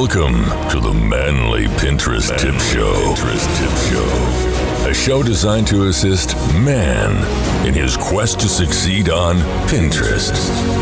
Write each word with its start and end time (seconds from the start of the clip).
Welcome 0.00 0.44
to 0.70 0.80
the 0.80 0.94
Manly 0.94 1.66
Pinterest 1.66 2.34
Tip 2.38 2.54
Show. 2.54 2.94
Pinterest 2.94 3.58
Tip 3.58 3.92
Show. 3.92 4.88
A 4.88 4.94
show 4.94 5.22
designed 5.22 5.66
to 5.66 5.88
assist 5.88 6.34
man 6.54 7.18
in 7.66 7.74
his 7.74 7.98
quest 7.98 8.40
to 8.40 8.48
succeed 8.48 9.10
on 9.10 9.36
Pinterest. 9.68 10.32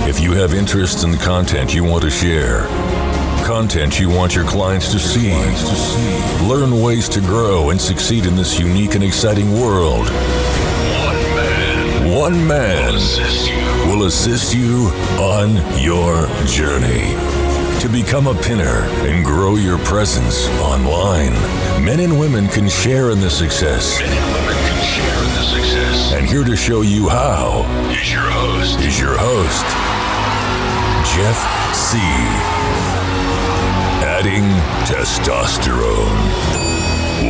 If 0.09 0.21
you 0.21 0.35
have 0.35 0.55
interest 0.55 1.03
in 1.03 1.11
the 1.11 1.17
content 1.17 1.75
you 1.75 1.83
want 1.83 2.05
to 2.05 2.11
share, 2.11 2.69
content 3.45 3.99
you 3.99 4.09
want 4.09 4.37
your 4.37 4.45
clients 4.45 4.93
to 4.93 5.01
see, 5.01 5.33
learn 6.47 6.81
ways 6.81 7.09
to 7.09 7.21
grow 7.21 7.71
and 7.71 7.81
succeed 7.81 8.25
in 8.25 8.37
this 8.37 8.61
unique 8.61 8.95
and 8.95 9.03
exciting 9.03 9.51
world. 9.61 10.07
One 10.07 11.21
man. 11.35 12.15
One 12.15 12.47
man 12.47 12.95
will 13.89 14.05
assist 14.05 14.55
you 14.55 14.93
on 15.19 15.57
your 15.77 16.29
journey 16.47 17.38
to 17.81 17.89
become 17.89 18.27
a 18.27 18.35
pinner 18.35 18.83
and 19.07 19.25
grow 19.25 19.55
your 19.55 19.79
presence 19.79 20.49
online. 20.59 21.33
Men 21.85 22.01
and 22.01 22.19
women 22.19 22.49
can 22.49 22.69
share 22.69 23.11
in 23.11 23.21
the 23.21 23.31
success. 23.31 24.01
Men 24.01 24.11
and 24.11 24.35
women 24.35 24.55
can 24.67 24.85
share 24.85 25.19
in 25.19 25.31
the 25.35 25.43
success. 25.45 26.13
And 26.13 26.27
here 26.27 26.43
to 26.43 26.57
show 26.57 26.81
you 26.81 27.09
how 27.09 27.63
is 27.93 28.13
your 28.13 28.29
host. 28.29 28.81
Is 28.81 28.99
your 28.99 29.17
host, 29.17 29.65
Jeff 31.15 31.39
C. 31.73 31.99
Adding 34.05 34.43
testosterone. 34.89 36.19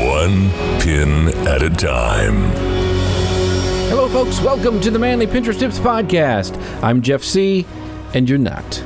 One 0.08 0.50
pin 0.80 1.28
at 1.46 1.62
a 1.62 1.68
time. 1.68 2.52
Hello, 3.90 4.08
folks. 4.08 4.40
Welcome 4.40 4.80
to 4.80 4.90
the 4.90 4.98
Manly 4.98 5.26
Pinterest 5.26 5.58
Tips 5.58 5.78
Podcast. 5.78 6.58
I'm 6.82 7.02
Jeff 7.02 7.22
C., 7.22 7.66
and 8.14 8.26
you're 8.26 8.38
not. 8.38 8.82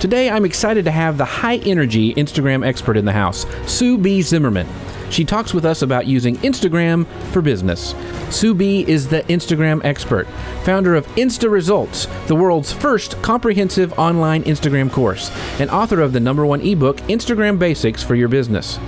Today, 0.00 0.30
I'm 0.30 0.46
excited 0.46 0.86
to 0.86 0.90
have 0.90 1.18
the 1.18 1.26
high 1.26 1.58
energy 1.58 2.14
Instagram 2.14 2.66
expert 2.66 2.96
in 2.96 3.04
the 3.04 3.12
house, 3.12 3.44
Sue 3.66 3.98
B. 3.98 4.22
Zimmerman. 4.22 4.66
She 5.10 5.26
talks 5.26 5.52
with 5.52 5.66
us 5.66 5.82
about 5.82 6.06
using 6.06 6.38
Instagram 6.38 7.06
for 7.32 7.42
business. 7.42 7.94
Sue 8.30 8.54
B 8.54 8.82
is 8.88 9.08
the 9.08 9.20
Instagram 9.24 9.84
expert, 9.84 10.26
founder 10.64 10.94
of 10.94 11.06
Insta 11.16 11.50
Results, 11.50 12.06
the 12.28 12.34
world's 12.34 12.72
first 12.72 13.20
comprehensive 13.20 13.92
online 13.98 14.42
Instagram 14.44 14.90
course, 14.90 15.30
and 15.60 15.68
author 15.68 16.00
of 16.00 16.14
the 16.14 16.20
number 16.20 16.46
one 16.46 16.62
ebook, 16.62 16.96
Instagram 17.08 17.58
Basics 17.58 18.02
for 18.02 18.14
Your 18.14 18.28
Business. 18.28 18.78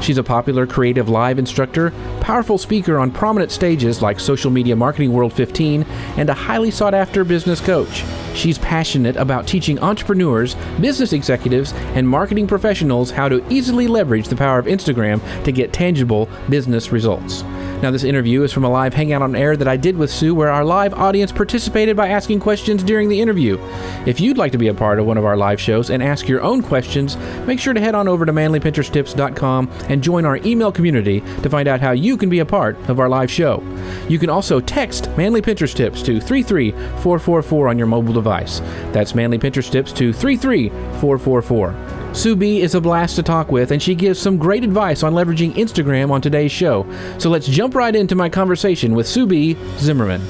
She's 0.00 0.18
a 0.18 0.22
popular 0.22 0.68
CreativeLive 0.68 1.38
instructor, 1.38 1.90
powerful 2.20 2.58
speaker 2.58 2.96
on 2.96 3.10
prominent 3.10 3.50
stages 3.50 4.02
like 4.02 4.20
Social 4.20 4.52
Media 4.52 4.76
Marketing 4.76 5.12
World 5.12 5.32
15, 5.32 5.82
and 6.16 6.30
a 6.30 6.34
highly 6.34 6.70
sought 6.70 6.94
after 6.94 7.24
business 7.24 7.60
coach. 7.60 8.04
She's 8.34 8.58
passionate 8.58 9.16
about 9.16 9.46
teaching 9.46 9.78
entrepreneurs, 9.80 10.54
business 10.80 11.12
executives, 11.12 11.72
and 11.94 12.08
marketing 12.08 12.46
professionals 12.46 13.10
how 13.10 13.28
to 13.28 13.46
easily 13.52 13.86
leverage 13.86 14.28
the 14.28 14.36
power 14.36 14.58
of 14.58 14.66
Instagram 14.66 15.20
to 15.44 15.52
get 15.52 15.72
tangible 15.72 16.28
business 16.48 16.92
results. 16.92 17.42
Now, 17.82 17.90
this 17.90 18.04
interview 18.04 18.42
is 18.42 18.52
from 18.52 18.64
a 18.64 18.70
live 18.70 18.92
hangout 18.92 19.22
on 19.22 19.34
air 19.34 19.56
that 19.56 19.66
I 19.66 19.78
did 19.78 19.96
with 19.96 20.10
Sue, 20.10 20.34
where 20.34 20.50
our 20.50 20.64
live 20.64 20.92
audience 20.92 21.32
participated 21.32 21.96
by 21.96 22.08
asking 22.08 22.40
questions 22.40 22.82
during 22.82 23.08
the 23.08 23.18
interview. 23.18 23.58
If 24.04 24.20
you'd 24.20 24.36
like 24.36 24.52
to 24.52 24.58
be 24.58 24.68
a 24.68 24.74
part 24.74 24.98
of 24.98 25.06
one 25.06 25.16
of 25.16 25.24
our 25.24 25.36
live 25.36 25.58
shows 25.58 25.88
and 25.88 26.02
ask 26.02 26.28
your 26.28 26.42
own 26.42 26.62
questions, 26.62 27.16
make 27.46 27.58
sure 27.58 27.72
to 27.72 27.80
head 27.80 27.94
on 27.94 28.06
over 28.06 28.26
to 28.26 28.32
manlypinteresttips.com 28.32 29.70
and 29.88 30.02
join 30.02 30.26
our 30.26 30.36
email 30.38 30.70
community 30.70 31.20
to 31.42 31.48
find 31.48 31.68
out 31.68 31.80
how 31.80 31.92
you 31.92 32.18
can 32.18 32.28
be 32.28 32.40
a 32.40 32.44
part 32.44 32.76
of 32.90 33.00
our 33.00 33.08
live 33.08 33.30
show. 33.30 33.62
You 34.10 34.18
can 34.18 34.28
also 34.28 34.60
text 34.60 35.08
Manly 35.16 35.40
Pinterest 35.40 35.74
Tips 35.74 36.02
to 36.02 36.20
33444 36.20 37.68
on 37.68 37.78
your 37.78 37.86
mobile 37.86 38.12
device. 38.12 38.60
That's 38.92 39.14
Manly 39.14 39.38
Pinterest 39.38 39.70
Tips 39.70 39.92
to 39.92 40.12
33444. 40.12 41.99
Sue 42.12 42.34
B 42.34 42.60
is 42.60 42.74
a 42.74 42.80
blast 42.80 43.14
to 43.16 43.22
talk 43.22 43.52
with, 43.52 43.70
and 43.70 43.80
she 43.80 43.94
gives 43.94 44.18
some 44.18 44.36
great 44.36 44.64
advice 44.64 45.04
on 45.04 45.14
leveraging 45.14 45.52
Instagram 45.52 46.10
on 46.10 46.20
today's 46.20 46.50
show. 46.50 46.84
So 47.18 47.30
let's 47.30 47.46
jump 47.46 47.74
right 47.76 47.94
into 47.94 48.16
my 48.16 48.28
conversation 48.28 48.94
with 48.94 49.06
Sue 49.06 49.26
B. 49.26 49.56
Zimmerman. 49.78 50.20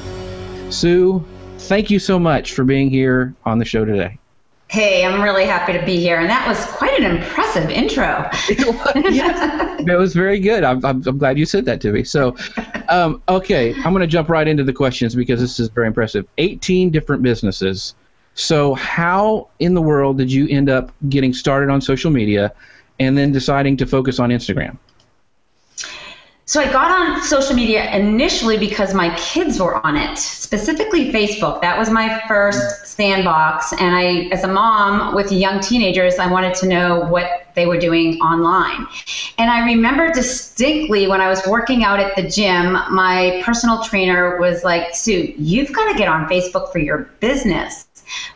Sue, 0.70 1.24
thank 1.58 1.91
you 1.91 1.98
so 1.98 2.18
much 2.18 2.52
for 2.52 2.64
being 2.64 2.91
here 2.91 3.34
on 3.46 3.58
the 3.58 3.64
show 3.64 3.86
today. 3.86 4.18
Hey, 4.68 5.04
I'm 5.04 5.22
really 5.22 5.46
happy 5.46 5.72
to 5.72 5.84
be 5.84 5.96
here, 5.96 6.20
and 6.20 6.28
that 6.28 6.46
was 6.46 6.64
quite 6.76 7.00
an 7.00 7.16
impressive 7.16 7.70
intro. 7.70 8.28
yes, 9.10 9.80
it 9.80 9.98
was 9.98 10.14
very 10.14 10.38
good. 10.38 10.62
I'm, 10.62 10.84
I'm, 10.84 11.02
I'm, 11.06 11.18
glad 11.18 11.38
you 11.38 11.47
said 11.47 11.64
that 11.64 11.80
to 11.80 11.92
me. 11.92 12.04
So, 12.04 12.36
um, 12.88 13.22
okay, 13.28 13.74
I'm 13.74 13.92
going 13.92 14.02
to 14.02 14.06
jump 14.06 14.28
right 14.28 14.47
into 14.47 14.62
the 14.62 14.72
questions 14.72 15.14
because 15.14 15.41
this 15.41 15.58
is 15.58 15.70
very 15.70 15.86
impressive. 15.86 16.26
18 16.38 16.91
different 16.91 17.22
businesses 17.22 17.94
so, 18.34 18.74
how 18.74 19.48
in 19.58 19.74
the 19.74 19.82
world 19.82 20.18
did 20.18 20.32
you 20.32 20.48
end 20.48 20.70
up 20.70 20.92
getting 21.08 21.34
started 21.34 21.70
on 21.70 21.80
social 21.80 22.10
media 22.10 22.52
and 22.98 23.16
then 23.16 23.32
deciding 23.32 23.76
to 23.78 23.86
focus 23.86 24.18
on 24.18 24.30
Instagram? 24.30 24.76
So, 26.46 26.60
I 26.60 26.72
got 26.72 26.91
on 26.91 27.22
social 27.22 27.54
media 27.54 27.91
initially 27.94 28.56
because 28.56 28.94
my 28.94 29.14
kids 29.16 29.60
were 29.60 29.84
on 29.84 29.96
it, 29.96 30.16
specifically 30.16 31.12
Facebook. 31.12 31.60
That 31.60 31.78
was 31.78 31.91
my 31.91 32.22
first 32.28 32.86
sandbox. 32.86 33.72
And 33.72 33.94
I, 33.94 34.28
as 34.32 34.44
a 34.44 34.48
mom 34.48 35.14
with 35.14 35.32
young 35.32 35.60
teenagers, 35.60 36.18
I 36.18 36.30
wanted 36.30 36.54
to 36.56 36.66
know 36.66 37.00
what 37.00 37.48
they 37.54 37.66
were 37.66 37.78
doing 37.78 38.20
online. 38.20 38.86
And 39.38 39.50
I 39.50 39.64
remember 39.64 40.12
distinctly 40.12 41.08
when 41.08 41.20
I 41.20 41.28
was 41.28 41.44
working 41.47 41.84
out 41.84 42.00
at 42.00 42.16
the 42.16 42.28
gym, 42.28 42.72
my 42.91 43.42
personal 43.44 43.82
trainer 43.82 44.38
was 44.38 44.64
like, 44.64 44.94
Sue, 44.94 45.34
you've 45.36 45.72
got 45.72 45.92
to 45.92 45.98
get 45.98 46.08
on 46.08 46.28
Facebook 46.28 46.72
for 46.72 46.78
your 46.78 47.10
business 47.20 47.86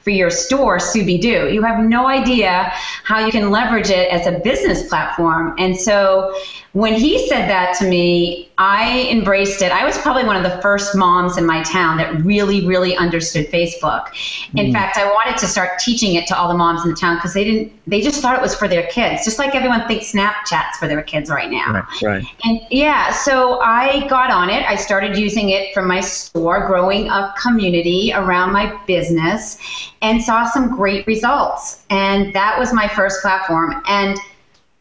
for 0.01 0.11
your 0.11 0.31
store, 0.31 0.79
Doo. 1.19 1.49
You 1.53 1.63
have 1.63 1.85
no 1.85 2.07
idea 2.07 2.71
how 3.05 3.25
you 3.25 3.33
can 3.33 3.51
leverage 3.51 3.91
it 3.91 4.11
as 4.11 4.27
a 4.27 4.39
business 4.41 4.89
platform. 4.89 5.55
And 5.59 5.77
so 5.77 6.35
when 6.75 6.93
he 6.93 7.29
said 7.29 7.49
that 7.49 7.77
to 7.79 7.89
me, 7.89 8.51
I 8.59 9.09
embraced 9.09 9.63
it. 9.63 9.71
I 9.71 9.85
was 9.85 9.97
probably 9.99 10.25
one 10.25 10.35
of 10.35 10.43
the 10.43 10.61
first 10.61 10.97
moms 10.97 11.39
in 11.39 11.47
my 11.47 11.63
town 11.63 11.99
that 11.99 12.25
really, 12.25 12.67
really 12.67 12.97
understood 12.97 13.47
Facebook. 13.47 14.09
In 14.57 14.67
mm. 14.67 14.73
fact, 14.73 14.97
I 14.97 15.07
wanted 15.07 15.39
to 15.39 15.47
start 15.47 15.79
teaching 15.79 16.17
it 16.17 16.27
to 16.27 16.37
all 16.37 16.49
the 16.49 16.55
moms 16.55 16.83
in 16.85 16.91
the 16.91 16.97
town 16.97 17.17
because 17.17 17.33
they 17.33 17.45
didn't. 17.45 17.73
They 17.87 18.01
just 18.01 18.21
thought 18.21 18.37
it 18.37 18.43
was 18.43 18.57
for 18.57 18.67
their 18.67 18.89
kids, 18.89 19.25
just 19.25 19.39
like 19.39 19.55
everyone 19.55 19.87
thinks 19.87 20.11
Snapchat's 20.11 20.77
for 20.79 20.89
their 20.89 21.03
kids 21.03 21.31
right 21.31 21.49
now. 21.49 21.73
Right. 21.73 22.03
right. 22.03 22.27
And 22.43 22.61
yeah, 22.71 23.13
so 23.13 23.61
I 23.61 24.09
got 24.09 24.33
on 24.33 24.51
it. 24.51 24.69
I 24.69 24.75
started 24.75 25.17
using 25.17 25.51
it 25.51 25.73
for 25.75 25.83
my 25.83 26.01
store, 26.01 26.67
growing 26.67 27.09
a 27.09 27.33
community 27.41 28.11
around 28.13 28.53
my 28.53 28.77
business, 28.85 29.93
and 30.03 30.21
saw 30.21 30.45
some 30.45 30.75
great 30.75 31.07
results. 31.07 31.85
And 31.91 32.35
that 32.35 32.59
was 32.59 32.73
my 32.73 32.89
first 32.89 33.23
platform. 33.23 33.81
And 33.87 34.19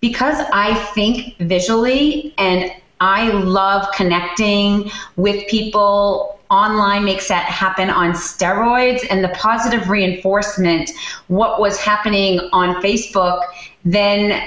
because 0.04 0.38
I 0.52 0.76
think 0.94 1.38
visually 1.38 2.34
and 2.38 2.70
I 3.00 3.30
love 3.30 3.88
connecting 3.96 4.92
with 5.16 5.48
people 5.48 6.42
online 6.52 7.06
makes 7.06 7.30
that 7.30 7.46
happen 7.46 7.90
on 7.90 8.12
steroids 8.12 9.08
and 9.10 9.24
the 9.24 9.30
positive 9.30 9.90
reinforcement 9.90 10.92
what 11.28 11.62
was 11.62 11.78
happening 11.80 12.42
on 12.52 12.84
Facebook 12.84 13.44
then 13.86 14.46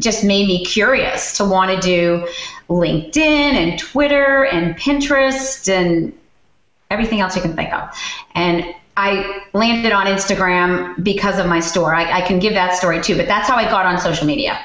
just 0.00 0.24
made 0.24 0.48
me 0.48 0.64
curious 0.64 1.36
to 1.36 1.44
want 1.44 1.70
to 1.70 1.80
do 1.80 2.26
LinkedIn 2.68 3.54
and 3.54 3.78
Twitter 3.78 4.46
and 4.46 4.76
Pinterest 4.76 5.72
and 5.72 6.12
everything 6.90 7.20
else 7.20 7.36
you 7.36 7.42
can 7.42 7.54
think 7.54 7.72
of. 7.72 7.96
And 8.34 8.74
I 8.96 9.44
landed 9.52 9.92
on 9.92 10.06
Instagram 10.06 11.04
because 11.04 11.38
of 11.38 11.46
my 11.46 11.60
store. 11.60 11.94
I, 11.94 12.10
I 12.10 12.20
can 12.22 12.40
give 12.40 12.54
that 12.54 12.74
story 12.74 13.00
too, 13.00 13.16
but 13.16 13.28
that's 13.28 13.48
how 13.48 13.54
I 13.54 13.70
got 13.70 13.86
on 13.86 14.00
social 14.00 14.26
media. 14.26 14.58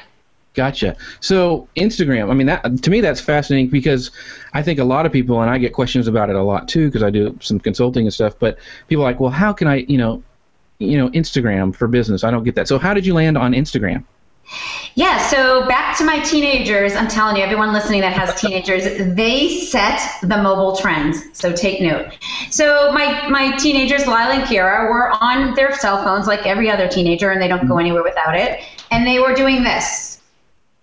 Gotcha. 0.54 0.96
So 1.20 1.66
Instagram, 1.76 2.30
I 2.30 2.34
mean, 2.34 2.46
that 2.46 2.82
to 2.82 2.90
me 2.90 3.00
that's 3.00 3.20
fascinating 3.20 3.70
because 3.70 4.10
I 4.52 4.62
think 4.62 4.78
a 4.78 4.84
lot 4.84 5.06
of 5.06 5.12
people, 5.12 5.40
and 5.40 5.50
I 5.50 5.56
get 5.56 5.72
questions 5.72 6.06
about 6.06 6.28
it 6.28 6.36
a 6.36 6.42
lot 6.42 6.68
too, 6.68 6.88
because 6.88 7.02
I 7.02 7.08
do 7.08 7.38
some 7.40 7.58
consulting 7.58 8.04
and 8.04 8.12
stuff. 8.12 8.34
But 8.38 8.58
people 8.88 9.02
are 9.02 9.10
like, 9.10 9.18
well, 9.18 9.30
how 9.30 9.54
can 9.54 9.66
I, 9.66 9.76
you 9.76 9.96
know, 9.96 10.22
you 10.78 10.98
know, 10.98 11.08
Instagram 11.10 11.74
for 11.74 11.88
business? 11.88 12.22
I 12.22 12.30
don't 12.30 12.44
get 12.44 12.54
that. 12.56 12.68
So 12.68 12.78
how 12.78 12.92
did 12.92 13.06
you 13.06 13.14
land 13.14 13.38
on 13.38 13.52
Instagram? 13.52 14.04
Yeah, 14.94 15.26
so 15.28 15.66
back 15.68 15.96
to 15.98 16.04
my 16.04 16.20
teenagers. 16.20 16.94
I'm 16.94 17.08
telling 17.08 17.36
you, 17.36 17.42
everyone 17.42 17.72
listening 17.72 18.02
that 18.02 18.12
has 18.12 18.34
teenagers, 18.40 18.84
they 19.16 19.58
set 19.60 20.02
the 20.20 20.36
mobile 20.36 20.76
trends. 20.76 21.18
So 21.32 21.50
take 21.50 21.80
note. 21.80 22.18
So 22.50 22.92
my 22.92 23.26
my 23.30 23.56
teenagers, 23.56 24.06
Lila 24.06 24.34
and 24.34 24.42
Kira, 24.42 24.90
were 24.90 25.12
on 25.22 25.54
their 25.54 25.74
cell 25.78 26.04
phones 26.04 26.26
like 26.26 26.46
every 26.46 26.68
other 26.68 26.88
teenager, 26.88 27.30
and 27.30 27.40
they 27.40 27.48
don't 27.48 27.66
go 27.66 27.74
mm-hmm. 27.74 27.80
anywhere 27.80 28.02
without 28.02 28.36
it. 28.36 28.60
And 28.90 29.06
they 29.06 29.18
were 29.18 29.32
doing 29.32 29.62
this 29.62 30.11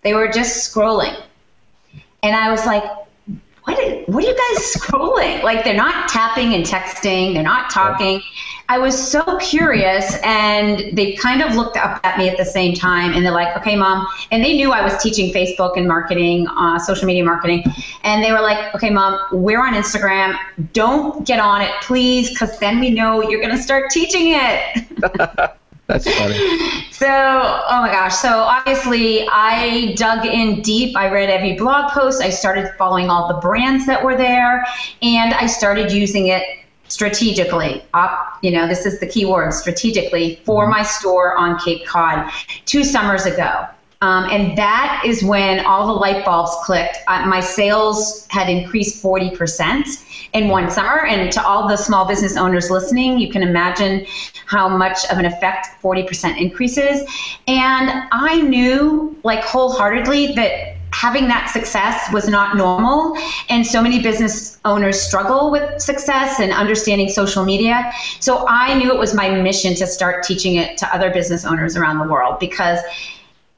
they 0.02 0.14
were 0.14 0.28
just 0.28 0.72
scrolling. 0.72 1.20
And 2.22 2.36
I 2.36 2.50
was 2.50 2.66
like, 2.66 2.84
what 3.64 3.78
are, 3.78 3.98
what 4.04 4.24
are 4.24 4.28
you 4.28 4.36
guys 4.36 4.74
scrolling? 4.74 5.42
Like 5.42 5.64
they're 5.64 5.74
not 5.74 6.08
tapping 6.08 6.54
and 6.54 6.64
texting, 6.64 7.34
they're 7.34 7.42
not 7.42 7.70
talking. 7.70 8.22
I 8.68 8.78
was 8.78 8.96
so 8.96 9.36
curious 9.38 10.16
and 10.22 10.96
they 10.96 11.14
kind 11.16 11.42
of 11.42 11.56
looked 11.56 11.76
up 11.76 12.00
at 12.04 12.18
me 12.18 12.28
at 12.28 12.36
the 12.36 12.44
same 12.44 12.74
time 12.74 13.12
and 13.12 13.24
they're 13.24 13.32
like, 13.32 13.56
okay, 13.56 13.76
mom. 13.76 14.06
And 14.30 14.44
they 14.44 14.56
knew 14.56 14.72
I 14.72 14.82
was 14.82 14.96
teaching 15.02 15.32
Facebook 15.34 15.76
and 15.76 15.88
marketing, 15.88 16.46
uh, 16.48 16.78
social 16.78 17.06
media 17.06 17.24
marketing. 17.24 17.64
And 18.04 18.22
they 18.22 18.32
were 18.32 18.40
like, 18.40 18.74
okay, 18.74 18.90
mom, 18.90 19.20
we're 19.32 19.60
on 19.60 19.74
Instagram. 19.74 20.38
Don't 20.72 21.26
get 21.26 21.40
on 21.40 21.62
it, 21.62 21.72
please, 21.82 22.30
because 22.30 22.58
then 22.60 22.78
we 22.78 22.90
know 22.90 23.28
you're 23.28 23.40
going 23.40 23.56
to 23.56 23.62
start 23.62 23.90
teaching 23.90 24.34
it. 24.36 25.50
That's 25.90 26.12
funny. 26.16 26.38
So, 27.00 27.06
oh 27.08 27.80
my 27.80 27.90
gosh. 27.90 28.14
So, 28.14 28.28
obviously, 28.28 29.26
I 29.26 29.94
dug 29.94 30.26
in 30.26 30.60
deep. 30.60 30.94
I 30.94 31.10
read 31.10 31.30
every 31.30 31.54
blog 31.54 31.92
post. 31.92 32.20
I 32.20 32.28
started 32.28 32.70
following 32.76 33.08
all 33.08 33.26
the 33.26 33.40
brands 33.40 33.86
that 33.86 34.04
were 34.04 34.18
there, 34.18 34.66
and 35.00 35.32
I 35.32 35.46
started 35.46 35.90
using 35.90 36.26
it 36.26 36.42
strategically. 36.88 37.82
Up, 37.94 38.36
you 38.42 38.50
know, 38.50 38.68
this 38.68 38.84
is 38.84 39.00
the 39.00 39.06
key 39.06 39.24
word 39.24 39.54
strategically 39.54 40.42
for 40.44 40.64
mm-hmm. 40.64 40.72
my 40.72 40.82
store 40.82 41.38
on 41.38 41.58
Cape 41.58 41.86
Cod 41.86 42.30
two 42.66 42.84
summers 42.84 43.24
ago. 43.24 43.66
Um, 44.02 44.30
and 44.30 44.56
that 44.56 45.02
is 45.04 45.22
when 45.22 45.64
all 45.66 45.86
the 45.86 45.92
light 45.92 46.24
bulbs 46.24 46.52
clicked. 46.64 46.96
Uh, 47.06 47.26
my 47.26 47.40
sales 47.40 48.26
had 48.30 48.48
increased 48.48 49.02
40% 49.02 50.30
in 50.32 50.48
one 50.48 50.70
summer. 50.70 51.04
And 51.04 51.30
to 51.32 51.44
all 51.44 51.68
the 51.68 51.76
small 51.76 52.08
business 52.08 52.36
owners 52.36 52.70
listening, 52.70 53.18
you 53.18 53.30
can 53.30 53.42
imagine 53.42 54.06
how 54.46 54.74
much 54.74 55.04
of 55.10 55.18
an 55.18 55.26
effect 55.26 55.68
40% 55.82 56.40
increases. 56.40 57.02
And 57.46 58.08
I 58.10 58.40
knew, 58.40 59.18
like, 59.22 59.44
wholeheartedly 59.44 60.34
that 60.34 60.76
having 60.92 61.28
that 61.28 61.50
success 61.50 62.10
was 62.12 62.26
not 62.26 62.56
normal. 62.56 63.16
And 63.50 63.66
so 63.66 63.82
many 63.82 64.02
business 64.02 64.58
owners 64.64 65.00
struggle 65.00 65.50
with 65.50 65.80
success 65.80 66.40
and 66.40 66.52
understanding 66.52 67.08
social 67.08 67.44
media. 67.44 67.92
So 68.18 68.46
I 68.48 68.74
knew 68.78 68.92
it 68.92 68.98
was 68.98 69.14
my 69.14 69.30
mission 69.30 69.74
to 69.76 69.86
start 69.86 70.24
teaching 70.24 70.56
it 70.56 70.78
to 70.78 70.94
other 70.94 71.10
business 71.10 71.44
owners 71.44 71.76
around 71.76 71.98
the 71.98 72.10
world 72.10 72.40
because 72.40 72.80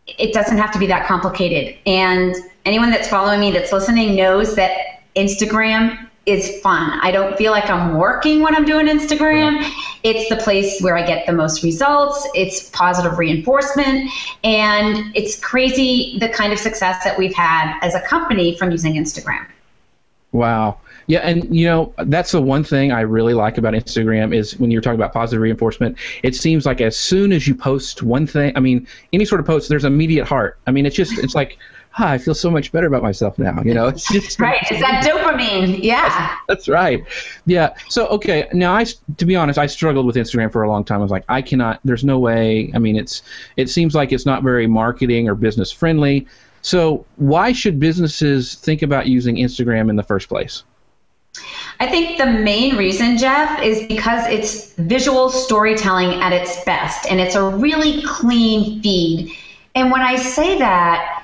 it 0.06 0.32
doesn't 0.32 0.58
have 0.58 0.72
to 0.72 0.78
be 0.78 0.86
that 0.86 1.06
complicated. 1.06 1.78
And 1.86 2.34
anyone 2.64 2.90
that's 2.90 3.08
following 3.08 3.40
me 3.40 3.50
that's 3.50 3.72
listening 3.72 4.16
knows 4.16 4.54
that 4.56 5.02
Instagram 5.16 6.08
is 6.24 6.60
fun. 6.60 7.00
I 7.02 7.10
don't 7.10 7.36
feel 7.36 7.50
like 7.50 7.68
I'm 7.68 7.98
working 7.98 8.42
when 8.42 8.54
I'm 8.54 8.64
doing 8.64 8.86
Instagram. 8.86 9.68
It's 10.04 10.28
the 10.28 10.36
place 10.36 10.80
where 10.80 10.96
I 10.96 11.04
get 11.04 11.26
the 11.26 11.32
most 11.32 11.64
results. 11.64 12.28
It's 12.34 12.70
positive 12.70 13.18
reinforcement. 13.18 14.10
And 14.44 15.14
it's 15.16 15.38
crazy 15.38 16.18
the 16.20 16.28
kind 16.28 16.52
of 16.52 16.58
success 16.58 17.02
that 17.04 17.18
we've 17.18 17.34
had 17.34 17.76
as 17.82 17.94
a 17.94 18.00
company 18.00 18.56
from 18.56 18.70
using 18.70 18.94
Instagram. 18.94 19.46
Wow. 20.30 20.78
Yeah, 21.06 21.20
and 21.20 21.54
you 21.54 21.66
know 21.66 21.94
that's 22.06 22.32
the 22.32 22.40
one 22.40 22.64
thing 22.64 22.92
I 22.92 23.00
really 23.00 23.34
like 23.34 23.58
about 23.58 23.74
Instagram 23.74 24.34
is 24.34 24.58
when 24.58 24.70
you're 24.70 24.80
talking 24.80 24.98
about 24.98 25.12
positive 25.12 25.42
reinforcement. 25.42 25.98
It 26.22 26.34
seems 26.34 26.66
like 26.66 26.80
as 26.80 26.96
soon 26.96 27.32
as 27.32 27.46
you 27.46 27.54
post 27.54 28.02
one 28.02 28.26
thing, 28.26 28.52
I 28.56 28.60
mean, 28.60 28.86
any 29.12 29.24
sort 29.24 29.40
of 29.40 29.46
post, 29.46 29.68
there's 29.68 29.84
immediate 29.84 30.26
heart. 30.26 30.58
I 30.66 30.70
mean, 30.70 30.86
it's 30.86 30.96
just 30.96 31.18
it's 31.18 31.34
like, 31.34 31.58
ah, 31.98 32.10
I 32.10 32.18
feel 32.18 32.34
so 32.34 32.50
much 32.50 32.72
better 32.72 32.86
about 32.86 33.02
myself 33.02 33.38
now. 33.38 33.60
You 33.62 33.74
know, 33.74 33.88
it's 33.88 34.10
just 34.12 34.38
right. 34.38 34.58
It's 34.70 34.80
that 34.80 35.04
dopamine. 35.04 35.82
Yeah, 35.82 36.08
that's, 36.08 36.40
that's 36.48 36.68
right. 36.68 37.04
Yeah. 37.46 37.74
So 37.88 38.06
okay, 38.08 38.48
now 38.52 38.74
I 38.74 38.84
to 39.16 39.24
be 39.24 39.36
honest, 39.36 39.58
I 39.58 39.66
struggled 39.66 40.06
with 40.06 40.16
Instagram 40.16 40.52
for 40.52 40.62
a 40.62 40.68
long 40.68 40.84
time. 40.84 41.00
I 41.00 41.02
was 41.02 41.10
like, 41.10 41.24
I 41.28 41.42
cannot. 41.42 41.80
There's 41.84 42.04
no 42.04 42.18
way. 42.18 42.70
I 42.74 42.78
mean, 42.78 42.96
it's 42.96 43.22
it 43.56 43.68
seems 43.68 43.94
like 43.94 44.12
it's 44.12 44.26
not 44.26 44.42
very 44.42 44.66
marketing 44.66 45.28
or 45.28 45.34
business 45.34 45.72
friendly. 45.72 46.26
So 46.62 47.04
why 47.16 47.52
should 47.52 47.80
businesses 47.80 48.54
think 48.54 48.82
about 48.82 49.08
using 49.08 49.36
Instagram 49.36 49.90
in 49.90 49.96
the 49.96 50.04
first 50.04 50.28
place? 50.28 50.62
I 51.80 51.86
think 51.86 52.18
the 52.18 52.26
main 52.26 52.76
reason, 52.76 53.18
Jeff, 53.18 53.60
is 53.60 53.86
because 53.86 54.26
it's 54.28 54.72
visual 54.74 55.30
storytelling 55.30 56.20
at 56.20 56.32
its 56.32 56.62
best 56.64 57.10
and 57.10 57.20
it's 57.20 57.34
a 57.34 57.42
really 57.42 58.02
clean 58.02 58.82
feed. 58.82 59.32
And 59.74 59.90
when 59.90 60.02
I 60.02 60.16
say 60.16 60.58
that, 60.58 61.22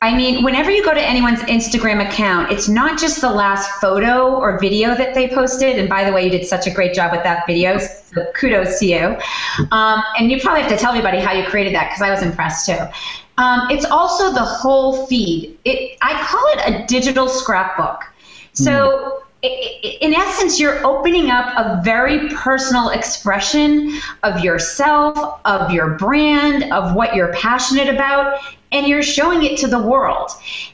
I 0.00 0.16
mean, 0.16 0.44
whenever 0.44 0.70
you 0.70 0.84
go 0.84 0.94
to 0.94 1.02
anyone's 1.02 1.40
Instagram 1.40 2.08
account, 2.08 2.52
it's 2.52 2.68
not 2.68 3.00
just 3.00 3.20
the 3.20 3.30
last 3.30 3.68
photo 3.80 4.36
or 4.36 4.56
video 4.60 4.94
that 4.94 5.12
they 5.12 5.26
posted. 5.26 5.76
And 5.76 5.88
by 5.88 6.04
the 6.04 6.12
way, 6.12 6.24
you 6.24 6.30
did 6.30 6.46
such 6.46 6.68
a 6.68 6.70
great 6.70 6.94
job 6.94 7.10
with 7.10 7.24
that 7.24 7.44
video. 7.48 7.78
So 7.78 8.24
kudos 8.36 8.78
to 8.78 8.86
you. 8.86 9.16
Um, 9.72 10.00
and 10.16 10.30
you 10.30 10.40
probably 10.40 10.62
have 10.62 10.70
to 10.70 10.76
tell 10.76 10.92
everybody 10.92 11.18
how 11.18 11.32
you 11.32 11.44
created 11.44 11.74
that 11.74 11.88
because 11.88 12.00
I 12.00 12.10
was 12.10 12.22
impressed 12.22 12.66
too. 12.66 12.78
Um, 13.38 13.68
it's 13.70 13.84
also 13.84 14.32
the 14.32 14.44
whole 14.44 15.06
feed. 15.06 15.58
It, 15.64 15.98
I 16.00 16.24
call 16.24 16.44
it 16.54 16.82
a 16.82 16.86
digital 16.86 17.28
scrapbook. 17.28 18.07
So, 18.64 19.22
in 19.42 20.14
essence, 20.14 20.58
you're 20.58 20.84
opening 20.84 21.30
up 21.30 21.46
a 21.56 21.80
very 21.84 22.28
personal 22.30 22.88
expression 22.88 23.98
of 24.24 24.42
yourself, 24.42 25.40
of 25.44 25.70
your 25.70 25.90
brand, 25.90 26.72
of 26.72 26.94
what 26.94 27.14
you're 27.14 27.32
passionate 27.34 27.88
about, 27.88 28.40
and 28.72 28.86
you're 28.86 29.02
showing 29.02 29.44
it 29.44 29.56
to 29.58 29.68
the 29.68 29.78
world. 29.78 30.30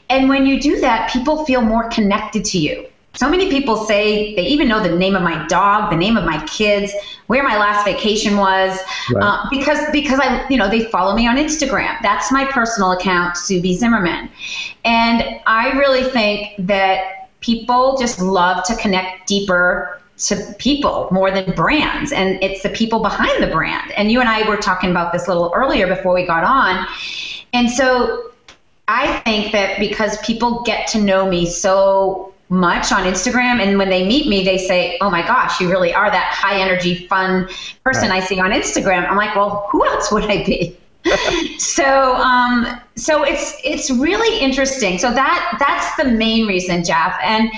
And 0.09 0.29
when 0.29 0.45
you 0.45 0.59
do 0.59 0.81
that, 0.81 1.11
people 1.11 1.45
feel 1.45 1.61
more 1.61 1.89
connected 1.89 2.43
to 2.45 2.57
you. 2.57 2.87
So 3.15 3.29
many 3.29 3.49
people 3.49 3.85
say 3.85 4.35
they 4.35 4.45
even 4.45 4.67
know 4.67 4.83
the 4.83 4.93
name 4.93 5.15
of 5.15 5.21
my 5.21 5.47
dog, 5.47 5.89
the 5.89 5.95
name 5.95 6.17
of 6.17 6.25
my 6.25 6.45
kids, 6.47 6.91
where 7.27 7.43
my 7.43 7.57
last 7.57 7.85
vacation 7.85 8.35
was, 8.35 8.77
right. 9.13 9.23
uh, 9.23 9.47
because 9.49 9.79
because 9.91 10.19
I 10.19 10.45
you 10.49 10.57
know 10.57 10.69
they 10.69 10.83
follow 10.85 11.15
me 11.15 11.25
on 11.25 11.37
Instagram. 11.37 11.95
That's 12.01 12.29
my 12.31 12.45
personal 12.51 12.91
account, 12.91 13.37
Sue 13.37 13.61
B. 13.61 13.77
Zimmerman, 13.77 14.29
and 14.83 15.39
I 15.47 15.71
really 15.77 16.03
think 16.03 16.55
that 16.67 17.24
people 17.45 17.95
just 17.97 18.19
love 18.19 18.63
to 18.63 18.75
connect 18.77 19.27
deeper 19.27 20.01
to 20.17 20.55
people 20.57 21.07
more 21.11 21.29
than 21.29 21.53
brands 21.55 22.11
and 22.11 22.41
it's 22.41 22.63
the 22.63 22.69
people 22.69 23.01
behind 23.01 23.43
the 23.43 23.47
brand. 23.47 23.91
And 23.91 24.11
you 24.11 24.19
and 24.19 24.27
i 24.29 24.47
were 24.47 24.57
talking 24.57 24.89
about 24.89 25.13
this 25.13 25.27
a 25.27 25.29
little 25.29 25.51
earlier 25.53 25.87
before 25.87 26.13
we 26.13 26.25
got 26.25 26.43
on. 26.43 26.87
And 27.53 27.69
so 27.69 28.31
i 28.87 29.19
think 29.19 29.51
that 29.51 29.79
because 29.79 30.17
people 30.21 30.63
get 30.63 30.87
to 30.87 31.01
know 31.01 31.29
me 31.29 31.45
so 31.45 32.31
much 32.49 32.91
on 32.91 33.03
instagram 33.03 33.59
and 33.59 33.79
when 33.79 33.89
they 33.89 34.07
meet 34.07 34.27
me 34.27 34.43
they 34.45 34.59
say 34.59 34.95
oh 35.01 35.09
my 35.09 35.25
gosh 35.25 35.59
you 35.59 35.67
really 35.67 35.91
are 35.91 36.11
that 36.11 36.31
high 36.31 36.61
energy 36.61 37.07
fun 37.07 37.49
person 37.83 38.09
right. 38.09 38.21
i 38.21 38.25
see 38.25 38.39
on 38.39 38.51
instagram. 38.51 39.09
I'm 39.09 39.17
like 39.17 39.35
well 39.35 39.67
who 39.71 39.83
else 39.83 40.11
would 40.11 40.25
i 40.25 40.45
be 40.45 40.77
so 41.57 42.15
um, 42.15 42.81
so 42.95 43.23
it's 43.23 43.59
it's 43.63 43.91
really 43.91 44.39
interesting. 44.39 44.97
So 44.97 45.11
that 45.13 45.57
that's 45.59 45.95
the 45.97 46.15
main 46.15 46.47
reason, 46.47 46.83
Jeff. 46.83 47.17
And 47.23 47.51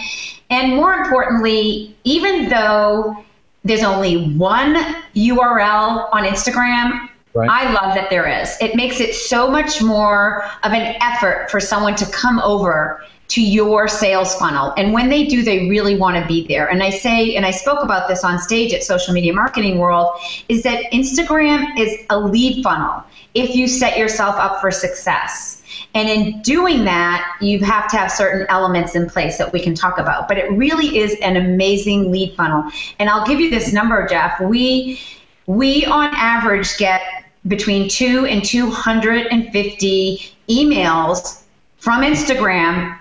and 0.50 0.76
more 0.76 0.94
importantly, 0.94 1.96
even 2.04 2.50
though 2.50 3.24
there's 3.64 3.84
only 3.84 4.34
one 4.34 4.76
URL 5.16 6.10
on 6.14 6.24
Instagram, 6.24 7.10
Right. 7.34 7.50
I 7.52 7.72
love 7.72 7.94
that 7.94 8.10
there 8.10 8.28
is. 8.28 8.58
It 8.62 8.76
makes 8.76 9.00
it 9.00 9.14
so 9.14 9.48
much 9.48 9.80
more 9.80 10.44
of 10.64 10.72
an 10.72 10.96
effort 11.02 11.52
for 11.52 11.60
someone 11.60 11.94
to 11.98 12.06
come 12.08 12.40
over 12.40 13.04
to 13.30 13.42
your 13.42 13.88
sales 13.88 14.34
funnel. 14.36 14.74
And 14.78 14.94
when 14.94 15.10
they 15.10 15.26
do, 15.26 15.44
they 15.44 15.70
really 15.70 15.98
want 15.98 16.16
to 16.22 16.26
be 16.28 16.48
there. 16.48 16.68
And 16.68 16.82
I 16.82 16.90
say, 16.90 17.36
and 17.36 17.46
I 17.46 17.52
spoke 17.52 17.84
about 17.84 18.08
this 18.08 18.24
on 18.24 18.40
stage 18.40 18.74
at 18.74 18.84
Social 18.84 19.14
Media 19.14 19.34
Marketing 19.34 19.78
World, 19.80 20.18
is 20.48 20.64
that 20.64 20.92
Instagram 20.94 21.78
is 21.78 22.06
a 22.10 22.20
lead 22.20 22.64
funnel 22.64 23.04
if 23.34 23.56
you 23.56 23.68
set 23.68 23.98
yourself 23.98 24.36
up 24.36 24.62
for 24.62 24.72
success. 24.72 25.62
And 25.94 26.08
in 26.08 26.42
doing 26.42 26.86
that, 26.86 27.38
you 27.42 27.60
have 27.66 27.90
to 27.92 27.98
have 27.98 28.12
certain 28.12 28.46
elements 28.50 28.96
in 28.96 29.10
place 29.10 29.38
that 29.38 29.52
we 29.52 29.60
can 29.60 29.76
talk 29.76 29.98
about. 29.98 30.28
But 30.28 30.38
it 30.38 30.50
really 30.52 30.98
is 30.98 31.16
an 31.22 31.36
amazing 31.36 32.12
lead 32.12 32.36
funnel. 32.36 32.72
And 33.00 33.10
I'll 33.10 33.26
give 33.26 33.40
you 33.40 33.50
this 33.50 33.74
number, 33.74 34.08
Jeff. 34.08 34.40
We 34.40 35.00
we 35.48 35.86
on 35.86 36.10
average 36.14 36.78
get 36.78 37.02
between 37.48 37.90
two 37.90 38.26
and 38.26 38.44
250 38.44 40.36
emails 40.50 41.44
from 41.78 42.02
Instagram 42.02 43.00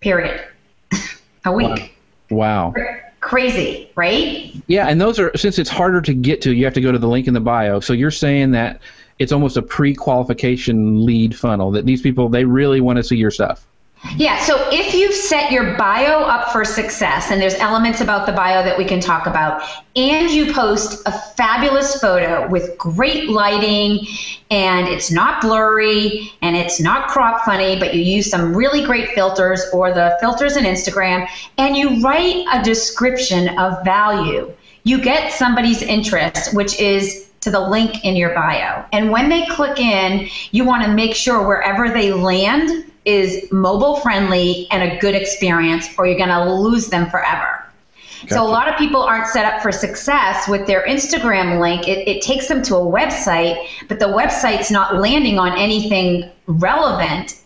period. 0.00 0.46
a 1.44 1.52
week. 1.52 1.94
Wow. 2.30 2.72
wow. 2.76 2.96
Crazy, 3.20 3.90
right? 3.96 4.54
Yeah, 4.66 4.88
and 4.88 5.00
those 5.00 5.18
are 5.18 5.30
since 5.36 5.58
it's 5.58 5.68
harder 5.68 6.00
to 6.00 6.14
get 6.14 6.40
to, 6.42 6.54
you 6.54 6.64
have 6.64 6.74
to 6.74 6.80
go 6.80 6.90
to 6.90 6.98
the 6.98 7.08
link 7.08 7.26
in 7.26 7.34
the 7.34 7.40
bio. 7.40 7.80
So 7.80 7.92
you're 7.92 8.10
saying 8.10 8.52
that 8.52 8.80
it's 9.18 9.30
almost 9.30 9.58
a 9.58 9.62
pre-qualification 9.62 11.04
lead 11.04 11.36
funnel 11.36 11.70
that 11.72 11.84
these 11.84 12.00
people 12.00 12.30
they 12.30 12.44
really 12.44 12.80
want 12.80 12.96
to 12.96 13.04
see 13.04 13.16
your 13.16 13.30
stuff. 13.30 13.66
Yeah, 14.16 14.38
so 14.38 14.66
if 14.72 14.94
you've 14.94 15.14
set 15.14 15.52
your 15.52 15.76
bio 15.76 16.20
up 16.22 16.52
for 16.52 16.64
success, 16.64 17.30
and 17.30 17.40
there's 17.40 17.54
elements 17.54 18.00
about 18.00 18.24
the 18.24 18.32
bio 18.32 18.62
that 18.64 18.78
we 18.78 18.84
can 18.84 18.98
talk 18.98 19.26
about, 19.26 19.62
and 19.94 20.30
you 20.30 20.54
post 20.54 21.02
a 21.06 21.12
fabulous 21.36 22.00
photo 22.00 22.48
with 22.48 22.78
great 22.78 23.28
lighting, 23.28 24.06
and 24.50 24.88
it's 24.88 25.10
not 25.10 25.42
blurry 25.42 26.32
and 26.40 26.56
it's 26.56 26.80
not 26.80 27.08
crop 27.08 27.44
funny, 27.44 27.78
but 27.78 27.94
you 27.94 28.00
use 28.00 28.30
some 28.30 28.56
really 28.56 28.84
great 28.84 29.10
filters 29.10 29.62
or 29.72 29.92
the 29.92 30.16
filters 30.18 30.56
in 30.56 30.64
Instagram, 30.64 31.28
and 31.58 31.76
you 31.76 32.02
write 32.02 32.46
a 32.52 32.62
description 32.62 33.58
of 33.58 33.84
value, 33.84 34.50
you 34.84 35.00
get 35.00 35.30
somebody's 35.30 35.82
interest, 35.82 36.54
which 36.54 36.80
is 36.80 37.28
to 37.42 37.50
the 37.50 37.60
link 37.60 38.04
in 38.04 38.16
your 38.16 38.34
bio. 38.34 38.84
And 38.92 39.10
when 39.10 39.28
they 39.28 39.44
click 39.46 39.78
in, 39.78 40.28
you 40.52 40.64
want 40.64 40.84
to 40.84 40.92
make 40.92 41.14
sure 41.14 41.46
wherever 41.46 41.90
they 41.90 42.12
land 42.12 42.89
is 43.04 43.50
mobile 43.50 43.96
friendly 43.96 44.66
and 44.70 44.92
a 44.92 44.98
good 44.98 45.14
experience, 45.14 45.88
or 45.98 46.06
you're 46.06 46.18
going 46.18 46.28
to 46.28 46.52
lose 46.52 46.88
them 46.88 47.08
forever. 47.10 47.66
Gotcha. 48.22 48.34
So 48.34 48.42
a 48.42 48.48
lot 48.48 48.68
of 48.68 48.76
people 48.76 49.02
aren't 49.02 49.28
set 49.28 49.46
up 49.46 49.62
for 49.62 49.72
success 49.72 50.46
with 50.46 50.66
their 50.66 50.82
Instagram 50.86 51.58
link. 51.58 51.88
It, 51.88 52.06
it, 52.06 52.22
takes 52.22 52.48
them 52.48 52.62
to 52.64 52.76
a 52.76 52.80
website, 52.80 53.66
but 53.88 53.98
the 53.98 54.06
website's 54.08 54.70
not 54.70 54.96
landing 54.96 55.38
on 55.38 55.56
anything 55.56 56.30
relevant 56.46 57.40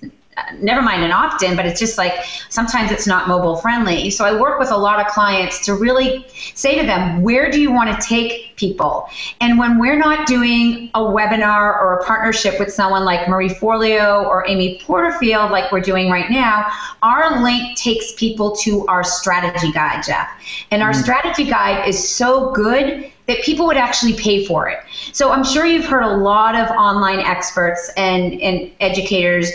never 0.58 0.82
mind 0.82 1.04
an 1.04 1.12
opt-in 1.12 1.56
but 1.56 1.64
it's 1.66 1.78
just 1.78 1.98
like 1.98 2.12
sometimes 2.48 2.90
it's 2.90 3.06
not 3.06 3.28
mobile 3.28 3.56
friendly 3.56 4.10
so 4.10 4.24
i 4.24 4.40
work 4.40 4.58
with 4.58 4.70
a 4.70 4.76
lot 4.76 5.04
of 5.04 5.06
clients 5.06 5.64
to 5.64 5.74
really 5.74 6.26
say 6.54 6.78
to 6.78 6.84
them 6.84 7.22
where 7.22 7.50
do 7.50 7.60
you 7.60 7.70
want 7.70 7.88
to 7.88 8.06
take 8.06 8.56
people 8.56 9.08
and 9.40 9.58
when 9.58 9.78
we're 9.78 9.98
not 9.98 10.26
doing 10.26 10.90
a 10.94 11.00
webinar 11.00 11.80
or 11.80 11.98
a 11.98 12.04
partnership 12.04 12.58
with 12.58 12.72
someone 12.72 13.04
like 13.04 13.28
marie 13.28 13.48
forleo 13.48 14.24
or 14.26 14.46
amy 14.48 14.80
porterfield 14.84 15.50
like 15.50 15.70
we're 15.70 15.80
doing 15.80 16.10
right 16.10 16.30
now 16.30 16.66
our 17.02 17.42
link 17.42 17.76
takes 17.76 18.12
people 18.14 18.54
to 18.56 18.86
our 18.86 19.04
strategy 19.04 19.70
guide 19.72 20.02
jeff 20.04 20.28
and 20.70 20.82
our 20.82 20.90
mm-hmm. 20.90 21.02
strategy 21.02 21.44
guide 21.44 21.88
is 21.88 22.08
so 22.08 22.50
good 22.52 23.10
that 23.26 23.42
people 23.42 23.66
would 23.66 23.76
actually 23.76 24.12
pay 24.14 24.44
for 24.44 24.68
it. 24.68 24.78
So 25.12 25.30
I'm 25.30 25.44
sure 25.44 25.64
you've 25.64 25.86
heard 25.86 26.02
a 26.02 26.16
lot 26.16 26.54
of 26.54 26.68
online 26.70 27.20
experts 27.20 27.90
and, 27.96 28.40
and 28.40 28.70
educators 28.80 29.50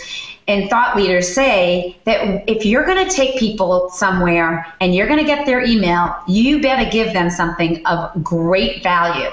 and 0.49 0.67
thought 0.67 0.97
leaders 0.97 1.31
say 1.31 1.95
that 2.05 2.43
if 2.49 2.65
you're 2.65 2.83
going 2.83 3.07
to 3.07 3.15
take 3.15 3.37
people 3.37 3.87
somewhere 3.91 4.65
and 4.81 4.95
you're 4.95 5.05
going 5.05 5.19
to 5.19 5.25
get 5.25 5.45
their 5.45 5.63
email, 5.63 6.15
you 6.27 6.59
better 6.59 6.89
give 6.89 7.13
them 7.13 7.29
something 7.29 7.85
of 7.85 8.23
great 8.23 8.81
value. 8.81 9.29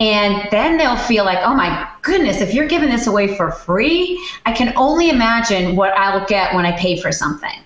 And 0.00 0.48
then 0.50 0.76
they'll 0.76 0.96
feel 0.96 1.24
like, 1.24 1.38
oh 1.42 1.54
my 1.54 1.88
goodness, 2.02 2.40
if 2.40 2.52
you're 2.52 2.66
giving 2.66 2.90
this 2.90 3.06
away 3.06 3.36
for 3.36 3.52
free, 3.52 4.20
I 4.46 4.52
can 4.52 4.76
only 4.76 5.10
imagine 5.10 5.76
what 5.76 5.92
I'll 5.96 6.26
get 6.26 6.52
when 6.54 6.66
I 6.66 6.76
pay 6.76 7.00
for 7.00 7.12
something. 7.12 7.62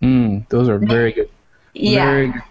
Mm, 0.00 0.48
those 0.48 0.70
are 0.70 0.78
very 0.78 1.12
good. 1.12 1.28
Yeah. 1.74 2.06
Very 2.06 2.28
good 2.28 2.42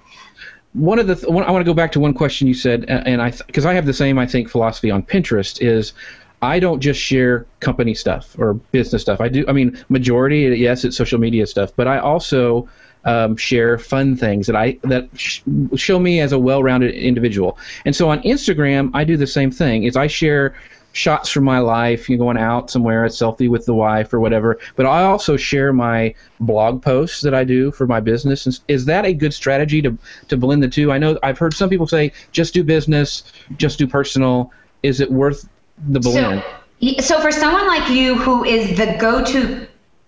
one 0.74 1.00
of 1.00 1.08
the 1.08 1.16
th- 1.16 1.28
one, 1.28 1.44
I 1.44 1.52
want 1.52 1.62
to 1.62 1.70
go 1.70 1.74
back 1.74 1.92
to 1.94 2.00
one 2.00 2.14
question 2.14 2.48
you 2.48 2.54
said, 2.54 2.86
and 2.86 3.22
I 3.22 3.32
because 3.32 3.64
th- 3.64 3.66
I 3.66 3.74
have 3.74 3.86
the 3.86 3.94
same 3.94 4.18
I 4.18 4.26
think 4.26 4.50
philosophy 4.50 4.90
on 4.90 5.04
Pinterest 5.04 5.62
is 5.62 5.94
I 6.41 6.60
don't 6.60 6.79
just 6.79 7.00
share 7.00 7.45
company 7.60 7.93
stuff 7.93 8.36
or 8.39 8.55
business 8.55 9.01
stuff. 9.01 9.21
I 9.21 9.29
do. 9.29 9.45
I 9.48 9.51
mean, 9.51 9.83
majority 9.89 10.41
yes, 10.57 10.83
it's 10.83 10.98
social 10.98 11.19
media 11.19 11.45
stuff, 11.45 11.71
but 11.75 11.88
I 11.88 12.00
also 12.00 12.67
um, 13.05 13.36
share 13.38 13.77
fun 13.77 14.15
things 14.15 14.48
that 14.48 14.55
I 14.55 14.77
that 14.83 15.10
sh- 15.15 15.41
show 15.75 16.00
me 16.00 16.19
as 16.19 16.31
a 16.31 16.39
well-rounded 16.39 16.93
individual. 16.95 17.57
And 17.86 17.95
so 17.95 18.10
on 18.10 18.21
Instagram, 18.24 18.91
I 18.93 19.03
do 19.03 19.17
the 19.17 19.27
same 19.27 19.51
thing. 19.51 19.83
Is 19.83 19.95
I 19.95 20.07
share 20.07 20.55
shots 20.93 21.29
from 21.29 21.43
my 21.43 21.60
life, 21.60 22.10
you 22.10 22.17
going 22.17 22.38
out 22.38 22.69
somewhere, 22.69 23.05
a 23.05 23.10
selfie 23.10 23.50
with 23.50 23.65
the 23.65 23.74
wife 23.74 24.13
or 24.13 24.19
whatever. 24.19 24.60
But 24.75 24.86
I 24.86 25.03
also 25.03 25.38
share 25.38 25.71
my 25.71 26.13
blog 26.41 26.81
posts 26.81 27.21
that 27.21 27.33
I 27.33 27.43
do 27.43 27.71
for 27.71 27.88
my 27.88 28.00
business. 28.00 28.62
Is 28.67 28.86
that 28.86 29.05
a 29.05 29.13
good 29.13 29.33
strategy 29.33 29.81
to 29.83 29.98
to 30.29 30.38
blend 30.38 30.63
the 30.63 30.67
two? 30.67 30.91
I 30.91 30.98
know 30.98 31.17
I've 31.24 31.38
heard 31.38 31.53
some 31.53 31.69
people 31.69 31.88
say 31.88 32.12
just 32.31 32.53
do 32.53 32.63
business, 32.63 33.24
just 33.57 33.77
do 33.77 33.88
personal. 33.88 34.51
Is 34.83 35.00
it 35.00 35.12
worth 35.12 35.48
the 35.88 36.00
blend? 36.00 36.44
So, 36.82 37.02
so 37.02 37.22
for 37.22 37.32
someone 37.32 37.68
like 37.68 37.90
you 37.90 38.16
who 38.16 38.44
is 38.44 38.78
the 38.78 38.98
go-to 39.00 39.68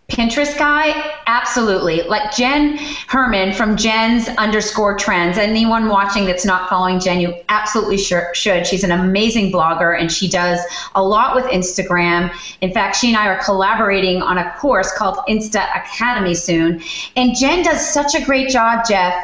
Pinterest 0.09 0.57
guy? 0.57 1.13
Absolutely. 1.27 2.01
Like 2.03 2.35
Jen 2.35 2.77
Herman 3.07 3.53
from 3.53 3.77
Jen's 3.77 4.27
underscore 4.37 4.97
trends. 4.97 5.37
Anyone 5.37 5.87
watching 5.87 6.25
that's 6.25 6.45
not 6.45 6.69
following 6.69 6.99
Jen, 6.99 7.19
you 7.19 7.33
absolutely 7.49 7.97
sure, 7.97 8.29
should. 8.35 8.67
She's 8.67 8.83
an 8.83 8.91
amazing 8.91 9.51
blogger 9.51 9.99
and 9.99 10.11
she 10.11 10.29
does 10.29 10.59
a 10.95 11.03
lot 11.03 11.35
with 11.35 11.45
Instagram. 11.45 12.31
In 12.61 12.71
fact, 12.73 12.97
she 12.97 13.07
and 13.07 13.17
I 13.17 13.27
are 13.27 13.41
collaborating 13.43 14.21
on 14.21 14.37
a 14.37 14.53
course 14.57 14.91
called 14.93 15.17
Insta 15.29 15.65
Academy 15.75 16.35
soon. 16.35 16.81
And 17.15 17.35
Jen 17.35 17.63
does 17.63 17.87
such 17.87 18.13
a 18.13 18.23
great 18.23 18.49
job, 18.49 18.85
Jeff, 18.87 19.15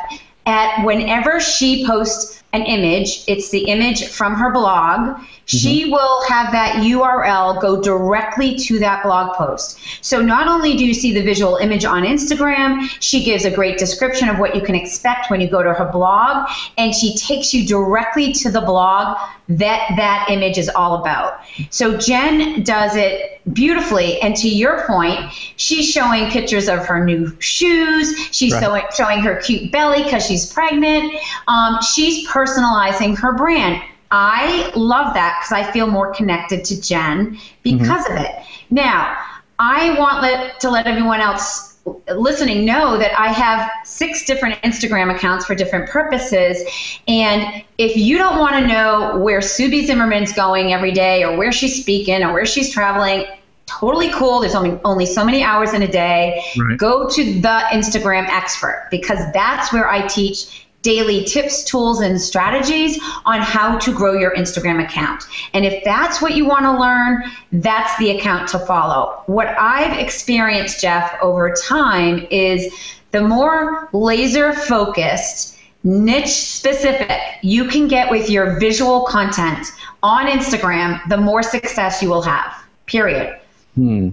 at 0.46 0.84
whenever 0.84 1.40
she 1.40 1.86
posts 1.86 2.42
an 2.54 2.64
image, 2.64 3.24
it's 3.28 3.50
the 3.52 3.66
image 3.66 4.08
from 4.08 4.34
her 4.34 4.52
blog 4.52 5.22
she 5.50 5.84
mm-hmm. 5.84 5.92
will 5.92 6.24
have 6.28 6.52
that 6.52 6.76
URL 6.76 7.60
go 7.60 7.82
directly 7.82 8.56
to 8.56 8.78
that 8.80 9.02
blog 9.04 9.36
post. 9.36 9.80
So 10.02 10.22
not 10.22 10.48
only 10.48 10.78
do 10.78 10.86
you 10.86 10.94
see 10.94 11.12
the 11.12 11.24
visual 11.24 11.56
image 11.58 11.86
on 11.86 12.04
Instagram, 12.04 12.88
she 13.00 13.24
gives 13.24 13.46
a 13.46 13.52
great 13.52 13.80
description 13.80 14.30
of 14.30 14.38
what 14.38 14.56
you 14.56 14.62
can 14.62 14.76
expect 14.76 15.32
when 15.32 15.42
you 15.42 15.50
go 15.50 15.64
to 15.64 15.74
her 15.74 15.92
blog, 15.92 16.48
and 16.78 16.94
she 16.94 17.18
takes 17.18 17.52
you 17.54 17.66
directly 17.66 18.32
to 18.34 18.52
the 18.52 18.62
blog 18.62 19.18
that 19.50 19.92
that 19.98 20.28
image 20.30 20.60
is 20.60 20.70
all 20.70 21.02
about. 21.02 21.40
So 21.72 21.98
Jen 21.98 22.62
does 22.62 22.96
it 22.96 23.42
beautifully. 23.52 24.22
And 24.22 24.36
to 24.36 24.48
your 24.48 24.86
point, 24.86 25.20
she's 25.56 25.90
showing 25.90 26.30
pictures 26.30 26.70
of 26.70 26.86
her 26.86 27.04
new 27.04 27.36
shoes. 27.42 28.16
She's 28.32 28.54
right. 28.54 28.64
showing, 28.64 28.84
showing 28.96 29.20
her 29.22 29.38
cute 29.38 29.72
belly 29.72 30.04
because 30.04 30.26
she's 30.28 30.52
pregnant. 30.54 31.12
Um, 31.48 31.82
she's 31.82 32.28
personalizing 32.28 33.18
her 33.18 33.34
brand. 33.34 33.82
I 34.12 34.72
love 34.76 35.14
that 35.14 35.40
because 35.40 35.52
I 35.52 35.72
feel 35.72 35.88
more 35.88 36.14
connected 36.14 36.66
to 36.66 36.82
Jen 36.82 37.40
because 37.64 38.06
mm-hmm. 38.06 38.18
of 38.18 38.24
it. 38.24 38.36
Now, 38.70 39.18
I 39.60 39.98
want 40.00 40.22
let, 40.22 40.60
to 40.62 40.70
let 40.70 40.88
everyone 40.88 41.20
else 41.22 41.78
listening 42.16 42.66
know 42.66 42.98
that 42.98 43.18
I 43.20 43.28
have 43.28 43.70
six 43.84 44.26
different 44.26 44.56
Instagram 44.62 45.14
accounts 45.14 45.46
for 45.46 45.56
different 45.56 45.90
purposes. 45.90 46.62
And 47.08 47.64
if 47.78 47.96
you 47.96 48.18
don't 48.18 48.40
want 48.40 48.56
to 48.56 48.68
know 48.68 49.18
where 49.20 49.42
Sue 49.42 49.70
B. 49.70 49.86
Zimmerman's 49.86 50.34
going 50.34 50.74
every 50.74 50.92
day 50.92 51.24
or 51.24 51.38
where 51.38 51.52
she's 51.52 51.82
speaking 51.82 52.24
or 52.24 52.34
where 52.34 52.46
she's 52.46 52.72
traveling, 52.72 53.26
totally 53.66 54.10
cool. 54.12 54.40
There's 54.40 54.56
only 54.56 54.80
only 54.84 55.06
so 55.06 55.24
many 55.24 55.44
hours 55.44 55.74
in 55.74 55.84
a 55.84 55.88
day. 55.88 56.44
Right. 56.58 56.78
Go 56.78 57.08
to 57.08 57.24
the 57.24 57.64
Instagram 57.72 58.28
expert 58.28 58.88
because 58.92 59.20
that's 59.34 59.72
where 59.72 59.90
I 59.90 60.08
teach 60.08 60.68
daily 60.82 61.24
tips, 61.26 61.64
tools, 61.64 62.00
and 62.00 62.20
strategies 62.20 63.00
on 63.26 63.42
how 63.42 63.78
to 63.80 63.94
grow 63.94 64.14
your 64.14 64.34
Instagram 64.36 64.84
account. 64.84 65.24
And 65.54 65.66
if 65.66 65.84
that's 65.84 66.22
what 66.22 66.36
you 66.36 66.46
want 66.46 66.64
to 66.64 66.80
learn, 66.80 67.24
that's 67.64 67.98
the 67.98 68.12
account 68.12 68.48
to 68.50 68.60
follow. 68.60 69.24
What 69.26 69.48
I've 69.60 69.98
experienced, 69.98 70.82
Jeff, 70.82 71.18
over 71.22 71.54
time 71.54 72.26
is 72.32 72.74
the 73.12 73.22
more 73.22 73.90
laser 73.92 74.54
focused, 74.54 75.58
niche 75.84 76.28
specific 76.28 77.20
you 77.42 77.66
can 77.66 77.88
get 77.88 78.12
with 78.12 78.30
your 78.30 78.60
visual 78.60 79.04
content 79.06 79.68
on 80.04 80.28
Instagram, 80.28 81.02
the 81.10 81.18
more 81.18 81.44
success 81.44 82.02
you 82.02 82.10
will 82.10 82.22
have. 82.22 82.54
Period. 82.86 83.40
Hmm. 83.76 84.10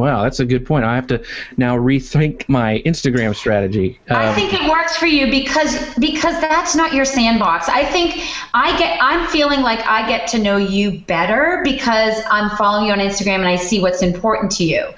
Wow, 0.00 0.22
that's 0.22 0.40
a 0.40 0.46
good 0.46 0.64
point. 0.64 0.84
I 0.84 0.94
have 0.94 1.06
to 1.08 1.22
now 1.58 1.76
rethink 1.76 2.48
my 2.48 2.82
Instagram 2.86 3.34
strategy. 3.34 4.00
Um, 4.08 4.16
I 4.16 4.34
think 4.34 4.54
it 4.54 4.68
works 4.68 4.96
for 4.96 5.06
you 5.06 5.30
because 5.30 5.94
because 5.96 6.40
that's 6.40 6.74
not 6.74 6.94
your 6.94 7.04
sandbox. 7.04 7.68
I 7.68 7.84
think 7.84 8.22
I 8.54 8.76
get 8.78 8.98
I'm 9.02 9.28
feeling 9.28 9.60
like 9.60 9.80
I 9.86 10.08
get 10.08 10.26
to 10.28 10.38
know 10.38 10.56
you 10.56 11.00
better 11.00 11.60
because 11.64 12.16
I'm 12.30 12.56
following 12.56 12.86
you 12.86 12.92
on 12.92 12.98
Instagram 12.98 13.40
and 13.40 13.48
I 13.48 13.56
see 13.56 13.80
what's 13.82 14.02
important 14.02 14.50
to 14.52 14.64
you. 14.64 14.88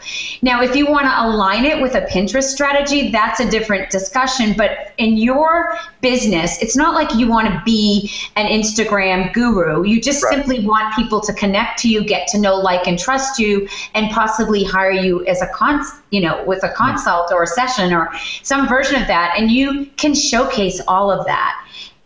Now, 0.41 0.63
if 0.63 0.77
you 0.77 0.87
want 0.87 1.07
to 1.07 1.27
align 1.27 1.65
it 1.65 1.83
with 1.83 1.97
a 1.97 2.03
Pinterest 2.03 2.45
strategy, 2.45 3.11
that's 3.11 3.41
a 3.41 3.51
different 3.51 3.91
discussion, 3.91 4.55
but 4.57 4.93
in 4.99 5.17
your 5.17 5.77
business, 6.01 6.63
it's 6.63 6.77
not 6.77 6.95
like 6.95 7.15
you 7.15 7.29
want 7.29 7.49
to 7.49 7.63
be 7.65 8.11
an 8.37 8.47
Instagram 8.47 9.33
guru. 9.33 9.85
You 9.85 10.01
just 10.01 10.23
right. 10.23 10.35
simply 10.35 10.65
want 10.65 10.95
people 10.95 11.21
to 11.21 11.33
connect 11.33 11.81
to 11.81 11.89
you, 11.89 12.05
get 12.05 12.29
to 12.29 12.39
know, 12.39 12.57
like 12.57 12.87
and 12.87 12.99
trust 12.99 13.39
you 13.39 13.69
and 13.95 14.11
possibly 14.11 14.63
hire 14.63 14.92
you 14.93 15.25
as 15.27 15.43
a 15.43 15.49
cons, 15.49 15.91
you 16.11 16.21
know, 16.21 16.43
with 16.45 16.63
a 16.63 16.71
consult 16.71 17.33
or 17.33 17.43
a 17.43 17.47
session 17.47 17.93
or 17.93 18.11
some 18.43 18.69
version 18.69 19.01
of 19.01 19.07
that, 19.09 19.35
and 19.37 19.51
you 19.51 19.87
can 19.97 20.15
showcase 20.15 20.81
all 20.87 21.11
of 21.11 21.27
that. 21.27 21.59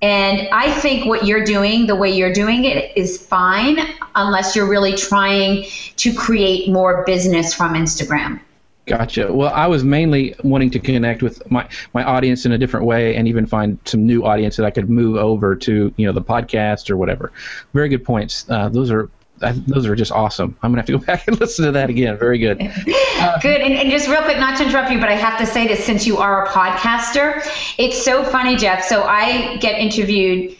And 0.02 0.49
I 0.52 0.71
think 0.73 1.07
what 1.07 1.25
you're 1.25 1.45
doing, 1.45 1.87
the 1.87 1.97
way 1.97 2.11
you're 2.11 2.33
doing 2.33 2.64
it, 2.64 2.97
is 2.97 3.19
fine 3.19 3.78
unless 4.14 4.55
you're 4.55 4.69
really 4.69 4.95
trying 4.95 5.64
to 5.97 6.14
create 6.14 6.71
more 6.71 7.02
business 7.05 7.55
from 7.55 7.73
Instagram. 7.73 8.40
Gotcha. 8.85 9.33
Well, 9.33 9.52
I 9.52 9.66
was 9.66 9.83
mainly 9.83 10.37
wanting 10.45 10.71
to 10.71 10.78
connect 10.78 11.21
with 11.21 11.50
my, 11.50 11.69
my 11.93 12.05
audience 12.05 12.47
in 12.47 12.52
a 12.52 12.59
different 12.59 12.87
way 12.87 13.16
and 13.16 13.26
even 13.26 13.45
find 13.45 13.81
some 13.85 14.07
new 14.07 14.25
audience 14.25 14.57
that 14.57 14.64
I 14.64 14.71
could 14.71 14.88
move 14.88 15.16
over 15.16 15.57
to, 15.57 15.93
you 15.97 16.07
know, 16.07 16.12
the 16.12 16.23
podcast 16.23 16.88
or 16.88 16.97
whatever. 16.97 17.33
Very 17.75 17.88
good 17.88 18.05
points. 18.05 18.47
Uh, 18.49 18.69
those 18.69 18.93
are 18.93 19.11
I, 19.43 19.52
those 19.52 19.87
are 19.87 19.95
just 19.95 20.12
awesome. 20.12 20.57
I'm 20.62 20.71
gonna 20.71 20.81
have 20.81 20.87
to 20.87 20.99
go 20.99 20.99
back 21.05 21.28
and 21.28 21.38
listen 21.40 21.64
to 21.66 21.73
that 21.73 21.90
again. 21.90 22.19
Very 22.19 22.38
good. 22.38 22.61
Uh, 22.61 23.38
good. 23.43 23.61
And, 23.61 23.75
and, 23.75 23.90
just 23.90 24.09
real 24.09 24.23
quick, 24.23 24.38
not 24.38 24.57
to 24.59 24.64
interrupt 24.64 24.90
you, 24.90 24.99
but 24.99 25.09
I 25.09 25.14
have 25.14 25.38
to 25.38 25.47
say 25.47 25.66
this 25.66 25.85
since 25.85 26.07
you 26.07 26.19
are 26.19 26.47
a 26.47 26.49
podcaster, 26.49 27.43
it's 27.78 28.02
so 28.02 28.25
funny, 28.25 28.57
Jeff. 28.57 28.85
So 28.85 29.02
I 29.02 29.57
get 29.59 29.78
interviewed 29.78 30.57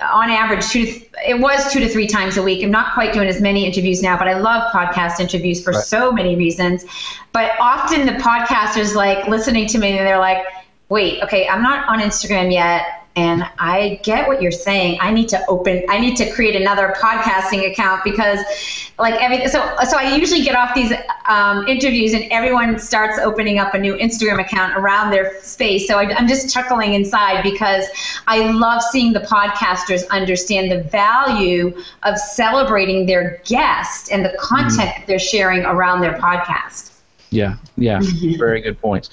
on 0.00 0.30
average 0.30 0.66
two. 0.68 0.86
To, 0.86 1.06
it 1.26 1.40
was 1.40 1.72
two 1.72 1.80
to 1.80 1.88
three 1.88 2.06
times 2.06 2.36
a 2.36 2.42
week. 2.42 2.62
I'm 2.64 2.70
not 2.70 2.94
quite 2.94 3.12
doing 3.12 3.28
as 3.28 3.40
many 3.40 3.66
interviews 3.66 4.02
now, 4.02 4.18
but 4.18 4.28
I 4.28 4.38
love 4.38 4.70
podcast 4.72 5.20
interviews 5.20 5.62
for 5.62 5.72
right. 5.72 5.84
so 5.84 6.12
many 6.12 6.36
reasons. 6.36 6.84
But 7.32 7.52
often 7.60 8.06
the 8.06 8.12
podcasters 8.12 8.94
like 8.94 9.28
listening 9.28 9.66
to 9.68 9.78
me 9.78 9.98
and 9.98 10.06
they're 10.06 10.18
like, 10.18 10.44
"Wait, 10.88 11.22
okay, 11.22 11.48
I'm 11.48 11.62
not 11.62 11.88
on 11.88 12.00
Instagram 12.00 12.52
yet." 12.52 12.99
And 13.16 13.44
I 13.58 14.00
get 14.04 14.28
what 14.28 14.40
you're 14.40 14.52
saying. 14.52 14.98
I 15.00 15.10
need 15.10 15.28
to 15.30 15.44
open, 15.46 15.84
I 15.88 15.98
need 15.98 16.16
to 16.18 16.30
create 16.30 16.54
another 16.54 16.94
podcasting 16.96 17.68
account 17.70 18.04
because, 18.04 18.38
like, 18.98 19.20
everything. 19.20 19.48
So, 19.48 19.58
so 19.88 19.98
I 19.98 20.14
usually 20.14 20.42
get 20.42 20.54
off 20.54 20.76
these 20.76 20.92
um, 21.26 21.66
interviews 21.66 22.12
and 22.14 22.24
everyone 22.30 22.78
starts 22.78 23.18
opening 23.18 23.58
up 23.58 23.74
a 23.74 23.78
new 23.78 23.96
Instagram 23.96 24.40
account 24.40 24.76
around 24.76 25.10
their 25.10 25.42
space. 25.42 25.88
So 25.88 25.98
I, 25.98 26.14
I'm 26.14 26.28
just 26.28 26.54
chuckling 26.54 26.94
inside 26.94 27.42
because 27.42 27.86
I 28.28 28.48
love 28.50 28.80
seeing 28.80 29.12
the 29.12 29.20
podcasters 29.20 30.08
understand 30.10 30.70
the 30.70 30.84
value 30.84 31.76
of 32.04 32.16
celebrating 32.16 33.06
their 33.06 33.42
guest 33.44 34.12
and 34.12 34.24
the 34.24 34.36
content 34.38 34.70
mm-hmm. 34.78 35.00
that 35.00 35.06
they're 35.08 35.18
sharing 35.18 35.64
around 35.64 36.00
their 36.00 36.14
podcast. 36.14 36.92
Yeah, 37.30 37.56
yeah, 37.76 38.00
very 38.38 38.60
good 38.60 38.80
points. 38.80 39.10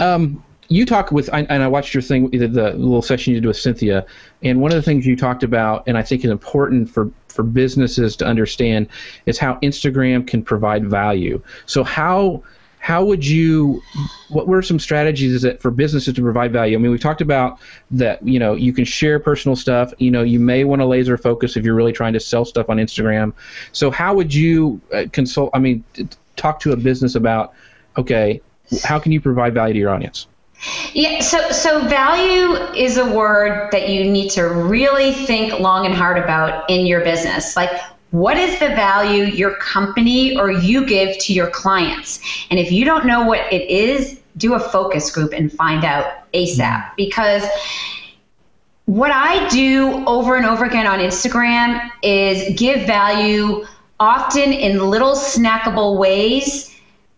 Um, 0.00 0.42
you 0.70 0.86
talk 0.86 1.10
with, 1.10 1.28
and 1.32 1.50
I 1.50 1.66
watched 1.66 1.94
your 1.94 2.02
thing, 2.02 2.30
the, 2.30 2.46
the 2.46 2.70
little 2.74 3.02
session 3.02 3.34
you 3.34 3.40
did 3.40 3.46
with 3.46 3.56
Cynthia, 3.56 4.06
and 4.42 4.60
one 4.60 4.70
of 4.70 4.76
the 4.76 4.82
things 4.82 5.04
you 5.04 5.16
talked 5.16 5.42
about, 5.42 5.82
and 5.88 5.98
I 5.98 6.02
think 6.02 6.24
is 6.24 6.30
important 6.30 6.88
for 6.88 7.10
for 7.26 7.42
businesses 7.42 8.16
to 8.16 8.24
understand, 8.24 8.88
is 9.26 9.36
how 9.36 9.56
Instagram 9.56 10.26
can 10.26 10.42
provide 10.42 10.88
value. 10.88 11.42
So 11.66 11.82
how 11.82 12.44
how 12.78 13.04
would 13.04 13.26
you 13.26 13.82
what 14.28 14.46
were 14.46 14.62
some 14.62 14.78
strategies 14.78 15.42
that 15.42 15.60
for 15.60 15.72
businesses 15.72 16.14
to 16.14 16.22
provide 16.22 16.52
value? 16.52 16.78
I 16.78 16.80
mean 16.80 16.92
we 16.92 16.98
talked 16.98 17.20
about 17.20 17.58
that 17.90 18.24
you 18.26 18.38
know 18.38 18.54
you 18.54 18.72
can 18.72 18.84
share 18.84 19.18
personal 19.18 19.56
stuff. 19.56 19.92
You 19.98 20.12
know 20.12 20.22
you 20.22 20.38
may 20.38 20.62
want 20.62 20.82
to 20.82 20.86
laser 20.86 21.18
focus 21.18 21.56
if 21.56 21.64
you're 21.64 21.74
really 21.74 21.92
trying 21.92 22.12
to 22.12 22.20
sell 22.20 22.44
stuff 22.44 22.70
on 22.70 22.76
instagram. 22.76 23.32
So 23.72 23.90
how 23.90 24.14
would 24.14 24.32
you 24.32 24.80
uh, 24.94 25.06
consult 25.10 25.50
i 25.52 25.58
mean 25.58 25.82
talk 26.36 26.60
to 26.60 26.70
a 26.70 26.76
business 26.76 27.16
about 27.16 27.54
okay 27.96 28.40
how 28.84 29.00
can 29.00 29.10
you 29.10 29.20
provide 29.20 29.52
value 29.52 29.74
to 29.74 29.80
your 29.80 29.90
audience 29.90 30.28
yeah, 30.92 31.20
so 31.20 31.50
so 31.50 31.86
value 31.88 32.54
is 32.74 32.96
a 32.96 33.10
word 33.10 33.70
that 33.72 33.88
you 33.88 34.04
need 34.04 34.30
to 34.30 34.42
really 34.42 35.12
think 35.12 35.58
long 35.58 35.86
and 35.86 35.94
hard 35.94 36.18
about 36.18 36.68
in 36.68 36.86
your 36.86 37.02
business. 37.02 37.56
Like 37.56 37.70
what 38.10 38.36
is 38.36 38.58
the 38.58 38.68
value 38.68 39.24
your 39.24 39.54
company 39.56 40.36
or 40.36 40.50
you 40.50 40.84
give 40.84 41.16
to 41.18 41.32
your 41.32 41.48
clients? 41.48 42.20
And 42.50 42.58
if 42.58 42.72
you 42.72 42.84
don't 42.84 43.06
know 43.06 43.24
what 43.24 43.40
it 43.52 43.70
is, 43.70 44.20
do 44.36 44.54
a 44.54 44.60
focus 44.60 45.10
group 45.10 45.32
and 45.32 45.52
find 45.52 45.84
out 45.84 46.30
ASAP 46.32 46.58
mm-hmm. 46.58 46.94
because 46.96 47.44
what 48.86 49.12
I 49.12 49.48
do 49.48 50.04
over 50.06 50.36
and 50.36 50.44
over 50.44 50.64
again 50.64 50.86
on 50.86 50.98
Instagram 50.98 51.88
is 52.02 52.58
give 52.58 52.86
value 52.86 53.64
often 54.00 54.52
in 54.52 54.78
little 54.78 55.14
snackable 55.14 55.98
ways 55.98 56.69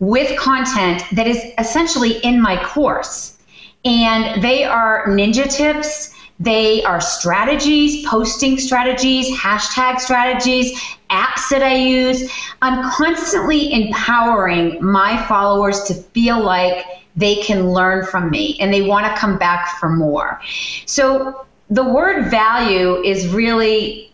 with 0.02 0.36
content 0.36 1.04
that 1.12 1.28
is 1.28 1.38
essentially 1.58 2.18
in 2.18 2.40
my 2.40 2.62
course. 2.64 3.38
And 3.84 4.42
they 4.42 4.64
are 4.64 5.06
ninja 5.06 5.48
tips 5.50 6.12
they 6.42 6.82
are 6.82 7.00
strategies, 7.00 8.04
posting 8.08 8.58
strategies, 8.58 9.30
hashtag 9.30 10.00
strategies, 10.00 10.72
apps 11.08 11.48
that 11.50 11.62
I 11.62 11.76
use. 11.76 12.28
I'm 12.62 12.90
constantly 12.90 13.72
empowering 13.72 14.82
my 14.82 15.24
followers 15.28 15.84
to 15.84 15.94
feel 15.94 16.42
like 16.42 16.84
they 17.14 17.36
can 17.42 17.70
learn 17.70 18.04
from 18.04 18.28
me 18.30 18.58
and 18.58 18.74
they 18.74 18.82
want 18.82 19.06
to 19.06 19.14
come 19.14 19.38
back 19.38 19.78
for 19.78 19.88
more. 19.88 20.40
So 20.84 21.46
the 21.70 21.84
word 21.84 22.28
value 22.28 23.00
is 23.04 23.28
really 23.28 24.12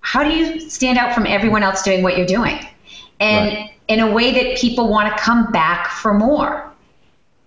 how 0.00 0.22
do 0.22 0.30
you 0.30 0.60
stand 0.68 0.98
out 0.98 1.14
from 1.14 1.26
everyone 1.26 1.62
else 1.62 1.82
doing 1.82 2.02
what 2.02 2.18
you're 2.18 2.26
doing? 2.26 2.58
And 3.18 3.54
right. 3.54 3.69
In 3.90 3.98
a 3.98 4.10
way 4.10 4.32
that 4.32 4.56
people 4.56 4.88
want 4.88 5.14
to 5.14 5.22
come 5.22 5.50
back 5.50 5.90
for 5.90 6.14
more. 6.14 6.70